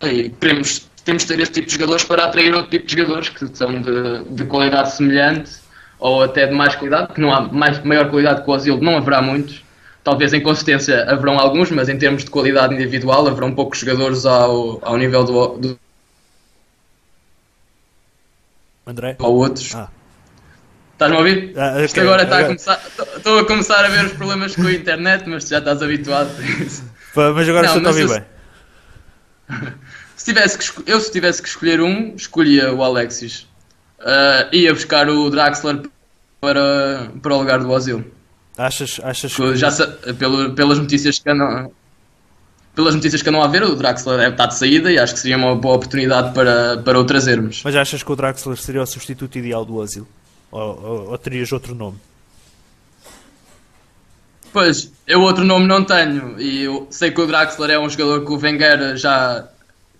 de 0.00 0.30
queremos, 0.40 0.88
temos 1.04 1.22
de 1.22 1.28
ter 1.28 1.40
este 1.40 1.54
tipo 1.54 1.66
de 1.66 1.72
jogadores 1.74 2.04
para 2.04 2.24
atrair 2.24 2.54
outro 2.54 2.70
tipo 2.70 2.86
de 2.86 2.96
jogadores 2.96 3.28
que 3.30 3.56
são 3.56 3.80
de, 3.80 4.24
de 4.30 4.44
qualidade 4.44 4.92
semelhante 4.92 5.52
ou 5.98 6.22
até 6.22 6.46
de 6.46 6.54
mais 6.54 6.74
qualidade, 6.74 7.12
que 7.12 7.20
não 7.20 7.32
há 7.32 7.40
mais, 7.42 7.82
maior 7.84 8.08
qualidade 8.08 8.42
que 8.42 8.50
o 8.50 8.54
Asilo, 8.54 8.80
não 8.80 8.96
haverá 8.96 9.20
muitos. 9.20 9.62
Talvez 10.02 10.32
em 10.32 10.40
consistência 10.40 11.04
haverão 11.10 11.38
alguns, 11.38 11.70
mas 11.70 11.90
em 11.90 11.98
termos 11.98 12.24
de 12.24 12.30
qualidade 12.30 12.74
individual 12.74 13.26
haverão 13.26 13.54
poucos 13.54 13.80
jogadores 13.80 14.24
ao, 14.24 14.78
ao 14.82 14.96
nível 14.96 15.24
do, 15.24 15.48
do 15.58 15.78
André? 18.86 19.16
Ou 19.20 19.36
outros. 19.36 19.74
Ah. 19.74 19.88
Estás-me 20.92 21.16
a 21.16 21.18
ouvir? 21.20 21.52
Ah, 21.56 21.72
ok, 21.72 21.84
Isto 21.84 22.00
agora 22.00 22.22
está 22.24 22.34
a 22.34 22.38
agora- 22.38 22.48
começar. 22.54 22.82
Estou 23.16 23.38
a 23.38 23.46
começar 23.46 23.84
a 23.84 23.88
ver 23.88 24.04
os 24.06 24.12
problemas 24.12 24.54
com 24.56 24.66
a 24.66 24.72
internet, 24.72 25.24
mas 25.28 25.48
já 25.48 25.58
estás 25.58 25.82
habituado 25.82 26.30
a 26.38 26.42
isso. 26.62 26.84
Mas 27.14 27.48
agora 27.48 27.66
estou 27.66 27.82
a 27.84 27.88
ouvir 27.88 28.08
bem. 28.08 28.24
Se 30.16 30.24
tivesse 30.26 30.58
que 30.58 30.90
eu, 30.92 31.00
se 31.00 31.10
tivesse 31.10 31.40
que 31.42 31.48
escolher 31.48 31.80
um, 31.80 32.14
escolhia 32.14 32.72
o 32.74 32.84
Alexis. 32.84 33.48
Ah, 34.00 34.48
ia 34.52 34.72
buscar 34.74 35.08
o 35.08 35.30
Draxler 35.30 35.80
para, 36.38 37.10
para 37.22 37.34
o 37.34 37.38
lugar 37.38 37.58
do 37.60 37.70
Ozil. 37.70 38.04
Achas, 38.58 39.00
achas 39.02 39.34
Que 39.34 39.56
Já, 39.56 39.70
pelas 40.54 40.78
notícias 40.78 41.18
que 41.18 41.30
andam. 41.30 41.72
Pelas 42.80 42.94
notícias 42.94 43.20
que 43.20 43.28
andam 43.28 43.42
a 43.42 43.46
ver, 43.46 43.62
o 43.62 43.76
Draxler 43.76 44.16
deve 44.16 44.30
estar 44.30 44.46
de 44.46 44.54
saída 44.54 44.90
e 44.90 44.98
acho 44.98 45.12
que 45.12 45.20
seria 45.20 45.36
uma 45.36 45.54
boa 45.54 45.76
oportunidade 45.76 46.32
para, 46.32 46.78
para 46.78 46.98
o 46.98 47.04
trazermos. 47.04 47.60
Mas 47.62 47.76
achas 47.76 48.02
que 48.02 48.10
o 48.10 48.16
Draxler 48.16 48.56
seria 48.56 48.80
o 48.80 48.86
substituto 48.86 49.36
ideal 49.36 49.66
do 49.66 49.76
Ozil? 49.76 50.08
Ou, 50.50 50.82
ou, 50.82 51.10
ou 51.10 51.18
terias 51.18 51.52
outro 51.52 51.74
nome? 51.74 51.98
Pois, 54.50 54.90
eu 55.06 55.20
outro 55.20 55.44
nome 55.44 55.66
não 55.66 55.84
tenho 55.84 56.40
e 56.40 56.62
eu 56.62 56.88
sei 56.90 57.10
que 57.10 57.20
o 57.20 57.26
Draxler 57.26 57.68
é 57.68 57.78
um 57.78 57.86
jogador 57.86 58.24
que 58.24 58.32
o 58.32 58.38
Wenger 58.38 58.96
já, 58.96 59.46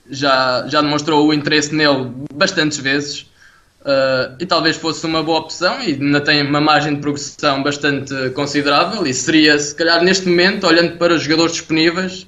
já, 0.09 0.67
já 0.67 0.81
demonstrou 0.81 1.27
o 1.27 1.35
interesse 1.35 1.75
nele 1.75 2.11
bastantes 2.33 2.79
vezes 2.79 3.27
uh, 3.83 4.37
e 4.41 4.47
talvez 4.47 4.79
fosse 4.79 5.05
uma 5.05 5.23
boa 5.23 5.41
opção 5.41 5.83
e 5.83 5.93
ainda 5.93 6.23
tem 6.23 6.41
uma 6.47 6.63
margem 6.63 6.95
de 6.95 7.01
progressão 7.03 7.63
bastante 7.63 8.31
considerável 8.31 9.07
e 9.07 9.13
seria, 9.13 9.59
se 9.59 9.75
calhar 9.75 10.03
neste 10.03 10.27
momento, 10.27 10.67
olhando 10.67 10.97
para 10.97 11.13
os 11.13 11.23
jogadores 11.23 11.53
disponíveis, 11.53 12.27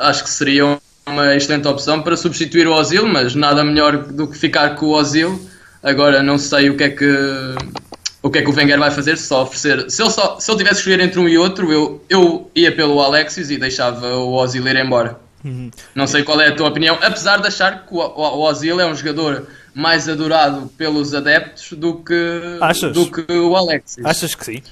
acho 0.00 0.24
que 0.24 0.30
seria 0.30 0.78
uma 1.06 1.34
excelente 1.34 1.66
opção 1.66 2.02
para 2.02 2.16
substituir 2.16 2.66
o 2.66 2.72
Ozil, 2.72 3.06
mas 3.06 3.34
nada 3.34 3.64
melhor 3.64 3.98
do 3.98 4.26
que 4.28 4.36
ficar 4.36 4.76
com 4.76 4.86
o 4.86 4.90
Ozil. 4.90 5.48
Agora 5.82 6.22
não 6.22 6.38
sei 6.38 6.70
o 6.70 6.76
que 6.76 6.84
é 6.84 6.90
que 6.90 7.54
o 8.22 8.30
que 8.30 8.38
é 8.38 8.42
que 8.42 8.50
o 8.50 8.54
Wenger 8.54 8.78
vai 8.78 8.90
fazer 8.90 9.16
se 9.16 9.26
só 9.26 9.42
oferecer. 9.42 9.90
Se 9.90 10.02
ele, 10.02 10.10
só, 10.10 10.38
se 10.38 10.50
tivesse 10.56 10.82
que 10.82 10.90
escolher 10.90 11.00
entre 11.00 11.18
um 11.18 11.28
e 11.28 11.38
outro, 11.38 11.72
eu, 11.72 12.04
eu 12.08 12.50
ia 12.54 12.74
pelo 12.74 13.00
Alexis 13.00 13.50
e 13.50 13.56
deixava 13.56 14.14
o 14.16 14.34
Ozil 14.34 14.66
ir 14.66 14.76
embora. 14.76 15.18
Não 15.94 16.06
sei 16.06 16.22
qual 16.22 16.38
é 16.40 16.48
a 16.48 16.54
tua 16.54 16.68
opinião, 16.68 16.98
apesar 17.00 17.40
de 17.40 17.48
achar 17.48 17.86
que 17.86 17.94
o, 17.94 17.98
o, 17.98 18.20
o 18.20 18.40
Ozil 18.40 18.78
é 18.78 18.84
um 18.84 18.94
jogador 18.94 19.46
mais 19.74 20.08
adorado 20.08 20.66
pelos 20.76 21.14
adeptos 21.14 21.72
do 21.72 21.94
que, 21.94 22.58
Achas? 22.60 22.92
do 22.92 23.10
que 23.10 23.32
o 23.32 23.56
Alexis. 23.56 24.04
Achas 24.04 24.34
que 24.34 24.44
sim? 24.44 24.62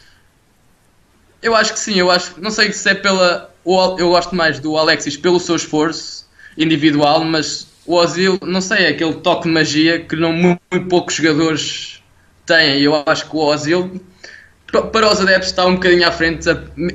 Eu 1.40 1.54
acho 1.54 1.72
que 1.72 1.78
sim, 1.78 1.94
eu 1.94 2.10
acho, 2.10 2.34
não 2.38 2.50
sei 2.50 2.72
se 2.72 2.90
é 2.90 2.94
pela. 2.94 3.50
Eu 3.66 4.08
gosto 4.10 4.34
mais 4.34 4.58
do 4.60 4.76
Alexis 4.76 5.16
pelo 5.16 5.38
seu 5.38 5.56
esforço 5.56 6.26
individual, 6.56 7.24
mas 7.24 7.66
o 7.86 7.94
Ozil, 7.96 8.38
não 8.42 8.60
sei, 8.60 8.86
é 8.86 8.88
aquele 8.88 9.14
toque 9.14 9.44
de 9.44 9.54
magia 9.54 10.00
que 10.00 10.16
não 10.16 10.32
muito, 10.32 10.60
poucos 10.88 11.14
jogadores 11.14 12.02
têm. 12.46 12.80
Eu 12.80 13.02
acho 13.06 13.28
que 13.28 13.36
o 13.36 13.40
Ozil, 13.40 14.00
pa- 14.72 14.82
para 14.82 15.10
os 15.12 15.20
adeptos, 15.20 15.48
está 15.50 15.66
um 15.66 15.74
bocadinho 15.74 16.06
à 16.06 16.12
frente, 16.12 16.48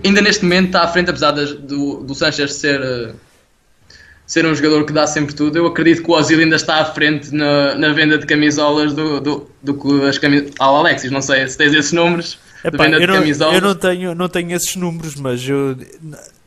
ainda 0.04 0.22
neste 0.22 0.44
momento 0.44 0.68
está 0.68 0.84
à 0.84 0.88
frente, 0.88 1.10
apesar 1.10 1.32
do, 1.32 2.04
do 2.04 2.16
Sanchez 2.16 2.54
ser. 2.56 2.82
eh, 2.82 3.12
Ser 4.26 4.46
um 4.46 4.56
jogador 4.56 4.86
que 4.86 4.94
dá 4.94 5.06
sempre 5.06 5.36
tudo, 5.36 5.58
eu 5.58 5.68
acredito 5.68 6.02
que 6.02 6.10
o 6.10 6.14
Ozil 6.14 6.40
ainda 6.40 6.56
está 6.56 6.78
à 6.78 6.86
frente 6.86 7.30
na, 7.36 7.76
na 7.76 7.92
venda 7.92 8.18
de 8.18 8.26
camisolas 8.26 8.94
do, 8.94 9.20
do, 9.20 9.52
do 9.62 9.74
que 9.74 10.06
as 10.08 10.18
camisolas. 10.18 10.54
Ao 10.60 10.78
Alexis, 10.78 11.12
não 11.12 11.22
sei 11.22 11.46
se 11.46 11.58
tens 11.58 11.74
esses 11.74 11.92
números 11.92 12.40
Epá, 12.64 12.88
eu, 12.88 13.02
de 13.02 13.06
não, 13.08 13.16
camisolas. 13.16 13.56
eu 13.56 13.62
não 13.62 13.76
tenho, 13.76 14.16
não 14.16 14.30
tenho 14.30 14.54
esses 14.56 14.78
números, 14.78 15.16
mas 15.16 15.48
eu- 15.48 15.76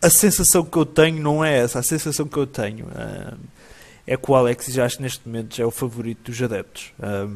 a 0.02 0.10
sensação 0.10 0.64
que 0.64 0.76
eu 0.76 0.86
tenho 0.86 1.20
não 1.22 1.44
é 1.44 1.58
essa. 1.58 1.78
A 1.78 1.82
sensação 1.82 2.26
que 2.26 2.36
eu 2.36 2.46
tenho 2.46 2.86
ah, 2.94 3.34
é 4.06 4.16
que 4.16 4.30
o 4.30 4.34
Alexis, 4.34 4.74
já 4.74 4.84
acho 4.84 4.96
que 4.98 5.02
neste 5.02 5.26
momento, 5.26 5.56
já 5.56 5.64
é 5.64 5.66
o 5.66 5.70
favorito 5.70 6.30
dos 6.30 6.40
adeptos. 6.42 6.92
Ah, 7.00 7.26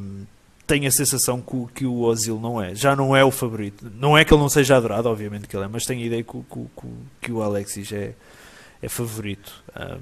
tenho 0.66 0.86
a 0.86 0.90
sensação 0.90 1.40
que, 1.40 1.56
o- 1.56 1.70
que 1.74 1.84
o 1.86 2.00
Ozil 2.02 2.38
não 2.38 2.62
é. 2.62 2.74
Já 2.74 2.94
não 2.94 3.16
é 3.16 3.24
o 3.24 3.30
favorito. 3.32 3.90
Não 3.96 4.16
é 4.16 4.24
que 4.24 4.32
ele 4.32 4.40
não 4.40 4.48
seja 4.48 4.76
adorado, 4.76 5.08
obviamente 5.08 5.48
que 5.48 5.56
ele 5.56 5.64
é, 5.64 5.68
mas 5.68 5.84
tenho 5.84 6.00
a 6.02 6.06
ideia 6.06 6.22
que, 6.22 6.30
que, 6.32 6.66
que 6.80 6.86
que 7.22 7.32
o 7.32 7.42
Alexis 7.42 7.90
é, 7.92 8.14
é 8.80 8.88
favorito 8.88 9.64
ah, 9.74 9.98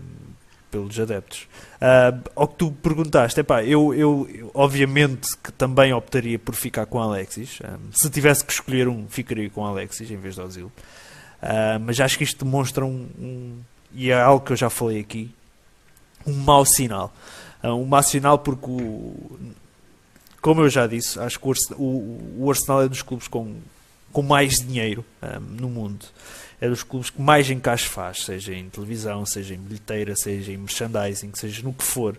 pelos 0.71 1.01
adeptos. 1.01 1.49
Ah, 1.81 2.13
ao 2.37 2.47
que 2.49 2.57
tu 2.57 2.71
perguntaste, 2.71 3.41
epá, 3.41 3.65
eu, 3.65 3.95
eu, 3.95 4.29
eu 4.31 4.51
obviamente 4.53 5.29
que 5.43 5.51
também 5.53 5.95
optaria 5.95 6.39
por 6.39 6.55
ficar 6.55 6.85
com 6.85 7.01
Alexis. 7.01 7.61
Ah, 7.65 7.79
se 7.91 8.11
tivesse 8.11 8.45
que 8.45 8.53
escolher 8.53 8.89
um, 8.89 9.07
ficaria 9.09 9.49
com 9.49 9.65
Alexis 9.65 10.11
em 10.11 10.19
vez 10.19 10.37
do 10.37 10.43
Ozil. 10.43 10.71
Ah, 11.41 11.79
mas 11.81 12.01
acho 12.01 12.19
que 12.19 12.25
isto 12.25 12.45
demonstra 12.45 12.85
um, 12.85 13.07
um- 13.19 13.59
e 13.95 14.11
é 14.11 14.21
algo 14.21 14.45
que 14.45 14.53
eu 14.53 14.57
já 14.57 14.69
falei 14.69 15.01
aqui, 15.01 15.31
um 16.27 16.35
mau 16.35 16.65
sinal. 16.65 17.13
Ah, 17.63 17.75
um 17.75 17.85
mau 17.85 18.03
sinal 18.03 18.39
porque 18.39 18.67
o, 18.71 19.39
como 20.41 20.63
eu 20.63 20.69
já 20.69 20.87
disse, 20.87 21.19
acho 21.19 21.39
que 21.39 21.47
o 21.49 21.53
o, 21.77 22.45
o 22.45 22.51
Arsenal 22.51 22.83
é 22.83 22.89
dos 22.89 23.03
clubes 23.03 23.29
com, 23.29 23.57
com 24.13 24.23
mais 24.23 24.59
dinheiro 24.61 25.05
ah, 25.23 25.39
no 25.41 25.69
mundo. 25.69 26.07
É 26.61 26.69
dos 26.69 26.83
clubes 26.83 27.09
que 27.11 27.21
mais 27.23 27.49
encaixe 27.49 27.87
faz, 27.87 28.25
seja 28.25 28.53
em 28.53 28.69
televisão, 28.69 29.25
seja 29.25 29.55
em 29.55 29.59
bilheteira, 29.59 30.17
seja 30.17 30.51
em 30.53 30.57
merchandising, 30.57 31.31
seja 31.35 31.63
no 31.63 31.73
que 31.73 31.85
for. 31.85 32.19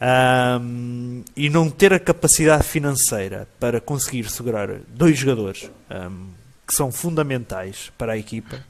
Ahm, 0.00 1.22
e 1.36 1.50
não 1.50 1.68
ter 1.68 1.92
a 1.92 1.98
capacidade 2.00 2.62
financeira 2.62 3.46
para 3.58 3.80
conseguir 3.80 4.30
segurar 4.30 4.68
dois 4.88 5.18
jogadores 5.18 5.70
ahm, 5.90 6.28
que 6.70 6.76
são 6.76 6.92
fundamentais 6.92 7.90
para 7.98 8.12
a 8.12 8.16
equipa, 8.16 8.64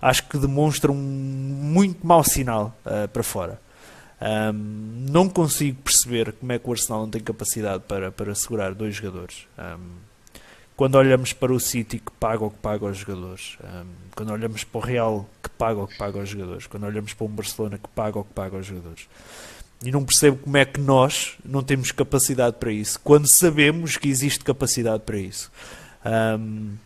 acho 0.00 0.26
que 0.26 0.38
demonstra 0.38 0.90
um 0.90 0.94
muito 0.94 2.06
mau 2.06 2.24
sinal 2.24 2.74
ah, 2.86 3.06
para 3.06 3.22
fora. 3.22 3.60
Ahm, 4.18 5.10
não 5.10 5.28
consigo 5.28 5.82
perceber 5.82 6.32
como 6.32 6.50
é 6.52 6.58
que 6.58 6.66
o 6.66 6.72
Arsenal 6.72 7.02
não 7.02 7.10
tem 7.10 7.20
capacidade 7.20 7.82
para, 7.86 8.10
para 8.10 8.34
segurar 8.34 8.72
dois 8.72 8.94
jogadores. 8.94 9.46
Ahm, 9.58 9.98
quando 10.74 10.94
olhamos 10.94 11.34
para 11.34 11.52
o 11.52 11.60
City 11.60 11.98
que 11.98 12.10
paga 12.12 12.42
o 12.42 12.50
que 12.50 12.56
paga 12.56 12.86
aos 12.86 12.96
jogadores, 12.96 13.58
ahm, 13.62 13.86
quando 14.16 14.30
olhamos 14.32 14.64
para 14.64 14.78
o 14.78 14.82
Real 14.82 15.28
que 15.42 15.50
paga 15.50 15.80
o 15.80 15.86
que 15.86 15.98
paga 15.98 16.18
aos 16.18 16.30
jogadores, 16.30 16.66
quando 16.66 16.84
olhamos 16.84 17.12
para 17.12 17.26
um 17.26 17.30
Barcelona 17.30 17.76
que 17.76 17.88
paga 17.88 18.18
o 18.18 18.24
que 18.24 18.32
paga 18.32 18.56
aos 18.56 18.64
jogadores. 18.64 19.06
E 19.84 19.90
não 19.90 20.02
percebo 20.02 20.38
como 20.38 20.56
é 20.56 20.64
que 20.64 20.80
nós 20.80 21.36
não 21.44 21.62
temos 21.62 21.92
capacidade 21.92 22.56
para 22.56 22.72
isso, 22.72 22.98
quando 23.00 23.26
sabemos 23.26 23.98
que 23.98 24.08
existe 24.08 24.42
capacidade 24.42 25.02
para 25.02 25.18
isso. 25.18 25.52
Ahm, 26.02 26.76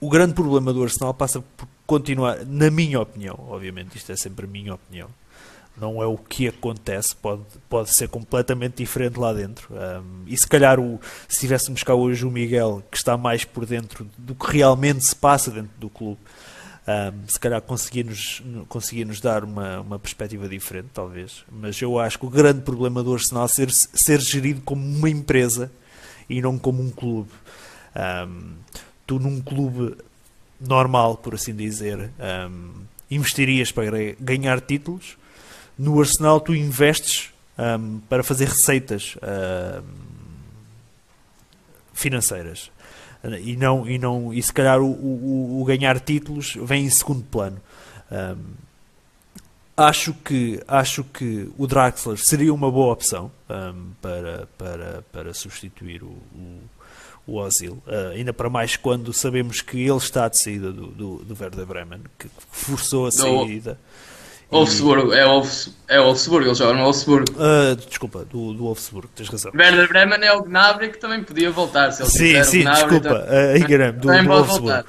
o 0.00 0.08
grande 0.08 0.34
problema 0.34 0.72
do 0.72 0.82
Arsenal 0.82 1.14
passa 1.14 1.40
por 1.40 1.68
continuar, 1.86 2.44
na 2.46 2.70
minha 2.70 3.00
opinião, 3.00 3.38
obviamente, 3.48 3.96
isto 3.96 4.10
é 4.12 4.16
sempre 4.16 4.46
a 4.46 4.48
minha 4.48 4.74
opinião, 4.74 5.08
não 5.76 6.02
é 6.02 6.06
o 6.06 6.16
que 6.16 6.48
acontece, 6.48 7.16
pode, 7.16 7.42
pode 7.68 7.90
ser 7.90 8.08
completamente 8.08 8.76
diferente 8.76 9.18
lá 9.18 9.32
dentro. 9.32 9.68
Um, 9.74 10.22
e 10.26 10.36
se 10.36 10.46
calhar, 10.46 10.78
o, 10.78 11.00
se 11.28 11.40
tivéssemos 11.40 11.82
cá 11.82 11.94
hoje 11.94 12.24
o 12.24 12.30
Miguel, 12.30 12.82
que 12.90 12.96
está 12.96 13.16
mais 13.16 13.44
por 13.44 13.66
dentro 13.66 14.06
do 14.16 14.34
que 14.34 14.52
realmente 14.52 15.04
se 15.04 15.16
passa 15.16 15.50
dentro 15.50 15.72
do 15.78 15.90
clube, 15.90 16.20
um, 16.86 17.28
se 17.28 17.40
calhar 17.40 17.60
conseguia-nos 17.62 18.42
conseguia 18.68 19.04
-nos 19.04 19.20
dar 19.20 19.42
uma, 19.42 19.80
uma 19.80 19.98
perspectiva 19.98 20.48
diferente, 20.48 20.88
talvez. 20.94 21.44
Mas 21.50 21.80
eu 21.80 21.98
acho 21.98 22.18
que 22.18 22.26
o 22.26 22.30
grande 22.30 22.60
problema 22.60 23.02
do 23.02 23.12
Arsenal 23.12 23.46
é 23.46 23.48
ser, 23.48 23.70
ser 23.70 24.20
gerido 24.20 24.60
como 24.60 24.84
uma 24.84 25.10
empresa 25.10 25.72
e 26.28 26.40
não 26.40 26.58
como 26.58 26.82
um 26.82 26.90
clube. 26.90 27.30
Um, 27.96 28.54
tu, 29.06 29.18
num 29.18 29.40
clube 29.40 29.96
normal, 30.60 31.16
por 31.16 31.34
assim 31.34 31.54
dizer, 31.54 32.10
um, 32.50 32.84
investirias 33.10 33.70
para 33.70 34.14
ganhar 34.18 34.60
títulos. 34.60 35.16
No 35.78 36.00
Arsenal 36.00 36.40
tu 36.40 36.54
investes 36.54 37.32
um, 37.58 38.00
para 38.08 38.22
fazer 38.22 38.48
receitas 38.48 39.16
um, 39.22 39.82
financeiras. 41.92 42.70
E 43.42 43.56
não 43.56 43.88
e 43.88 43.98
não 43.98 44.34
e 44.34 44.42
se 44.42 44.52
calhar 44.52 44.80
o, 44.80 44.90
o, 44.90 45.62
o 45.62 45.64
ganhar 45.64 45.98
títulos 45.98 46.58
vem 46.60 46.84
em 46.84 46.90
segundo 46.90 47.24
plano. 47.24 47.58
Um, 48.12 48.36
acho 49.74 50.12
que 50.12 50.62
acho 50.68 51.02
que 51.04 51.50
o 51.56 51.66
Draxler 51.66 52.18
seria 52.18 52.52
uma 52.52 52.70
boa 52.70 52.92
opção 52.92 53.32
para 54.02 54.46
para 54.58 55.02
para 55.10 55.32
substituir 55.32 56.02
o, 56.02 56.18
o 57.26 57.38
Ozil 57.38 57.82
uh, 57.86 58.10
ainda 58.12 58.32
para 58.32 58.50
mais 58.50 58.76
quando 58.76 59.12
sabemos 59.12 59.60
que 59.60 59.78
ele 59.78 59.96
está 59.96 60.28
de 60.28 60.38
saída 60.38 60.72
do, 60.72 60.88
do, 60.88 61.16
do 61.24 61.42
Werder 61.42 61.66
Bremen 61.66 62.02
que 62.18 62.28
forçou 62.50 63.06
a 63.06 63.12
saída 63.12 63.78
Wolfsburg, 64.50 65.12
é, 65.12 65.24
Wolfs, 65.26 65.74
é 65.88 66.00
Wolfsburg, 66.00 66.46
ele 66.46 66.54
joga 66.54 66.74
no 66.74 66.84
Wolfsburg. 66.84 67.24
Uh, 67.32 67.74
desculpa, 67.88 68.24
do, 68.24 68.52
do 68.52 68.64
Wolfsburg, 68.64 69.08
tens 69.14 69.28
razão. 69.28 69.50
Werder 69.54 69.88
Bremen 69.88 70.22
é 70.22 70.32
o 70.32 70.42
Gnabry 70.42 70.90
que 70.90 70.98
também 70.98 71.24
podia 71.24 71.50
voltar. 71.50 71.90
Se 71.90 72.02
ele 72.02 72.10
sim, 72.10 72.18
quiser, 72.18 72.44
sim, 72.44 72.60
Gnabry, 72.60 73.00
desculpa, 73.00 73.26
uh, 73.26 73.56
enganei-me, 73.56 73.98
do, 73.98 74.08
do 74.08 74.28
Wolfsburg. 74.28 74.84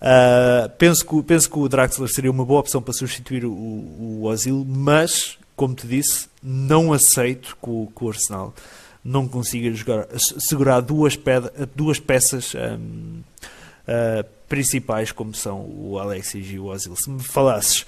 Uh, 0.00 0.68
penso, 0.78 1.06
que, 1.06 1.22
penso 1.22 1.50
que 1.50 1.58
o 1.58 1.68
Draxler 1.68 2.08
seria 2.08 2.30
uma 2.30 2.44
boa 2.44 2.60
opção 2.60 2.82
para 2.82 2.92
substituir 2.92 3.44
o, 3.44 3.50
o 3.50 4.24
Ozil, 4.24 4.66
mas, 4.68 5.38
como 5.56 5.74
te 5.74 5.86
disse, 5.86 6.28
não 6.42 6.92
aceito 6.92 7.56
que 7.62 7.70
o, 7.70 7.88
que 7.94 8.04
o 8.04 8.08
Arsenal 8.08 8.54
não 9.04 9.26
consiga 9.26 9.72
jogar, 9.72 10.06
segurar 10.18 10.80
duas, 10.80 11.16
ped, 11.16 11.50
duas 11.74 11.98
peças 11.98 12.54
um, 12.54 13.20
uh, 13.88 14.24
principais, 14.48 15.12
como 15.12 15.34
são 15.34 15.60
o 15.60 15.98
Alexis 15.98 16.50
e 16.50 16.58
o 16.58 16.66
Ozil. 16.66 16.96
Se 16.96 17.10
me 17.10 17.22
falasses 17.22 17.86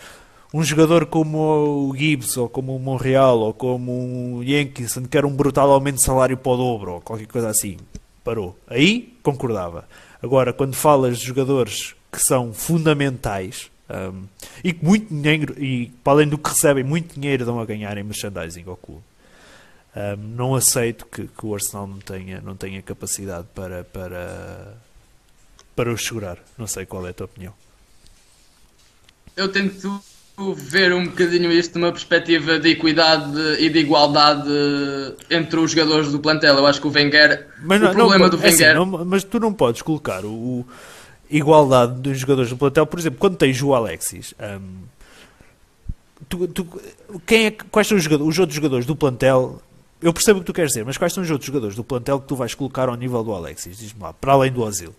um 0.55 0.63
jogador 0.63 1.07
como 1.07 1.89
o 1.89 1.97
Gibbs, 1.97 2.37
ou 2.37 2.49
como 2.49 2.77
o 2.77 2.79
Monreal, 2.79 3.39
ou 3.41 3.55
como 3.55 4.37
o 4.37 4.45
Jenkinson, 4.45 5.05
que 5.05 5.17
era 5.17 5.27
um 5.27 5.35
brutal 5.35 5.71
aumento 5.71 5.97
de 5.97 6.03
salário 6.03 6.37
para 6.37 6.53
o 6.53 6.57
dobro, 6.57 6.93
ou 6.95 7.01
qualquer 7.01 7.27
coisa 7.27 7.49
assim, 7.49 7.79
parou. 8.23 8.57
Aí 8.67 9.17
concordava. 9.23 9.89
Agora, 10.23 10.53
quando 10.53 10.75
falas 10.75 11.19
de 11.19 11.27
jogadores 11.27 11.95
que 12.11 12.21
são 12.21 12.53
fundamentais 12.53 13.71
um, 13.89 14.25
e 14.63 14.73
que 14.73 14.85
muito 14.85 15.13
dinheiro, 15.13 15.55
e 15.63 15.91
para 16.05 16.13
além 16.13 16.29
do 16.29 16.37
que 16.37 16.51
recebem, 16.51 16.85
muito 16.85 17.19
dinheiro 17.19 17.47
dão 17.47 17.59
a 17.59 17.65
ganhar 17.65 17.97
em 17.97 18.03
merchandising 18.03 18.65
ao 18.67 18.77
clube. 18.77 19.03
Um, 19.95 20.17
não 20.17 20.55
aceito 20.55 21.07
que, 21.07 21.27
que, 21.27 21.47
o 21.47 21.55
Arsenal 21.55 21.87
não 21.87 21.99
tenha, 21.99 22.41
não 22.41 22.57
tenha 22.57 22.81
capacidade 22.81 23.47
para, 23.55 23.85
para, 23.85 24.75
para 25.77 25.93
os 25.93 26.03
segurar. 26.03 26.39
Não 26.57 26.67
sei 26.67 26.87
qual 26.87 27.07
é 27.07 27.11
a 27.11 27.13
tua 27.13 27.27
opinião. 27.27 27.53
Eu 29.37 29.49
tento 29.51 30.03
ver 30.57 30.95
um 30.95 31.05
bocadinho 31.05 31.53
isto 31.53 31.79
numa 31.79 31.93
perspectiva 31.93 32.59
de 32.59 32.71
equidade 32.71 33.39
e 33.59 33.69
de 33.69 33.79
igualdade 33.81 34.49
entre 35.31 35.61
os 35.61 35.71
jogadores 35.71 36.11
do 36.11 36.19
plantel. 36.19 36.57
Eu 36.57 36.67
acho 36.67 36.81
que 36.81 36.87
o 36.87 36.91
Wenger. 36.91 37.49
Mas 37.63 37.81
não, 37.81 37.91
o 37.91 37.93
problema 37.93 38.29
não, 38.29 38.37
do 38.39 38.43
é 38.43 38.49
assim, 38.49 38.65
Wenger. 38.65 38.75
não, 38.75 39.05
mas 39.05 39.25
tu 39.25 39.39
não 39.39 39.53
podes 39.53 39.83
colocar 39.83 40.25
o, 40.25 40.31
o, 40.31 40.67
igualdade 41.31 42.01
dos 42.01 42.19
jogadores 42.19 42.51
do 42.51 42.57
plantel. 42.57 42.87
Por 42.87 42.99
exemplo, 42.99 43.19
quando 43.19 43.37
tens 43.37 43.63
o 43.63 43.75
Alexis. 43.75 44.35
Um, 44.41 44.85
tu, 46.29 46.49
tu, 46.49 46.81
quem 47.27 47.47
é, 47.47 47.51
quais 47.51 47.87
são 47.87 47.99
os, 47.99 48.07
os 48.07 48.39
outros 48.39 48.55
jogadores 48.55 48.87
do 48.87 48.97
plantel 48.97 49.61
eu 50.03 50.13
percebo 50.13 50.39
o 50.39 50.43
que 50.43 50.47
tu 50.47 50.53
queres 50.53 50.73
dizer, 50.73 50.85
mas 50.85 50.99
quais 50.99 51.13
são 51.13 51.23
os 51.23 51.31
outros 51.31 51.47
jogadores 51.47 51.77
do 51.77 51.85
plantel 51.85 52.21
que 52.21 52.27
tu 52.27 52.35
vais 52.35 52.55
colocar 52.55 52.89
ao 52.89 52.97
nível 52.97 53.23
do 53.23 53.33
Alexis? 53.33 53.79
Diz-me 53.79 54.03
lá, 54.03 54.13
para 54.13 54.33
além 54.33 54.51
do 54.51 54.65
Asilo. 54.65 54.95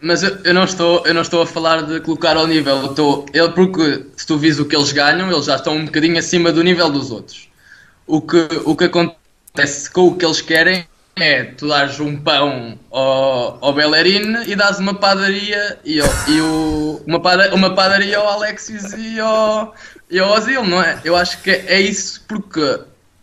Mas 0.00 0.22
eu, 0.22 0.38
eu, 0.44 0.54
não 0.54 0.64
estou, 0.64 1.06
eu 1.06 1.12
não 1.12 1.20
estou 1.20 1.42
a 1.42 1.46
falar 1.46 1.82
de 1.82 2.00
colocar 2.00 2.36
ao 2.36 2.46
nível. 2.46 2.76
Eu 2.78 2.90
estou, 2.90 3.26
ele, 3.34 3.50
porque 3.50 4.06
se 4.16 4.26
tu 4.26 4.38
vis 4.38 4.58
o 4.58 4.64
que 4.64 4.74
eles 4.74 4.92
ganham, 4.92 5.30
eles 5.30 5.44
já 5.44 5.56
estão 5.56 5.76
um 5.76 5.84
bocadinho 5.84 6.18
acima 6.18 6.50
do 6.50 6.64
nível 6.64 6.90
dos 6.90 7.10
outros. 7.10 7.50
O 8.06 8.22
que, 8.22 8.48
o 8.64 8.74
que 8.74 8.84
acontece 8.84 9.90
com 9.90 10.08
o 10.08 10.16
que 10.16 10.24
eles 10.24 10.40
querem 10.40 10.86
é 11.16 11.44
tu 11.44 11.68
dares 11.68 12.00
um 12.00 12.16
pão 12.16 12.78
ao, 12.90 13.58
ao 13.60 13.72
Bellerin 13.74 14.42
e 14.46 14.56
dás 14.56 14.78
uma 14.78 14.94
padaria 14.94 15.78
e, 15.84 15.98
e 15.98 16.40
o, 16.40 17.02
uma, 17.06 17.20
uma 17.52 17.74
padaria 17.74 18.16
ao 18.16 18.26
Alexis 18.26 18.94
e 18.94 19.20
ao, 19.20 19.74
e 20.10 20.18
ao 20.18 20.30
Ozil, 20.30 20.64
não 20.64 20.82
é? 20.82 20.98
Eu 21.04 21.14
acho 21.14 21.42
que 21.42 21.50
é 21.50 21.78
isso 21.78 22.24
porque 22.26 22.80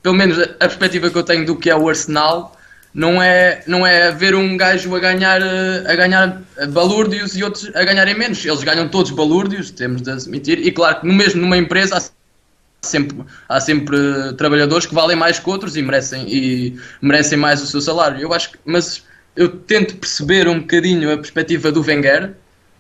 pelo 0.08 0.16
menos 0.16 0.40
a 0.40 0.46
perspectiva 0.60 1.10
que 1.10 1.18
eu 1.18 1.24
tenho 1.24 1.46
do 1.46 1.54
que 1.54 1.70
é 1.70 1.76
o 1.76 1.90
Arsenal, 1.90 2.56
não 2.94 3.22
é, 3.22 3.62
não 3.68 3.86
é 3.86 4.10
ver 4.10 4.34
um 4.36 4.56
gajo 4.56 4.96
a 4.96 5.00
ganhar, 5.00 5.42
a 5.44 5.96
ganhar 5.98 6.42
balúrdios 6.70 7.36
e 7.36 7.44
outros 7.44 7.70
a 7.76 7.84
ganharem 7.84 8.18
menos. 8.18 8.46
Eles 8.46 8.64
ganham 8.64 8.88
todos 8.88 9.12
balúrdios, 9.12 9.70
temos 9.70 10.02
de 10.02 10.10
admitir, 10.10 10.66
e 10.66 10.72
claro 10.72 11.02
que 11.02 11.08
no 11.08 11.14
mesmo 11.14 11.42
numa 11.42 11.58
empresa 11.58 11.98
há 11.98 12.88
sempre, 12.88 13.18
há 13.50 13.60
sempre 13.60 13.98
trabalhadores 14.38 14.86
que 14.86 14.96
valem 14.96 15.18
mais 15.18 15.40
que 15.40 15.50
outros 15.50 15.76
e 15.76 15.82
merecem, 15.82 16.24
e 16.26 16.80
merecem 17.02 17.38
mais 17.38 17.62
o 17.62 17.68
seu 17.68 17.82
salário. 17.82 18.22
Eu 18.22 18.34
acho 18.34 18.54
que, 18.54 18.60
mas 18.64 19.04
eu 19.36 19.50
tento 19.50 19.98
perceber 19.98 20.48
um 20.48 20.62
bocadinho 20.62 21.12
a 21.12 21.18
perspectiva 21.18 21.70
do 21.70 21.82
Wenger, 21.82 22.32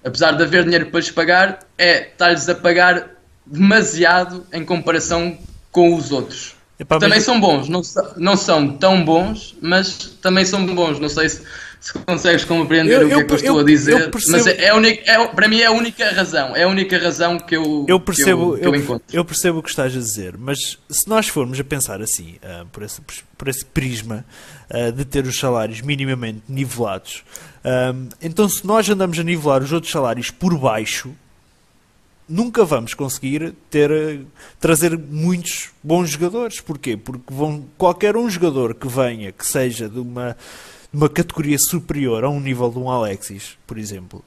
apesar 0.01 0.32
de 0.32 0.43
haver 0.43 0.63
dinheiro 0.63 0.86
para 0.86 1.01
lhes 1.01 1.11
pagar, 1.11 1.59
é 1.78 2.07
estar-lhes 2.07 2.47
a 2.47 2.55
pagar 2.55 3.09
demasiado 3.45 4.47
em 4.53 4.63
comparação 4.63 5.38
com 5.73 5.93
os 5.93 6.13
outros. 6.13 6.57
Epá, 6.80 6.99
também 6.99 7.17
mas... 7.17 7.23
são 7.23 7.39
bons, 7.39 7.67
não, 7.67 7.82
não 8.17 8.38
são 8.38 8.69
tão 8.69 9.03
bons, 9.03 9.57
mas 9.61 9.97
também 10.21 10.45
são 10.45 10.63
bons. 10.63 10.99
Não 10.99 11.09
sei 11.09 11.28
se, 11.28 11.41
se 11.80 11.93
consegues 11.93 12.45
compreender 12.45 13.01
eu, 13.01 13.07
o 13.07 13.09
que 13.09 13.15
eu, 13.15 13.19
é 13.19 13.23
que 13.23 13.32
eu 13.32 13.36
estou 13.36 13.55
eu, 13.55 13.61
a 13.61 13.63
dizer, 13.63 14.11
percebo... 14.11 14.38
mas 14.38 14.45
é, 14.47 14.65
é, 14.65 14.73
única, 14.75 15.11
é, 15.11 15.28
para 15.28 15.47
mim 15.47 15.59
é 15.59 15.65
a 15.65 15.71
única 15.71 16.11
razão. 16.11 16.55
É 16.55 16.63
a 16.63 16.67
única 16.67 16.99
razão 16.99 17.39
que 17.39 17.57
eu, 17.57 17.84
eu 17.88 17.99
percebo. 17.99 18.55
Que 18.57 18.67
eu, 18.67 18.71
que 18.71 18.78
encontro. 18.78 19.05
eu 19.11 19.25
percebo 19.25 19.57
o 19.57 19.63
que 19.63 19.69
estás 19.69 19.95
a 19.95 19.99
dizer, 19.99 20.38
mas 20.38 20.78
se 20.88 21.09
nós 21.09 21.28
formos 21.28 21.59
a 21.59 21.63
pensar 21.63 21.99
assim, 21.99 22.36
uh, 22.43 22.67
por, 22.67 22.84
esse, 22.84 23.01
por 23.36 23.47
esse 23.47 23.65
prisma 23.65 24.23
uh, 24.69 24.91
de 24.91 25.03
ter 25.03 25.25
os 25.25 25.39
salários 25.39 25.82
minimamente 25.82 26.43
nivelados, 26.47 27.23
uh, 27.65 28.07
então 28.21 28.47
se 28.47 28.65
nós 28.67 28.88
andamos 28.88 29.17
a 29.17 29.23
nivelar 29.23 29.63
os 29.63 29.73
outros 29.73 29.91
salários 29.91 30.30
por 30.30 30.55
baixo 30.55 31.11
nunca 32.28 32.65
vamos 32.65 32.93
conseguir 32.93 33.53
ter 33.69 34.25
trazer 34.59 34.97
muitos 34.97 35.69
bons 35.84 36.09
jogadores. 36.09 36.59
Porquê? 36.59 36.97
Porque 36.97 37.34
vão, 37.34 37.65
qualquer 37.78 38.17
um 38.17 38.30
jogador 38.30 38.73
que 38.75 38.88
venha, 38.88 39.32
que 39.32 39.45
seja 39.45 39.88
de 39.88 39.99
uma, 39.99 40.36
de 40.91 40.97
uma 40.97 41.09
categoria 41.09 41.57
superior 41.57 42.23
a 42.23 42.30
um 42.30 42.39
nível 42.39 42.69
de 42.69 42.80
um 42.80 42.89
Alexis, 42.89 43.57
por 43.65 43.78
exemplo. 43.78 44.23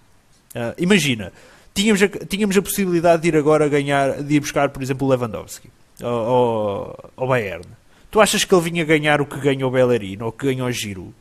Uh, 0.55 0.75
imagina, 0.79 1.33
tínhamos 1.75 2.03
a, 2.03 2.09
tínhamos 2.09 2.57
a 2.57 2.63
possibilidade 2.63 3.23
de 3.23 3.29
ir 3.29 3.37
agora 3.37 3.69
ganhar, 3.69 4.23
de 4.23 4.35
ir 4.35 4.41
buscar, 4.41 4.69
por 4.71 4.83
exemplo, 4.83 5.07
o 5.07 5.11
Lewandowski 5.11 5.71
ao, 6.03 7.13
ao, 7.17 7.29
Bayern. 7.29 7.65
Tu 8.11 8.21
achas 8.21 8.45
que 8.45 8.55
ele 8.55 8.63
vinha 8.63 8.85
ganhar 8.85 9.21
o 9.21 9.27
que 9.27 9.39
ganhou 9.39 9.71
o 9.71 9.73
Bellerin 9.73 10.19
ou 10.21 10.29
o 10.29 10.33
que 10.33 10.47
ganhou 10.47 10.69
o 10.69 10.73
Giroud? 10.73 11.15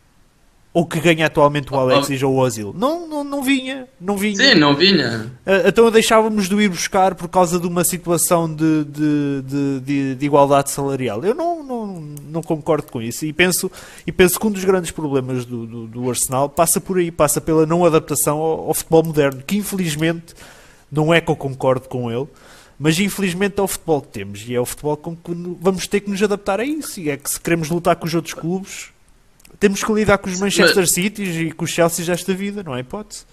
Ou 0.71 0.85
que 0.85 0.99
ganha 0.99 1.25
atualmente 1.25 1.73
o 1.73 1.75
Alexis 1.75 2.21
ou 2.21 2.35
o 2.35 2.37
Ozil. 2.37 2.73
Não, 2.77 3.07
não, 3.07 3.23
não 3.23 3.41
vinha, 3.41 3.87
não 3.99 4.15
vinha. 4.15 4.35
Sim, 4.35 4.55
não 4.55 4.75
vinha. 4.75 5.31
Uh, 5.45 5.67
então 5.67 5.89
deixávamos 5.89 6.47
de 6.47 6.55
ir 6.55 6.69
buscar 6.69 7.15
por 7.15 7.27
causa 7.27 7.59
de 7.59 7.65
uma 7.65 7.83
situação 7.83 8.47
de, 8.47 8.83
de, 8.85 9.41
de, 9.43 9.79
de, 9.79 10.15
de 10.15 10.25
igualdade 10.25 10.69
salarial. 10.69 11.23
Eu 11.23 11.33
não, 11.33 11.63
não, 11.63 11.87
não 12.29 12.43
concordo 12.43 12.91
com 12.91 13.01
isso 13.01 13.25
e 13.25 13.33
penso, 13.33 13.71
e 14.05 14.11
penso 14.11 14.39
que 14.39 14.45
um 14.45 14.51
dos 14.51 14.63
grandes 14.63 14.91
problemas 14.91 15.43
do, 15.43 15.65
do, 15.65 15.87
do 15.87 16.09
Arsenal 16.09 16.47
passa 16.47 16.79
por 16.79 16.99
aí, 16.99 17.09
passa 17.09 17.41
pela 17.41 17.65
não 17.65 17.83
adaptação 17.83 18.37
ao, 18.37 18.67
ao, 18.67 18.73
futebol 18.75 19.03
moderno, 19.03 19.41
que 19.45 19.57
infelizmente 19.57 20.35
não 20.91 21.11
é 21.11 21.19
que 21.19 21.31
eu 21.31 21.35
concordo 21.35 21.87
com 21.87 22.11
ele. 22.11 22.27
Mas 22.77 22.97
infelizmente 22.97 23.59
é 23.59 23.61
o 23.61 23.67
futebol 23.67 24.01
que 24.01 24.07
temos 24.07 24.47
e 24.47 24.55
é 24.55 24.59
o 24.59 24.65
futebol 24.65 24.95
com 24.95 25.13
que 25.13 25.31
vamos 25.59 25.85
ter 25.85 25.99
que 25.99 26.09
nos 26.09 26.23
adaptar 26.23 26.61
a 26.61 26.63
isso. 26.63 26.99
E 26.99 27.09
é 27.09 27.17
que 27.17 27.29
se 27.29 27.37
queremos 27.37 27.69
lutar 27.69 27.97
com 27.97 28.05
os 28.05 28.15
outros 28.15 28.33
clubes, 28.33 28.91
temos 29.59 29.83
que 29.83 29.91
lidar 29.91 30.17
com 30.17 30.29
os 30.29 30.39
Manchester 30.39 30.77
mas... 30.77 30.91
Cities 30.91 31.35
e 31.35 31.51
com 31.51 31.65
os 31.65 31.71
Chelsea 31.71 32.05
desta 32.05 32.33
vida, 32.33 32.63
não 32.63 32.75
é 32.75 32.79
hipótese. 32.79 33.25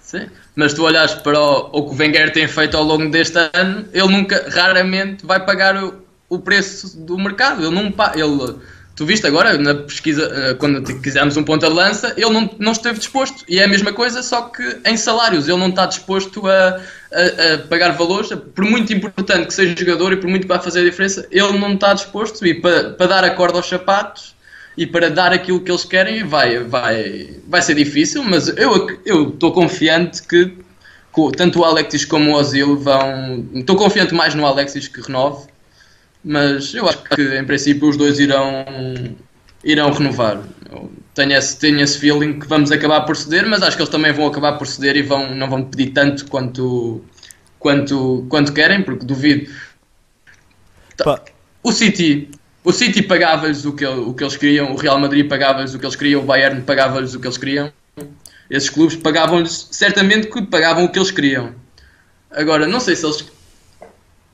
Sim, 0.00 0.28
mas 0.54 0.74
tu 0.74 0.84
olhas 0.84 1.14
para 1.14 1.40
o, 1.40 1.70
o, 1.72 1.88
que 1.88 1.94
o 1.94 1.98
Wenger 1.98 2.32
tem 2.32 2.46
feito 2.46 2.76
ao 2.76 2.84
longo 2.84 3.10
deste 3.10 3.38
ano, 3.54 3.86
ele 3.92 4.08
nunca, 4.08 4.46
raramente 4.50 5.24
vai 5.24 5.44
pagar 5.44 5.82
o, 5.82 6.02
o 6.28 6.38
preço 6.38 6.98
do 6.98 7.16
mercado. 7.18 7.64
Ele 7.64 7.74
não 7.74 7.92
ele, 8.14 8.58
Tu 8.96 9.04
viste 9.04 9.26
agora 9.26 9.58
na 9.58 9.74
pesquisa, 9.74 10.30
eh, 10.32 10.54
quando 10.54 10.80
quisemos 11.00 11.36
um 11.36 11.42
ponta 11.42 11.66
de 11.68 11.74
lança, 11.74 12.14
ele 12.16 12.30
não, 12.30 12.48
não 12.60 12.70
esteve 12.70 12.98
disposto. 12.98 13.44
E 13.48 13.58
é 13.58 13.64
a 13.64 13.68
mesma 13.68 13.92
coisa, 13.92 14.22
só 14.22 14.42
que 14.42 14.62
em 14.84 14.96
salários. 14.96 15.48
Ele 15.48 15.58
não 15.58 15.70
está 15.70 15.84
disposto 15.84 16.46
a, 16.46 16.80
a, 17.12 17.54
a 17.54 17.58
pagar 17.68 17.90
valores, 17.90 18.30
por 18.54 18.64
muito 18.64 18.92
importante 18.92 19.48
que 19.48 19.54
seja 19.54 19.74
jogador 19.76 20.12
e 20.12 20.16
por 20.16 20.30
muito 20.30 20.42
que 20.42 20.48
vá 20.48 20.60
fazer 20.60 20.82
a 20.82 20.84
diferença, 20.84 21.26
ele 21.32 21.58
não 21.58 21.74
está 21.74 21.92
disposto. 21.92 22.46
E 22.46 22.54
para, 22.54 22.90
para 22.90 23.06
dar 23.06 23.24
a 23.24 23.30
corda 23.30 23.58
aos 23.58 23.68
sapatos, 23.68 24.33
e 24.76 24.86
para 24.86 25.08
dar 25.08 25.32
aquilo 25.32 25.60
que 25.60 25.70
eles 25.70 25.84
querem 25.84 26.24
vai, 26.24 26.58
vai, 26.58 27.36
vai 27.46 27.62
ser 27.62 27.74
difícil, 27.74 28.22
mas 28.24 28.48
eu 28.48 28.88
estou 29.30 29.52
confiante 29.52 30.22
que 30.22 30.64
tanto 31.36 31.60
o 31.60 31.64
Alexis 31.64 32.04
como 32.04 32.32
o 32.32 32.34
Ozil 32.34 32.76
vão. 32.76 33.46
Estou 33.54 33.76
confiante 33.76 34.12
mais 34.12 34.34
no 34.34 34.44
Alexis 34.44 34.88
que 34.88 35.00
renove, 35.00 35.46
mas 36.24 36.74
eu 36.74 36.88
acho 36.88 37.02
que 37.04 37.38
em 37.38 37.44
princípio 37.44 37.88
os 37.88 37.96
dois 37.96 38.18
irão, 38.18 38.64
irão 39.62 39.92
renovar. 39.92 40.42
Eu 40.70 40.90
tenho 41.14 41.34
esse, 41.34 41.56
tenho 41.56 41.80
esse 41.80 41.98
feeling 41.98 42.40
que 42.40 42.48
vamos 42.48 42.72
acabar 42.72 43.02
por 43.02 43.16
ceder, 43.16 43.46
mas 43.46 43.62
acho 43.62 43.76
que 43.76 43.82
eles 43.82 43.92
também 43.92 44.12
vão 44.12 44.26
acabar 44.26 44.54
por 44.54 44.66
ceder 44.66 44.96
e 44.96 45.02
vão, 45.02 45.32
não 45.34 45.48
vão 45.48 45.64
pedir 45.64 45.92
tanto 45.92 46.26
quanto, 46.26 47.04
quanto, 47.60 48.26
quanto 48.28 48.52
querem, 48.52 48.82
porque 48.82 49.06
duvido. 49.06 49.52
Pá. 50.98 51.20
O 51.62 51.70
City 51.70 52.28
o 52.64 52.72
City 52.72 53.02
pagava-lhes 53.02 53.66
o 53.66 53.72
que, 53.72 53.84
o 53.84 54.14
que 54.14 54.24
eles 54.24 54.36
queriam, 54.36 54.72
o 54.72 54.76
Real 54.76 54.98
Madrid 54.98 55.28
pagava-lhes 55.28 55.74
o 55.74 55.78
que 55.78 55.84
eles 55.84 55.94
queriam, 55.94 56.22
o 56.22 56.24
Bayern 56.24 56.62
pagava-lhes 56.62 57.14
o 57.14 57.20
que 57.20 57.26
eles 57.26 57.36
queriam. 57.36 57.70
Esses 58.50 58.70
clubes 58.70 58.96
pagavam-lhes 58.96 59.68
certamente 59.70 60.28
que 60.28 60.42
pagavam 60.42 60.84
o 60.84 60.88
que 60.88 60.98
eles 60.98 61.10
queriam. 61.10 61.54
Agora, 62.30 62.66
não 62.66 62.80
sei 62.80 62.96
se 62.96 63.04
eles 63.04 63.24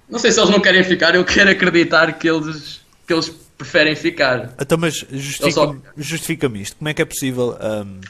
não 0.09 0.19
sei 0.19 0.33
se 0.33 0.41
eles 0.41 0.51
não 0.51 0.61
querem 0.61 0.83
ficar, 0.83 1.15
eu 1.15 1.25
quero 1.25 1.51
acreditar 1.51 2.13
que 2.19 2.29
eles, 2.29 2.81
que 3.07 3.13
eles 3.13 3.29
preferem 3.57 3.95
ficar. 3.95 4.55
Então, 4.61 4.79
mas 4.79 5.05
justifica-me 5.11 5.53
só... 5.53 5.77
justifica 5.97 6.51
isto. 6.55 6.77
Como 6.77 6.89
é 6.89 6.95
que 6.95 7.03
é 7.03 7.05
possível 7.05 7.57
um, 7.61 8.01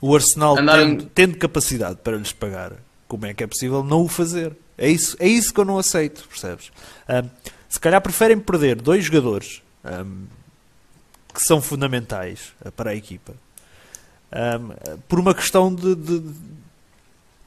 o 0.00 0.14
Arsenal, 0.14 0.56
tendo, 0.56 1.04
tendo, 1.14 1.36
capacidade 1.38 1.98
para 2.02 2.16
lhes 2.16 2.32
pagar, 2.32 2.72
como 3.08 3.24
é 3.26 3.32
que 3.32 3.44
é 3.44 3.46
possível 3.46 3.82
não 3.82 4.02
o 4.02 4.08
fazer? 4.08 4.52
É 4.76 4.90
isso, 4.90 5.16
é 5.18 5.26
isso 5.26 5.54
que 5.54 5.60
eu 5.60 5.64
não 5.64 5.78
aceito, 5.78 6.26
percebes? 6.28 6.70
Um, 7.08 7.30
se 7.68 7.80
calhar 7.80 8.00
preferem 8.00 8.38
perder 8.38 8.76
dois 8.76 9.04
jogadores 9.04 9.62
um, 9.84 10.26
que 11.34 11.42
são 11.42 11.60
fundamentais 11.60 12.52
uh, 12.64 12.72
para 12.72 12.90
a 12.90 12.94
equipa 12.94 13.34
um, 14.32 14.98
por 15.08 15.18
uma 15.18 15.34
questão 15.34 15.74
de, 15.74 15.94
de, 15.94 16.20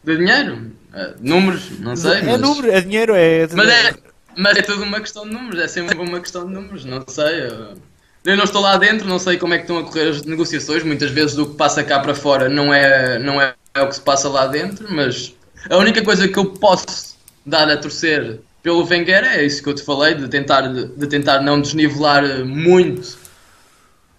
de 0.03 0.17
dinheiro, 0.17 0.71
uh, 0.93 1.15
números, 1.19 1.79
não 1.79 1.95
sei. 1.95 2.19
É 2.19 2.23
mas... 2.23 2.41
número, 2.41 2.71
é 2.71 2.81
dinheiro, 2.81 3.13
é. 3.15 3.47
Mas 3.53 3.69
é, 3.69 3.95
mas 4.35 4.57
é 4.57 4.61
tudo 4.61 4.83
uma 4.83 4.99
questão 4.99 5.25
de 5.27 5.33
números, 5.33 5.59
é 5.59 5.67
sempre 5.67 5.97
uma 5.97 6.19
questão 6.19 6.47
de 6.47 6.53
números, 6.53 6.85
não 6.85 7.03
sei. 7.07 7.47
Eu, 7.47 7.77
eu 8.25 8.37
não 8.37 8.43
estou 8.43 8.61
lá 8.61 8.77
dentro, 8.77 9.07
não 9.07 9.19
sei 9.19 9.37
como 9.37 9.53
é 9.53 9.57
que 9.57 9.63
estão 9.63 9.77
a 9.77 9.83
correr 9.83 10.09
as 10.09 10.23
negociações. 10.23 10.83
Muitas 10.83 11.11
vezes 11.11 11.37
o 11.37 11.47
que 11.47 11.55
passa 11.55 11.83
cá 11.83 11.99
para 11.99 12.15
fora 12.15 12.49
não 12.49 12.73
é, 12.73 13.19
não 13.19 13.41
é, 13.41 13.53
é 13.73 13.81
o 13.81 13.87
que 13.87 13.95
se 13.95 14.01
passa 14.01 14.29
lá 14.29 14.47
dentro, 14.47 14.87
mas 14.93 15.33
a 15.69 15.77
única 15.77 16.01
coisa 16.03 16.27
que 16.27 16.37
eu 16.37 16.45
posso 16.45 17.17
dar 17.45 17.69
a 17.69 17.77
torcer 17.77 18.39
pelo 18.61 18.85
Wenger 18.85 19.23
é 19.23 19.43
isso 19.43 19.63
que 19.63 19.69
eu 19.69 19.73
te 19.73 19.83
falei, 19.83 20.15
de 20.15 20.27
tentar, 20.27 20.61
de 20.67 21.07
tentar 21.07 21.41
não 21.41 21.61
desnivelar 21.61 22.45
muito 22.45 23.17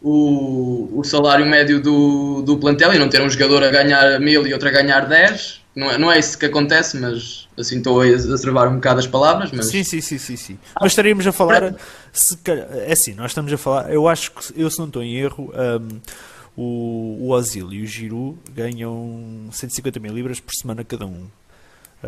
o, 0.03 0.99
o 0.99 1.05
salário 1.05 1.45
médio 1.47 1.81
do, 1.81 2.43
do 2.43 2.59
plantel 2.59 2.95
e 2.95 2.99
não 2.99 3.09
ter 3.09 3.21
um 3.21 3.29
jogador 3.29 3.63
a 3.63 3.71
ganhar 3.71 4.19
mil 4.21 4.47
e 4.47 4.53
outro 4.53 4.69
a 4.69 4.73
ganhar 4.73 5.07
10. 5.07 5.61
Não 5.77 5.91
é, 5.91 5.99
não 5.99 6.11
é 6.11 6.19
isso 6.19 6.37
que 6.37 6.47
acontece, 6.47 6.99
mas 6.99 7.49
assim 7.57 7.79
estou 7.79 8.01
a 8.01 8.07
exacerbar 8.07 8.69
um 8.69 8.77
bocado 8.77 8.99
as 8.99 9.07
palavras. 9.07 9.53
Mas... 9.53 9.67
Sim, 9.67 9.85
sim, 9.85 10.01
sim, 10.01 10.19
sim, 10.19 10.37
sim. 10.37 10.59
Mas 10.81 10.93
estaríamos 10.93 11.27
a 11.27 11.33
falar. 11.33 11.75
Se, 12.13 12.37
é 12.87 12.93
assim, 12.93 13.15
nós 13.15 13.31
estamos 13.31 13.53
a 13.53 13.59
falar. 13.59 13.93
Eu 13.93 14.09
acho 14.09 14.33
que, 14.33 14.61
eu 14.61 14.69
se 14.71 14.79
não 14.79 14.87
estou 14.87 15.03
em 15.03 15.17
erro, 15.17 15.53
um, 15.55 16.01
o, 16.57 17.19
o 17.21 17.31
Ozil 17.31 17.73
e 17.73 17.83
o 17.83 17.87
Giroud 17.87 18.37
ganham 18.53 19.49
150 19.53 20.01
mil 20.01 20.13
libras 20.13 20.41
por 20.41 20.53
semana 20.53 20.83
cada 20.83 21.07
um. 21.07 21.29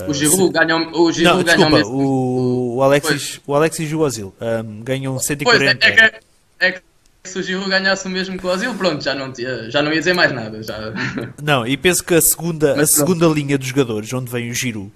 O 0.08 0.14
Giroud 0.14 0.44
uh, 0.44 0.50
ganha 0.50 0.76
o 0.76 1.12
Giroud 1.12 1.38
não, 1.38 1.44
ganha 1.44 1.68
desculpa, 1.68 1.86
o, 1.86 2.76
o, 2.76 2.82
Alexis, 2.82 3.40
o 3.46 3.54
Alexis 3.54 3.90
e 3.90 3.94
o 3.94 4.00
Ozil 4.00 4.34
um, 4.40 4.82
ganham 4.82 5.18
140. 5.18 5.78
Pois, 5.78 5.92
é, 5.92 6.04
é, 6.04 6.08
que, 6.08 6.22
é 6.60 6.72
que 6.72 6.82
se 7.24 7.38
o 7.38 7.42
Giroud 7.42 7.68
ganhasse 7.68 8.06
o 8.06 8.10
mesmo 8.10 8.38
que 8.38 8.46
o 8.46 8.48
Ozil, 8.48 8.74
pronto, 8.74 9.04
já 9.04 9.14
não, 9.14 9.30
tinha, 9.30 9.70
já 9.70 9.82
não 9.82 9.92
ia 9.92 9.98
dizer 9.98 10.14
mais 10.14 10.32
nada. 10.32 10.62
Já. 10.62 10.78
Não, 11.42 11.66
e 11.66 11.76
penso 11.76 12.02
que 12.02 12.14
a 12.14 12.22
segunda, 12.22 12.80
a 12.80 12.86
segunda 12.86 13.26
linha 13.26 13.58
dos 13.58 13.68
jogadores, 13.68 14.10
onde 14.12 14.30
vem 14.30 14.50
o 14.50 14.54
Giroud 14.54 14.90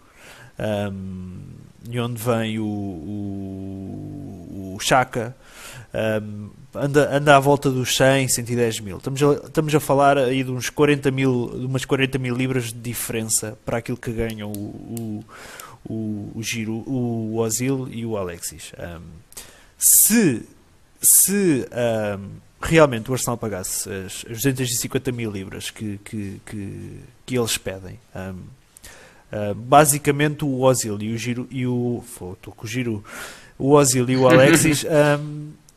um, 0.59 1.41
e 1.91 2.01
onde 2.01 2.21
vem 2.21 2.59
o, 2.59 2.65
o, 2.65 3.15
o 4.75 4.81
Chaka, 4.81 5.37
um, 6.23 6.51
anda, 6.81 7.17
anda 7.17 7.37
à 7.37 7.41
volta 7.41 7.71
dos 7.71 7.97
100, 7.97 8.29
110 8.29 8.81
mil. 8.81 8.97
Estamos 8.99 9.23
a, 9.23 9.33
estamos 9.47 9.75
a 9.75 9.81
falar 9.81 10.19
aí 10.19 10.43
de 10.43 10.51
uns 10.51 10.71
40 10.71 11.11
mil, 11.11 11.51
de 11.55 11.67
umas 11.67 11.85
40 11.85 12.19
mil 12.19 12.35
libras 12.35 12.73
de 12.73 12.79
diferença 12.79 13.59
para 13.65 13.79
aquilo 13.79 13.97
que 13.97 14.13
ganham 14.13 14.51
o, 14.53 15.25
o, 15.89 15.93
o, 15.93 16.33
o 16.35 16.43
Giro, 16.43 16.83
o 16.87 17.37
Ozil 17.37 17.89
e 17.91 18.05
o 18.05 18.17
Alexis. 18.17 18.73
Um, 18.79 19.03
se 19.79 20.47
se 21.01 21.69
um, 22.19 22.29
realmente 22.61 23.11
o 23.11 23.15
Arsenal 23.15 23.37
pagasse 23.37 23.89
as, 23.89 24.25
as 24.29 24.43
250 24.43 25.13
mil 25.13 25.31
libras 25.31 25.71
que, 25.71 25.99
que, 26.05 26.41
que, 26.45 27.01
que 27.25 27.39
eles 27.39 27.57
pedem, 27.57 27.99
um, 28.15 28.31
uh, 29.33 29.55
basicamente 29.55 30.45
o 30.45 30.61
Ozil 30.61 31.01
e 31.01 31.13
o 31.13 31.19
Giro 31.19 31.47
e 31.51 31.67
o, 31.67 32.03
estou 32.03 32.53
com 32.55 32.65
o 32.65 32.69
Giro, 32.69 33.05
o 33.59 33.73
Ozil 33.73 34.09
e 34.09 34.17
o 34.17 34.27
Alexis 34.29 34.85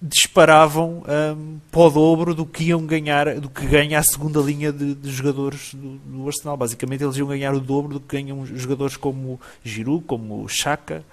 disparavam 0.02 1.04
um, 1.08 1.60
para 1.70 1.82
o 1.82 1.90
dobro 1.90 2.34
do 2.34 2.46
que 2.46 2.66
iam 2.66 2.86
ganhar, 2.86 3.36
do 3.36 3.50
que 3.50 3.66
ganha 3.66 4.00
a 4.00 4.04
segunda 4.04 4.40
linha 4.40 4.72
de, 4.72 4.96
de 4.96 5.12
jogadores 5.12 5.74
do, 5.74 5.98
do, 5.98 6.28
Arsenal. 6.28 6.56
Basicamente, 6.56 7.04
eles 7.04 7.18
iam 7.18 7.28
ganhar 7.28 7.54
o 7.54 7.60
dobro 7.60 7.96
do 7.96 8.00
que 8.00 8.16
ganham 8.16 8.46
jogadores 8.46 8.96
como 8.96 9.40
Giroud, 9.64 10.06
como 10.06 10.48
Chaka, 10.48 11.04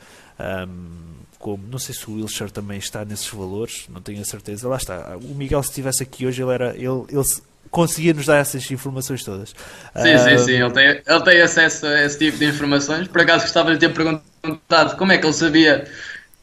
um, 0.68 1.16
como 1.38 1.64
não 1.70 1.78
sei 1.78 1.94
se 1.94 2.08
o 2.08 2.14
Wilshire 2.14 2.50
também 2.50 2.78
está 2.78 3.04
nesses 3.04 3.28
valores, 3.28 3.86
não 3.92 4.00
tenho 4.00 4.20
a 4.20 4.24
certeza. 4.24 4.68
Lá 4.68 4.76
está. 4.76 5.16
O 5.16 5.34
Miguel, 5.34 5.62
se 5.62 5.70
estivesse 5.70 6.04
aqui 6.04 6.24
hoje, 6.24 6.42
ele 6.42 6.52
era 6.52 6.74
ele, 6.76 7.04
ele 7.08 7.24
conseguia 7.70 8.14
nos 8.14 8.26
dar 8.26 8.36
essas 8.36 8.70
informações 8.70 9.24
todas. 9.24 9.48
Sim, 9.96 10.14
uh, 10.14 10.18
sim, 10.18 10.38
sim. 10.44 10.62
Ele 10.62 10.70
tem, 10.70 11.02
ele 11.04 11.20
tem 11.24 11.40
acesso 11.42 11.86
a 11.86 12.04
esse 12.04 12.18
tipo 12.18 12.38
de 12.38 12.46
informações. 12.46 13.08
Por 13.08 13.20
acaso 13.20 13.42
gostava 13.42 13.72
de 13.72 13.80
ter 13.80 13.92
perguntado 13.92 14.96
como 14.96 15.10
é 15.10 15.18
que 15.18 15.26
ele 15.26 15.32
sabia 15.32 15.88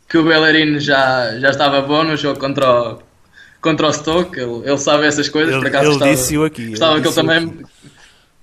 que 0.08 0.18
o 0.18 0.24
Bellerin 0.24 0.80
já, 0.80 1.40
já 1.40 1.50
estava 1.50 1.82
bom 1.82 2.04
no 2.04 2.16
jogo 2.16 2.40
contra 2.40 2.70
o, 2.72 3.00
contra 3.62 3.88
o 3.88 3.94
Stoke. 3.94 4.40
Ele, 4.40 4.62
ele 4.66 4.78
sabe 4.78 5.06
essas 5.06 5.30
coisas. 5.30 5.54
Ele, 5.54 5.62
por 5.62 5.68
acaso 5.68 5.86
ele 5.86 5.94
gostava, 5.94 6.12
disse-o 6.12 6.44
aqui. 6.44 6.70
Gostava 6.70 7.02
que 7.02 7.08
ele 7.08 7.16
também. 7.16 7.38
Aqui. 7.46 7.66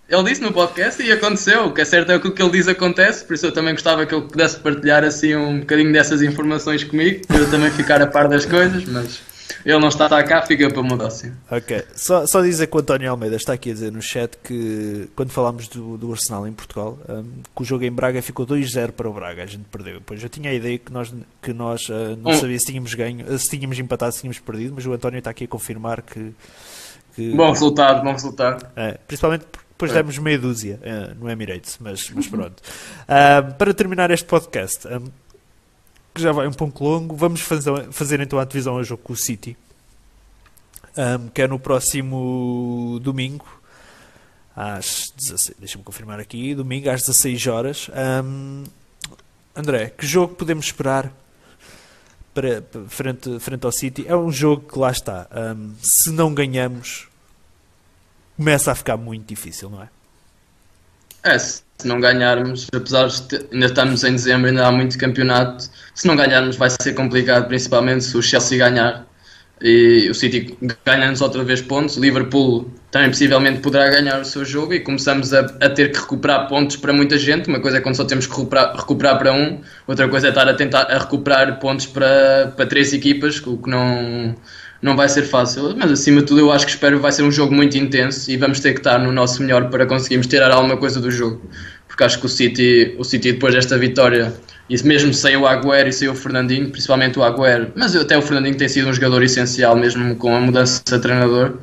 Ele 0.09 0.25
disse 0.25 0.41
no 0.41 0.53
podcast 0.53 1.01
e 1.01 1.13
aconteceu. 1.13 1.67
O 1.67 1.73
que 1.73 1.81
é 1.81 1.85
certo 1.85 2.11
é 2.11 2.19
que 2.19 2.27
o 2.27 2.33
que 2.33 2.43
ele 2.43 2.51
diz 2.51 2.67
acontece. 2.67 3.25
Por 3.25 3.35
isso 3.35 3.47
eu 3.47 3.53
também 3.53 3.75
gostava 3.75 4.05
que 4.05 4.15
ele 4.15 4.27
pudesse 4.27 4.59
partilhar 4.59 5.05
assim 5.05 5.37
um 5.37 5.61
bocadinho 5.61 5.93
dessas 5.93 6.21
informações 6.21 6.83
comigo. 6.83 7.25
Para 7.29 7.39
eu 7.39 7.51
também 7.51 7.71
ficar 7.71 8.03
a 8.03 8.07
par 8.07 8.27
das 8.27 8.45
coisas. 8.45 8.85
Mas 8.87 9.23
ele 9.65 9.79
não 9.79 9.89
está, 9.89 10.23
cá, 10.25 10.43
fica 10.43 10.71
para 10.71 10.83
mudar 10.83 11.07
assim. 11.07 11.33
Ok. 11.51 11.85
Só, 11.95 12.27
só 12.27 12.43
dizer 12.43 12.67
que 12.67 12.77
o 12.77 12.81
António 12.81 13.11
Almeida 13.11 13.37
está 13.37 13.53
aqui 13.53 13.71
a 13.71 13.73
dizer 13.75 13.93
no 13.93 14.01
chat 14.01 14.37
que 14.43 15.09
quando 15.15 15.31
falámos 15.31 15.69
do, 15.69 15.97
do 15.97 16.11
Arsenal 16.13 16.47
em 16.47 16.53
Portugal, 16.53 16.99
um, 17.09 17.25
que 17.55 17.63
o 17.63 17.65
jogo 17.65 17.85
em 17.85 17.93
Braga 17.93 18.23
ficou 18.23 18.47
2-0 18.47 18.93
para 18.93 19.09
o 19.09 19.13
Braga, 19.13 19.43
a 19.43 19.47
gente 19.47 19.65
perdeu. 19.65 20.01
Pois 20.05 20.23
eu 20.23 20.29
tinha 20.29 20.51
a 20.51 20.55
ideia 20.55 20.79
que 20.79 20.93
nós, 20.93 21.13
que 21.43 21.53
nós 21.53 21.89
uh, 21.89 22.17
não 22.23 22.33
um. 22.33 22.35
sabia 22.35 22.59
se 22.59 22.67
tínhamos 22.67 22.95
ganho, 22.95 23.39
se 23.39 23.51
tínhamos 23.51 23.79
empatado, 23.79 24.13
se 24.13 24.21
tínhamos 24.21 24.39
perdido, 24.39 24.75
mas 24.75 24.87
o 24.87 24.93
António 24.93 25.19
está 25.19 25.31
aqui 25.31 25.45
a 25.45 25.49
confirmar 25.49 26.03
que. 26.03 26.35
que 27.15 27.31
bom 27.35 27.51
resultado, 27.51 28.03
bom 28.03 28.13
resultado. 28.13 28.67
É, 28.77 28.99
principalmente 29.07 29.45
depois 29.81 29.93
é. 29.93 29.95
demos 29.95 30.19
meia 30.19 30.39
dúzia 30.39 30.79
uh, 30.83 31.15
no 31.19 31.31
Emirates, 31.31 31.79
mas, 31.81 32.11
mas 32.11 32.27
pronto. 32.27 32.63
Uh, 32.63 33.55
para 33.55 33.73
terminar 33.73 34.11
este 34.11 34.27
podcast, 34.27 34.87
um, 34.87 35.05
que 36.21 36.25
já 36.25 36.33
vai 36.33 36.47
um 36.47 36.53
pouco 36.53 36.85
longo, 36.85 37.17
vamos 37.17 37.41
fazer, 37.41 37.91
fazer 37.91 38.21
então 38.21 38.39
a 38.39 38.45
divisão 38.45 38.79
a 38.79 38.83
jogo 38.83 39.03
com 39.03 39.13
o 39.13 39.17
City, 39.17 39.57
um, 40.97 41.29
que 41.29 41.43
é 41.43 41.49
no 41.49 41.59
próximo 41.59 43.01
domingo, 43.03 43.47
às 44.55 45.13
16, 45.17 45.57
deixa-me 45.59 45.85
confirmar 45.85 46.21
aqui, 46.21 46.55
domingo 46.55 46.91
às 46.91 47.01
16 47.01 47.47
horas. 47.47 47.91
Um, 48.25 48.65
André, 49.57 49.91
que 49.91 50.07
jogo 50.07 50.35
podemos 50.35 50.67
esperar 50.67 51.13
para, 52.35 52.61
para, 52.63 52.85
frente, 52.89 53.41
frente 53.41 53.65
ao 53.65 53.73
City? 53.73 54.05
É 54.07 54.15
um 54.15 54.31
jogo 54.31 54.71
que 54.71 54.79
lá 54.79 54.91
está. 54.91 55.27
Um, 55.57 55.75
se 55.83 56.11
não 56.11 56.35
ganhamos, 56.35 57.09
começa 58.37 58.71
a 58.71 58.75
ficar 58.75 58.97
muito 58.97 59.27
difícil, 59.27 59.71
não 59.71 59.83
é? 59.83 59.89
É, 61.23 61.37
não 61.87 62.01
ganharmos, 62.01 62.67
apesar 62.75 63.09
de 63.09 63.47
ainda 63.53 63.67
estamos 63.67 64.05
em 64.05 64.13
dezembro, 64.13 64.49
ainda 64.49 64.67
há 64.67 64.73
muito 64.73 64.99
campeonato, 64.99 65.69
se 65.95 66.07
não 66.07 66.17
ganharmos 66.17 66.57
vai 66.57 66.71
ser 66.71 66.95
complicado, 66.95 67.47
principalmente 67.49 68.05
se 68.05 68.17
o 68.17 68.23
Chelsea 68.23 68.59
ganhar. 68.59 69.07
E 69.63 70.09
o 70.11 70.15
City 70.15 70.57
ganha-nos 70.87 71.21
outra 71.21 71.45
vez 71.45 71.61
pontos, 71.61 71.99
o 71.99 72.01
Liverpool 72.01 72.71
também 72.91 73.11
possivelmente 73.11 73.61
poderá 73.61 73.91
ganhar 73.91 74.19
o 74.19 74.25
seu 74.25 74.43
jogo 74.43 74.73
e 74.73 74.81
começamos 74.81 75.35
a, 75.35 75.41
a, 75.41 75.69
ter 75.69 75.93
que 75.93 75.99
recuperar 76.01 76.49
pontos 76.49 76.77
para 76.77 76.95
muita 76.95 77.19
gente, 77.19 77.47
uma 77.47 77.61
coisa 77.61 77.77
é 77.77 77.81
quando 77.81 77.95
só 77.95 78.05
temos 78.05 78.27
que 78.27 78.33
recuperar, 78.33 78.75
recuperar 78.75 79.19
para 79.19 79.35
um, 79.35 79.61
outra 79.87 80.09
coisa 80.09 80.29
é 80.29 80.31
estar 80.31 80.49
a 80.49 80.55
tentar 80.55 80.85
a 80.85 80.99
recuperar 80.99 81.59
pontos 81.61 81.85
para, 81.85 82.55
para 82.57 82.67
três 82.67 82.95
equipas, 82.95 83.39
o 83.47 83.59
que 83.59 83.69
não, 83.69 84.35
não 84.83 84.97
vai 84.97 85.09
ser 85.09 85.23
fácil, 85.23 85.75
mas 85.77 85.91
acima 85.91 86.21
de 86.21 86.27
tudo 86.27 86.41
eu 86.41 86.53
acho 86.53 86.65
que 86.65 86.73
espero 86.73 86.97
que 86.97 87.03
vai 87.03 87.13
ser 87.13 87.23
um 87.23 87.31
jogo 87.31 87.55
muito 87.55 87.77
intenso 87.77 88.31
e 88.31 88.37
vamos 88.37 88.61
ter 88.61 88.73
que 88.73 88.81
estar 88.81 88.99
no 88.99 89.13
nosso 89.13 89.43
melhor 89.43 89.69
para 89.69 89.85
conseguirmos 89.87 90.27
tirar 90.27 90.51
alguma 90.51 90.77
coisa 90.77 91.01
do 91.01 91.11
jogo, 91.11 91.43
porque 91.87 92.03
acho 92.03 92.19
que 92.19 92.27
o 92.27 92.29
City, 92.29 92.95
o 92.99 93.05
City 93.05 93.33
depois 93.33 93.55
desta 93.55 93.77
vitória 93.77 94.33
e 94.71 94.83
mesmo 94.85 95.13
sem 95.13 95.37
o 95.37 95.47
Agüero 95.47 95.89
e 95.89 95.93
sem 95.93 96.09
o 96.09 96.15
Fernandinho, 96.15 96.71
principalmente 96.71 97.19
o 97.19 97.23
Agüero, 97.23 97.73
mas 97.75 97.95
até 97.95 98.17
o 98.17 98.23
Fernandinho 98.23 98.57
tem 98.57 98.69
sido 98.69 98.89
um 98.89 98.95
jogador 98.95 99.23
essencial 99.23 99.77
mesmo 99.77 100.15
com 100.17 100.35
a 100.35 100.41
mudança 100.41 100.83
de 100.87 100.99
treinador. 100.99 101.59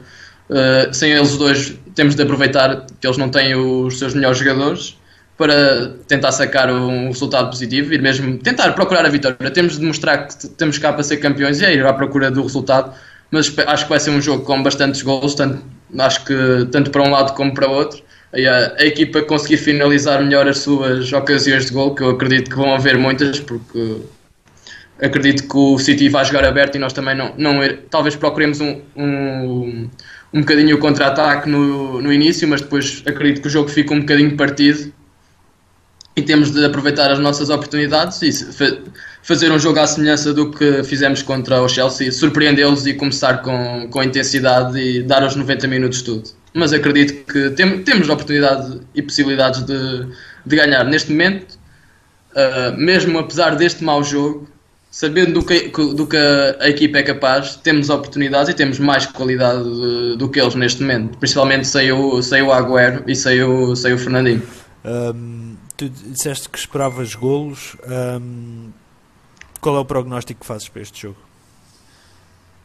Uh, 0.49 0.93
sem 0.93 1.11
eles 1.11 1.35
dois, 1.35 1.73
temos 1.95 2.15
de 2.15 2.21
aproveitar 2.21 2.85
que 3.01 3.07
eles 3.07 3.17
não 3.17 3.29
têm 3.29 3.55
os 3.55 3.97
seus 3.97 4.13
melhores 4.13 4.37
jogadores 4.37 4.97
para 5.37 5.91
tentar 6.07 6.31
sacar 6.31 6.69
um 6.71 7.07
resultado 7.07 7.49
positivo 7.49 7.93
e 7.93 7.97
mesmo 7.99 8.37
tentar 8.39 8.73
procurar 8.73 9.05
a 9.05 9.09
vitória. 9.09 9.51
Temos 9.51 9.77
de 9.79 9.85
mostrar 9.85 10.27
que 10.27 10.47
temos 10.47 10.77
cá 10.79 10.91
para 10.91 11.03
ser 11.03 11.17
campeões 11.17 11.61
e 11.61 11.65
é 11.65 11.73
ir 11.73 11.85
à 11.85 11.93
procura 11.93 12.31
do 12.31 12.41
resultado, 12.41 12.93
mas 13.31 13.53
acho 13.67 13.83
que 13.83 13.89
vai 13.89 13.99
ser 13.99 14.11
um 14.11 14.21
jogo 14.21 14.43
com 14.43 14.61
bastantes 14.63 15.01
gols, 15.01 15.35
tanto, 15.35 15.63
acho 15.99 16.25
que 16.25 16.33
tanto 16.71 16.91
para 16.91 17.03
um 17.03 17.11
lado 17.11 17.33
como 17.33 17.53
para 17.53 17.69
o 17.69 17.71
outro. 17.71 18.01
A, 18.33 18.81
a, 18.81 18.85
equipa 18.85 19.21
conseguir 19.21 19.57
finalizar 19.57 20.21
melhor 20.21 20.47
as 20.47 20.59
suas 20.59 21.11
ocasiões 21.13 21.67
de 21.67 21.73
gol, 21.73 21.95
que 21.95 22.03
eu 22.03 22.11
acredito 22.11 22.49
que 22.49 22.55
vão 22.55 22.73
haver 22.73 22.97
muitas, 22.97 23.39
porque 23.39 23.97
acredito 25.01 25.47
que 25.47 25.57
o 25.57 25.77
City 25.77 26.09
vai 26.09 26.25
jogar 26.25 26.43
aberto 26.43 26.75
e 26.75 26.79
nós 26.79 26.93
também 26.93 27.15
não, 27.15 27.33
não 27.37 27.61
talvez 27.89 28.15
procuremos 28.15 28.59
um, 28.59 28.81
um, 28.95 29.89
um 30.33 30.39
bocadinho 30.41 30.75
o 30.75 30.79
contra-ataque 30.79 31.49
no, 31.49 32.01
no 32.01 32.11
início, 32.11 32.47
mas 32.47 32.61
depois 32.61 33.01
acredito 33.05 33.41
que 33.41 33.47
o 33.47 33.51
jogo 33.51 33.69
fica 33.69 33.93
um 33.93 34.01
bocadinho 34.01 34.35
partido 34.35 34.91
e 36.17 36.21
temos 36.21 36.51
de 36.51 36.65
aproveitar 36.65 37.09
as 37.09 37.19
nossas 37.19 37.49
oportunidades 37.49 38.21
e 38.21 38.31
fazer 39.21 39.51
um 39.51 39.59
jogo 39.59 39.79
à 39.79 39.87
semelhança 39.87 40.33
do 40.33 40.51
que 40.51 40.83
fizemos 40.83 41.21
contra 41.21 41.61
o 41.61 41.69
Chelsea, 41.69 42.11
surpreendê-los 42.11 42.85
e 42.85 42.93
começar 42.93 43.41
com, 43.41 43.87
com 43.89 44.03
intensidade 44.03 44.77
e 44.77 45.03
dar 45.03 45.25
os 45.25 45.35
90 45.35 45.67
minutos 45.67 46.01
tudo 46.01 46.29
mas 46.57 46.73
acredito 46.73 47.31
que 47.31 47.51
tem, 47.51 47.83
temos 47.83 48.09
oportunidade 48.09 48.79
e 48.95 49.01
possibilidades 49.01 49.63
de, 49.63 50.07
de 50.45 50.55
ganhar. 50.55 50.83
Neste 50.85 51.11
momento, 51.11 51.57
uh, 52.31 52.75
mesmo 52.75 53.19
apesar 53.19 53.55
deste 53.55 53.83
mau 53.83 54.03
jogo, 54.03 54.49
sabendo 54.89 55.33
do 55.33 55.45
que, 55.45 55.69
do 55.69 56.07
que 56.07 56.17
a 56.59 56.67
equipa 56.67 56.97
é 56.97 57.03
capaz, 57.03 57.55
temos 57.57 57.89
oportunidades 57.89 58.49
e 58.49 58.55
temos 58.55 58.79
mais 58.79 59.05
qualidade 59.05 59.63
de, 59.63 60.17
do 60.17 60.27
que 60.29 60.39
eles 60.39 60.55
neste 60.55 60.81
momento. 60.81 61.17
Principalmente 61.19 61.67
sem 61.67 61.91
o, 61.91 62.21
sem 62.23 62.41
o 62.41 62.51
Agüero 62.51 63.03
e 63.05 63.15
sem 63.15 63.43
o, 63.43 63.75
sem 63.75 63.93
o 63.93 63.97
Fernandinho. 63.97 64.41
Um, 64.83 65.56
tu 65.77 65.87
disseste 65.89 66.49
que 66.49 66.57
esperavas 66.57 67.13
golos. 67.13 67.77
Um, 67.87 68.71
qual 69.61 69.77
é 69.77 69.79
o 69.79 69.85
prognóstico 69.85 70.41
que 70.41 70.45
fazes 70.45 70.67
para 70.67 70.81
este 70.81 71.03
jogo? 71.03 71.17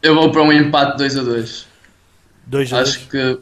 Eu 0.01 0.15
vou 0.15 0.31
para 0.31 0.41
um 0.41 0.51
empate 0.51 0.97
2 0.97 1.17
a 1.17 1.23
2. 1.23 1.67
2 2.47 2.73
a 2.73 2.77
2? 2.77 2.89
Acho 2.89 3.07
que 3.07 3.39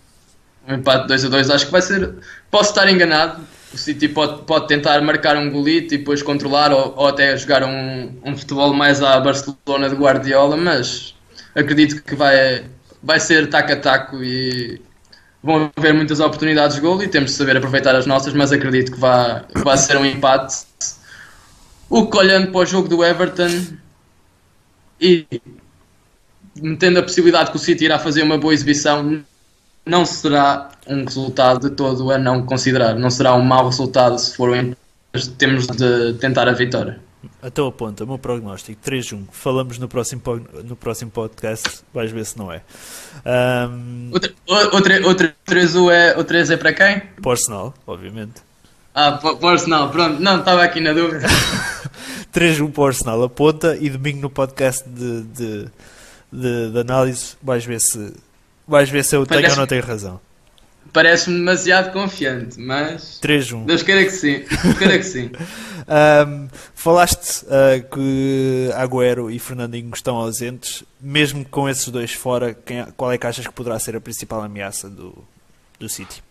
um 0.67 0.75
empate 0.75 1.07
2 1.07 1.25
a 1.25 1.29
2 1.29 1.49
acho 1.49 1.65
que 1.65 1.71
vai 1.71 1.81
ser. 1.81 2.15
Posso 2.51 2.69
estar 2.69 2.89
enganado. 2.89 3.41
O 3.73 3.77
City 3.77 4.09
pode, 4.09 4.43
pode 4.43 4.67
tentar 4.67 5.01
marcar 5.01 5.37
um 5.37 5.49
golito 5.49 5.93
e 5.93 5.97
depois 5.97 6.21
controlar, 6.21 6.73
ou, 6.73 6.93
ou 6.97 7.07
até 7.07 7.35
jogar 7.37 7.63
um, 7.63 8.19
um 8.23 8.37
futebol 8.37 8.73
mais 8.73 9.01
à 9.01 9.17
Barcelona 9.17 9.89
de 9.89 9.95
Guardiola, 9.95 10.57
mas 10.57 11.15
acredito 11.55 12.03
que 12.03 12.13
vai. 12.13 12.65
vai 13.01 13.19
ser 13.19 13.49
taco 13.49 13.71
a 13.71 13.77
taco 13.77 14.21
e 14.21 14.81
vão 15.43 15.71
haver 15.75 15.93
muitas 15.93 16.19
oportunidades 16.19 16.75
de 16.75 16.81
gol 16.81 17.01
e 17.01 17.07
temos 17.07 17.31
de 17.31 17.37
saber 17.37 17.57
aproveitar 17.57 17.95
as 17.95 18.05
nossas, 18.05 18.33
mas 18.33 18.51
acredito 18.51 18.91
que 18.91 18.99
vai, 18.99 19.43
que 19.43 19.63
vai 19.63 19.77
ser 19.77 19.97
um 19.97 20.05
empate. 20.05 20.65
O 21.89 22.07
que 22.07 22.17
olhando 22.17 22.51
para 22.51 22.61
o 22.61 22.65
jogo 22.65 22.87
do 22.87 23.03
Everton 23.03 23.77
e 24.99 25.25
metendo 26.55 26.99
a 26.99 27.03
possibilidade 27.03 27.49
que 27.51 27.57
o 27.57 27.59
City 27.59 27.85
irá 27.85 27.97
fazer 27.97 28.21
uma 28.21 28.37
boa 28.37 28.53
exibição, 28.53 29.23
não 29.85 30.05
será 30.05 30.69
um 30.87 31.03
resultado 31.03 31.69
de 31.69 31.75
todo 31.75 32.11
a 32.11 32.17
não 32.17 32.45
considerar. 32.45 32.95
Não 32.95 33.09
será 33.09 33.33
um 33.33 33.41
mau 33.41 33.65
resultado 33.65 34.17
se 34.19 34.35
for 34.35 34.49
um 34.49 34.55
empate. 34.55 34.77
Temos 35.37 35.67
de 35.67 36.13
tentar 36.13 36.47
a 36.47 36.53
vitória. 36.53 36.99
Então 37.43 37.67
aponta, 37.67 38.03
o 38.03 38.07
meu 38.07 38.17
prognóstico 38.17 38.79
3-1. 38.83 39.25
Falamos 39.31 39.77
no 39.77 39.87
próximo, 39.87 40.21
no 40.63 40.75
próximo 40.75 41.11
podcast, 41.11 41.81
vais 41.93 42.11
ver 42.11 42.25
se 42.25 42.37
não 42.37 42.51
é. 42.51 42.61
Um, 43.25 44.09
Outra, 44.11 44.33
outra, 44.71 45.07
outra 45.07 45.35
3 45.45 45.75
é, 45.91 46.17
o 46.17 46.23
3 46.23 46.49
é 46.51 46.57
para 46.57 46.73
quem? 46.73 46.99
para 47.21 47.29
o 47.29 47.31
Arsenal, 47.31 47.73
obviamente. 47.85 48.41
Ah, 48.93 49.11
para 49.13 49.35
o 49.35 49.47
Arsenal, 49.47 49.89
pronto. 49.89 50.19
Não, 50.19 50.39
estava 50.39 50.63
aqui 50.63 50.79
na 50.79 50.93
dúvida. 50.93 51.27
3-1 52.33 52.71
para 52.71 52.81
o 52.81 52.85
Arsenal, 52.87 53.23
aponta 53.23 53.77
e 53.79 53.89
domingo 53.89 54.21
no 54.21 54.29
podcast 54.29 54.87
de, 54.89 55.21
de, 55.23 55.65
de, 56.31 56.71
de 56.71 56.79
análise 56.79 57.35
vais 57.41 57.63
ver 57.65 57.79
se 57.81 58.13
vais 58.67 58.89
ver 58.89 59.03
se 59.03 59.15
eu 59.15 59.25
tenho 59.25 59.41
Parece- 59.41 59.55
ou 59.55 59.59
não 59.61 59.67
tenho 59.67 59.83
razão. 59.83 60.19
Parece-me 60.93 61.37
demasiado 61.37 61.93
confiante, 61.93 62.59
mas 62.59 63.19
3-1. 63.21 63.65
Deus 63.65 63.81
queira 63.81 64.03
que 64.03 64.11
sim. 64.11 64.43
Deus 64.63 64.77
queira 64.77 64.97
que 64.97 65.05
sim. 65.05 65.31
Um, 65.91 66.47
falaste 66.75 67.43
uh, 67.45 67.83
que 67.93 68.69
Agüero 68.75 69.29
e 69.31 69.39
Fernandinho 69.39 69.91
estão 69.93 70.15
ausentes, 70.15 70.83
mesmo 71.01 71.43
com 71.43 71.67
esses 71.67 71.87
dois 71.89 72.13
fora, 72.13 72.53
quem, 72.53 72.85
qual 72.95 73.11
é 73.11 73.17
que 73.17 73.25
achas 73.27 73.45
que 73.45 73.51
poderá 73.51 73.77
ser 73.79 73.95
a 73.95 73.99
principal 73.99 74.41
ameaça 74.41 74.87
do, 74.89 75.17
do 75.79 75.89
City? 75.89 76.23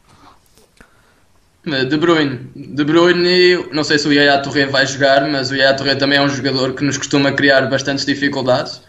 De 1.62 1.96
Bruyne. 1.98 2.50
De 2.54 2.84
Bruyne, 2.84 3.66
não 3.70 3.84
sei 3.84 3.98
se 3.98 4.08
o 4.08 4.12
Yaya 4.12 4.38
Touré 4.38 4.64
vai 4.64 4.86
jogar, 4.86 5.28
mas 5.28 5.50
o 5.50 5.54
Yaya 5.54 5.74
Touré 5.74 5.94
também 5.94 6.18
é 6.18 6.22
um 6.22 6.28
jogador 6.28 6.72
que 6.72 6.82
nos 6.82 6.96
costuma 6.96 7.32
criar 7.32 7.68
bastantes 7.68 8.06
dificuldades. 8.06 8.80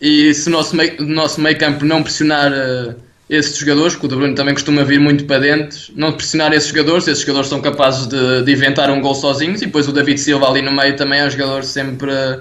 E 0.00 0.32
se 0.32 0.48
o 0.48 0.52
nosso 0.52 0.76
meio, 0.76 1.02
nosso 1.02 1.40
meio 1.40 1.58
campo 1.58 1.84
não 1.84 2.02
pressionar 2.02 2.52
eh, 2.52 2.94
esses 3.28 3.56
jogadores, 3.56 3.96
que 3.96 4.06
o 4.06 4.08
De 4.08 4.14
Bruyne 4.14 4.34
também 4.34 4.54
costuma 4.54 4.84
vir 4.84 5.00
muito 5.00 5.24
para 5.24 5.40
dentro, 5.40 5.78
não 5.96 6.12
pressionar 6.12 6.52
esses 6.52 6.68
jogadores, 6.68 7.08
esses 7.08 7.22
jogadores 7.22 7.48
são 7.48 7.60
capazes 7.60 8.06
de, 8.06 8.42
de 8.42 8.52
inventar 8.52 8.88
um 8.90 9.00
gol 9.00 9.14
sozinhos 9.14 9.62
e 9.62 9.66
depois 9.66 9.88
o 9.88 9.92
David 9.92 10.18
Silva 10.18 10.48
ali 10.48 10.62
no 10.62 10.72
meio 10.72 10.96
também 10.96 11.20
é 11.20 11.26
um 11.26 11.30
jogador 11.30 11.64
sempre 11.64 12.12
a, 12.12 12.40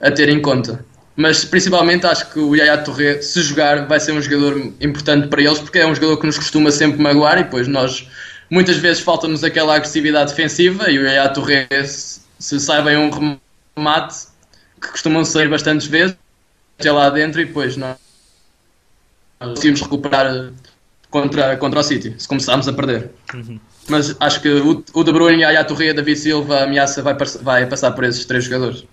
a 0.00 0.10
ter 0.10 0.30
em 0.30 0.40
conta. 0.40 0.84
Mas 1.14 1.44
principalmente 1.44 2.06
acho 2.06 2.30
que 2.32 2.38
o 2.38 2.56
Yaya 2.56 2.78
Touré, 2.78 3.20
se 3.20 3.42
jogar, 3.42 3.86
vai 3.86 4.00
ser 4.00 4.12
um 4.12 4.22
jogador 4.22 4.72
importante 4.80 5.28
para 5.28 5.42
eles, 5.42 5.58
porque 5.58 5.78
é 5.78 5.86
um 5.86 5.94
jogador 5.94 6.16
que 6.16 6.26
nos 6.26 6.38
costuma 6.38 6.70
sempre 6.70 7.00
magoar 7.00 7.38
e 7.38 7.44
depois 7.44 7.68
nós 7.68 8.08
muitas 8.50 8.76
vezes 8.78 9.02
falta-nos 9.02 9.44
aquela 9.44 9.76
agressividade 9.76 10.30
defensiva 10.30 10.90
e 10.90 10.98
o 10.98 11.02
Yaya 11.02 11.28
Touré, 11.28 11.68
se, 11.84 12.20
se 12.38 12.58
sai 12.58 12.96
um 12.96 13.38
remate, 13.76 14.26
que 14.80 14.88
costumam 14.88 15.24
sair 15.24 15.48
bastantes 15.48 15.86
vezes, 15.86 16.16
até 16.78 16.90
lá 16.90 17.10
dentro 17.10 17.40
e 17.40 17.44
depois 17.44 17.76
nós 17.76 18.03
conseguimos 19.50 19.80
recuperar 19.82 20.52
contra, 21.10 21.56
contra 21.56 21.80
o 21.80 21.82
City, 21.82 22.14
se 22.18 22.26
começarmos 22.28 22.66
a 22.68 22.72
perder. 22.72 23.10
Mas 23.88 24.16
acho 24.20 24.40
que 24.40 24.48
o, 24.48 24.82
o 24.94 25.04
De 25.04 25.12
Bruyne, 25.12 25.42
Yaya 25.42 25.64
Touré, 25.64 25.92
David 25.92 26.18
Silva, 26.18 26.60
a 26.60 26.64
ameaça 26.64 27.02
vai, 27.02 27.14
vai 27.42 27.66
passar 27.66 27.92
por 27.92 28.04
esses 28.04 28.24
três 28.24 28.44
jogadores. 28.44 28.84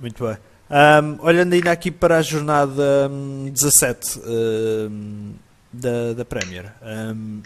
Muito 0.00 0.24
bem. 0.24 0.36
Um, 0.70 1.24
olhando 1.24 1.52
ainda 1.52 1.70
aqui 1.70 1.90
para 1.90 2.18
a 2.18 2.22
jornada 2.22 3.08
hum, 3.10 3.48
17 3.52 4.20
hum, 4.26 5.34
da, 5.72 6.14
da 6.14 6.24
Premier, 6.24 6.72
hum, 6.82 7.42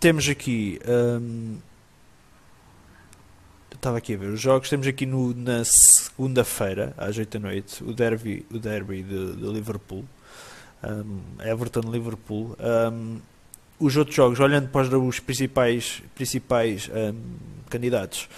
temos 0.00 0.28
aqui. 0.28 0.80
hum, 0.88 1.56
estava 3.74 3.98
aqui 3.98 4.14
a 4.14 4.16
ver 4.16 4.26
os 4.30 4.40
jogos. 4.40 4.68
Temos 4.68 4.86
aqui 4.86 5.04
no- 5.04 5.34
na 5.34 5.64
segunda-feira, 5.64 6.94
às 6.96 7.18
8 7.18 7.38
da 7.38 7.48
noite, 7.48 7.82
o 7.84 7.92
derby, 7.92 8.46
o 8.50 8.58
derby 8.58 9.02
de, 9.02 9.36
de 9.36 9.46
Liverpool, 9.46 10.04
hum, 10.84 11.20
Everton-Liverpool. 11.40 12.56
Hum, 12.92 13.18
os 13.80 13.96
outros 13.96 14.14
jogos, 14.14 14.38
olhando 14.38 14.68
para 14.68 14.96
os 14.98 15.18
principais, 15.18 16.02
principais 16.14 16.88
candidatos, 17.68 18.28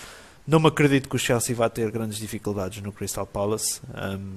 não 0.46 0.58
me 0.58 0.68
acredito 0.68 1.06
que 1.08 1.16
o 1.16 1.18
Chelsea 1.18 1.54
vá 1.54 1.68
ter 1.68 1.90
grandes 1.90 2.16
dificuldades 2.18 2.80
no 2.82 2.90
Crystal 2.92 3.26
Palace. 3.26 3.80
Um, 3.94 4.36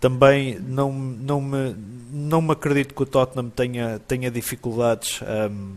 também 0.00 0.58
não, 0.58 0.92
não, 0.92 1.40
me, 1.40 1.76
não 2.10 2.40
me 2.40 2.52
acredito 2.52 2.94
que 2.94 3.02
o 3.02 3.06
Tottenham 3.06 3.50
tenha, 3.50 3.98
tenha 4.08 4.30
dificuldades 4.30 5.20
um, 5.50 5.74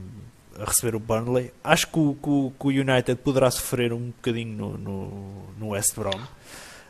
a 0.60 0.66
receber 0.66 0.96
o 0.96 1.00
Burnley. 1.00 1.52
Acho 1.64 1.88
que 1.88 2.00
o, 2.00 2.16
que 2.22 2.30
o- 2.30 2.54
que 2.58 2.66
o 2.68 2.70
United 2.70 3.16
poderá 3.18 3.52
sofrer 3.52 3.91
um 3.91 4.08
bocadinho 4.08 4.56
no, 4.58 4.78
no, 4.78 5.34
no 5.60 5.68
West 5.70 5.94
Brom. 5.96 6.20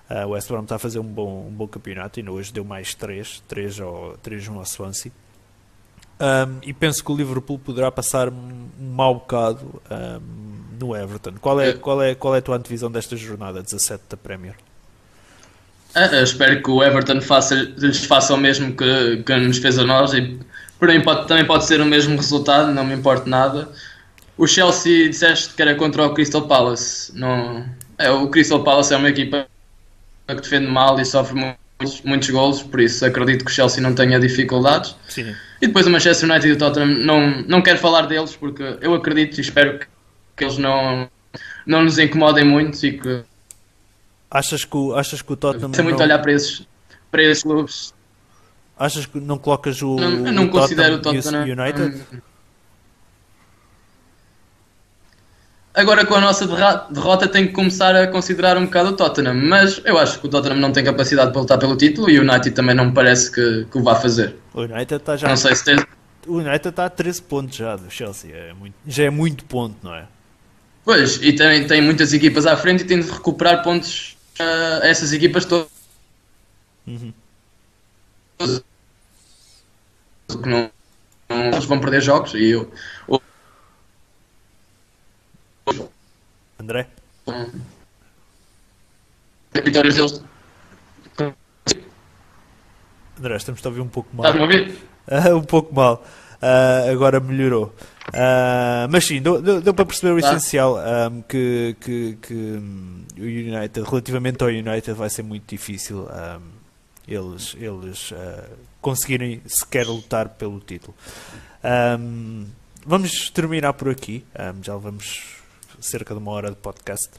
Uh, 0.09 0.27
o 0.27 0.31
West 0.31 0.47
Brom 0.47 0.63
está 0.63 0.75
a 0.75 0.79
fazer 0.79 0.99
um 0.99 1.03
bom, 1.03 1.47
um 1.47 1.51
bom 1.51 1.67
campeonato 1.67 2.19
e 2.19 2.29
hoje 2.29 2.51
deu 2.51 2.63
mais 2.63 2.93
3, 2.93 3.41
3 3.47 3.79
ao, 3.79 4.17
3 4.21 4.47
ao 4.49 4.65
Swansea. 4.65 5.11
Um, 6.19 6.59
e 6.61 6.73
penso 6.73 7.03
que 7.03 7.11
o 7.11 7.15
Liverpool 7.15 7.57
poderá 7.57 7.91
passar 7.91 8.29
um, 8.29 8.69
mau 8.79 9.15
bocado 9.15 9.81
um, 9.89 10.19
no 10.79 10.95
Everton. 10.95 11.33
Qual 11.41 11.59
é, 11.59 11.69
É. 11.69 11.73
qual, 11.73 12.01
é, 12.01 12.15
qual 12.15 12.35
é 12.35 12.39
a 12.39 12.41
tua 12.41 12.55
antevisão 12.55 12.91
desta 12.91 13.15
jornada 13.15 13.61
17 13.61 14.03
da 14.09 14.17
Premier? 14.17 14.55
Ah, 15.95 16.05
eu 16.07 16.23
espero 16.23 16.61
que 16.61 16.69
o 16.71 16.83
Everton 16.83 17.21
faça, 17.21 17.55
lhes 17.55 18.05
faça 18.05 18.33
o 18.33 18.37
mesmo 18.37 18.75
que, 18.75 19.23
que 19.23 19.35
nos 19.37 19.57
fez 19.57 19.77
a 19.77 19.83
nós 19.83 20.13
e 20.13 20.39
por 20.79 20.87
mim 20.87 21.01
pode, 21.01 21.27
também 21.27 21.45
pode 21.45 21.65
ser 21.65 21.79
o 21.81 21.85
mesmo 21.85 22.15
resultado, 22.15 22.73
não 22.73 22.83
me 22.83 22.95
importa 22.95 23.29
nada. 23.29 23.69
O 24.37 24.47
Chelsea 24.47 25.09
disseste 25.09 25.53
que 25.53 25.61
era 25.61 25.75
contra 25.75 26.05
o 26.05 26.13
Crystal 26.13 26.47
Palace. 26.47 27.11
Não, 27.15 27.65
é, 27.97 28.09
o 28.09 28.27
Crystal 28.27 28.63
Palace 28.63 28.93
é 28.93 28.97
uma 28.97 29.09
equipa 29.09 29.47
que 30.27 30.35
defende 30.35 30.67
mal 30.67 30.99
e 30.99 31.05
sofre 31.05 31.35
muitos, 31.79 32.01
muitos 32.01 32.29
golos, 32.29 32.63
por 32.63 32.79
isso 32.79 33.05
acredito 33.05 33.43
que 33.45 33.51
o 33.51 33.53
Chelsea 33.53 33.81
não 33.81 33.93
tenha 33.93 34.19
dificuldades. 34.19 34.95
Sim. 35.09 35.35
E 35.61 35.67
depois 35.67 35.85
o 35.85 35.89
Manchester 35.89 36.29
United 36.29 36.49
e 36.49 36.51
o 36.53 36.57
Tottenham 36.57 36.87
não, 37.05 37.41
não 37.43 37.61
quero 37.61 37.77
falar 37.79 38.03
deles 38.07 38.35
porque 38.35 38.77
eu 38.81 38.93
acredito 38.93 39.37
e 39.37 39.41
espero 39.41 39.79
que, 39.79 39.85
que 40.37 40.43
eles 40.43 40.57
não, 40.57 41.09
não 41.65 41.83
nos 41.83 41.97
incomodem 41.99 42.43
muito 42.45 42.83
e 42.85 42.97
que 42.97 43.23
Achas 44.31 44.65
que 44.65 44.75
o, 44.75 44.95
achas 44.95 45.21
que 45.21 45.31
o 45.31 45.35
Tottenham 45.37 45.69
tem 45.71 45.83
muito 45.83 45.97
não, 45.99 46.05
olhar 46.05 46.17
para 46.19 46.31
esses, 46.33 46.67
para 47.11 47.21
esses 47.21 47.43
clubes. 47.43 47.93
achas 48.79 49.05
que 49.05 49.19
não 49.19 49.37
colocas 49.37 49.79
o, 49.83 49.95
Não, 49.95 50.25
eu 50.25 50.33
não 50.33 50.45
o 50.45 50.49
considero 50.49 50.99
Tottenham 50.99 51.19
o 51.19 51.23
Tottenham. 51.23 51.59
United? 51.65 52.03
hum, 52.11 52.17
Agora 55.75 56.05
com 56.05 56.13
a 56.13 56.21
nossa 56.21 56.45
derrota 56.91 57.27
tenho 57.27 57.47
que 57.47 57.53
começar 57.53 57.95
a 57.95 58.05
considerar 58.07 58.57
um 58.57 58.65
bocado 58.65 58.89
o 58.89 58.93
Tottenham, 58.95 59.33
mas 59.33 59.81
eu 59.83 59.97
acho 59.97 60.19
que 60.19 60.27
o 60.27 60.29
Tottenham 60.29 60.57
não 60.59 60.71
tem 60.71 60.83
capacidade 60.83 61.31
para 61.31 61.41
lutar 61.41 61.57
pelo 61.57 61.75
título 61.75 62.09
e 62.11 62.19
o 62.19 62.21
United 62.21 62.51
também 62.51 62.75
não 62.75 62.85
me 62.85 62.91
parece 62.93 63.31
que, 63.31 63.65
que 63.71 63.77
o 63.79 63.83
vá 63.83 63.95
fazer. 63.95 64.35
O 64.53 64.61
United 64.61 64.95
está 64.95 65.17
já 65.17 65.27
Não 65.27 65.35
sei 65.35 65.55
se 65.55 65.65
tem. 65.65 65.75
o 66.27 66.37
United 66.37 66.69
está 66.69 66.85
a 66.85 66.89
13 66.91 67.23
pontos 67.23 67.55
já 67.55 67.75
do 67.75 67.89
Chelsea. 67.89 68.31
É 68.35 68.53
muito, 68.53 68.75
já 68.85 69.03
é 69.05 69.09
muito 69.09 69.45
ponto, 69.45 69.75
não 69.81 69.95
é? 69.95 70.05
Pois, 70.85 71.19
e 71.23 71.33
tem, 71.33 71.65
tem 71.65 71.81
muitas 71.81 72.13
equipas 72.13 72.45
à 72.45 72.55
frente 72.55 72.81
e 72.81 72.85
tem 72.85 72.99
de 72.99 73.09
recuperar 73.09 73.63
pontos 73.63 74.15
ah, 74.39 74.79
a 74.83 74.87
essas 74.87 75.11
equipas 75.11 75.43
todas. 75.45 75.67
Uhum. 76.85 77.13
Que 80.27 80.49
não, 80.49 80.69
não- 81.29 81.45
eles 81.47 81.65
vão 81.65 81.79
perder 81.79 82.01
jogos 82.01 82.33
e 82.35 82.49
eu. 82.49 82.71
André? 86.59 86.87
vitórias 89.63 89.95
deles. 89.95 90.21
André, 93.17 93.35
estamos 93.37 93.63
a 93.65 93.69
ouvir 93.69 93.81
um 93.81 93.87
pouco 93.87 94.09
mal. 94.15 94.25
Estás-me 94.25 94.41
a 94.41 94.45
ouvir? 94.59 94.77
Ah, 95.05 95.35
um 95.35 95.43
pouco 95.43 95.75
mal. 95.75 96.01
Ah, 96.41 96.89
agora 96.89 97.19
melhorou. 97.19 97.75
Ah, 98.13 98.87
mas 98.89 99.05
sim, 99.05 99.21
deu, 99.21 99.41
deu- 99.41 99.59
deu 99.61 99.73
para 99.73 99.85
perceber 99.85 100.13
o 100.13 100.21
Tá. 100.21 100.29
essencial 100.29 100.77
ahm, 100.77 101.21
que, 101.27 101.75
que, 101.81 102.17
que, 102.21 102.33
hum, 102.33 103.03
o 103.17 103.21
United, 103.21 103.81
relativamente 103.83 104.41
ao 104.41 104.47
United, 104.49 104.93
vai 104.93 105.09
ser 105.09 105.23
muito 105.23 105.43
difícil 105.49 106.07
ahm, 106.09 106.41
eles, 107.05 107.53
eles 107.59 108.13
ah, 108.13 108.47
conseguirem 108.79 109.41
sequer 109.45 109.85
lutar 109.87 110.29
pelo 110.29 110.57
título. 110.61 110.95
Vamos 112.85 113.29
terminar 113.29 113.73
por 113.73 113.89
aqui. 113.89 114.23
Já 114.61 114.73
levamos 114.75 115.35
cerca 115.85 116.13
de 116.13 116.19
uma 116.19 116.31
hora 116.31 116.49
de 116.49 116.55
podcast. 116.55 117.09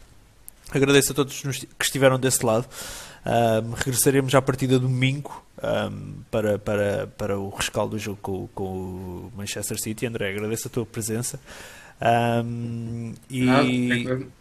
Agradeço 0.71 1.13
a 1.13 1.15
todos 1.15 1.41
que 1.41 1.85
estiveram 1.85 2.19
desse 2.19 2.45
lado. 2.45 2.67
Ahm, 3.25 3.73
regressaremos 3.75 4.35
à 4.35 4.43
partida 4.43 4.79
domingo 4.79 5.45
ahm, 5.63 6.23
para, 6.31 6.59
para, 6.59 7.07
para 7.19 7.39
o 7.39 7.49
rescaldo 7.51 7.97
do 7.97 7.99
jogo 7.99 8.19
com, 8.21 8.49
com 8.55 8.65
o 8.65 9.33
Manchester 9.37 9.81
City. 9.81 10.07
André, 10.07 10.31
agradeço 10.31 10.69
a 10.69 10.71
tua 10.71 10.85
presença. 10.85 11.39
Ahm, 12.01 13.15
e 13.31 13.47
tranquilo. 13.89 14.33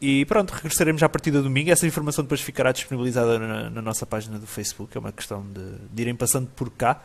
E 0.00 0.24
pronto, 0.26 0.52
regressaremos 0.52 1.02
à 1.02 1.08
partida 1.08 1.42
domingo. 1.42 1.70
Essa 1.70 1.86
informação 1.86 2.22
depois 2.22 2.40
ficará 2.40 2.70
disponibilizada 2.70 3.36
na, 3.38 3.70
na 3.70 3.82
nossa 3.82 4.06
página 4.06 4.38
do 4.38 4.46
Facebook. 4.46 4.96
É 4.96 5.00
uma 5.00 5.10
questão 5.10 5.44
de, 5.52 5.72
de 5.92 6.02
irem 6.02 6.14
passando 6.14 6.46
por 6.54 6.70
cá 6.70 7.02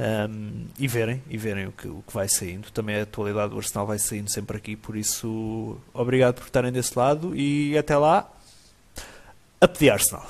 um, 0.00 0.66
e 0.78 0.88
verem, 0.88 1.22
e 1.28 1.36
verem 1.36 1.66
o 1.66 1.72
que, 1.72 1.86
o 1.86 2.02
que 2.06 2.14
vai 2.14 2.28
saindo. 2.28 2.70
Também 2.70 2.96
a 2.96 3.02
atualidade 3.02 3.50
do 3.50 3.58
Arsenal 3.58 3.86
vai 3.86 3.98
saindo 3.98 4.30
sempre 4.30 4.56
aqui, 4.56 4.74
por 4.74 4.96
isso 4.96 5.76
obrigado 5.92 6.36
por 6.36 6.46
estarem 6.46 6.72
desse 6.72 6.98
lado 6.98 7.36
e 7.36 7.76
até 7.76 7.96
lá, 7.96 8.30
a 9.60 9.68
pedir 9.68 9.90
Arsenal. 9.90 10.26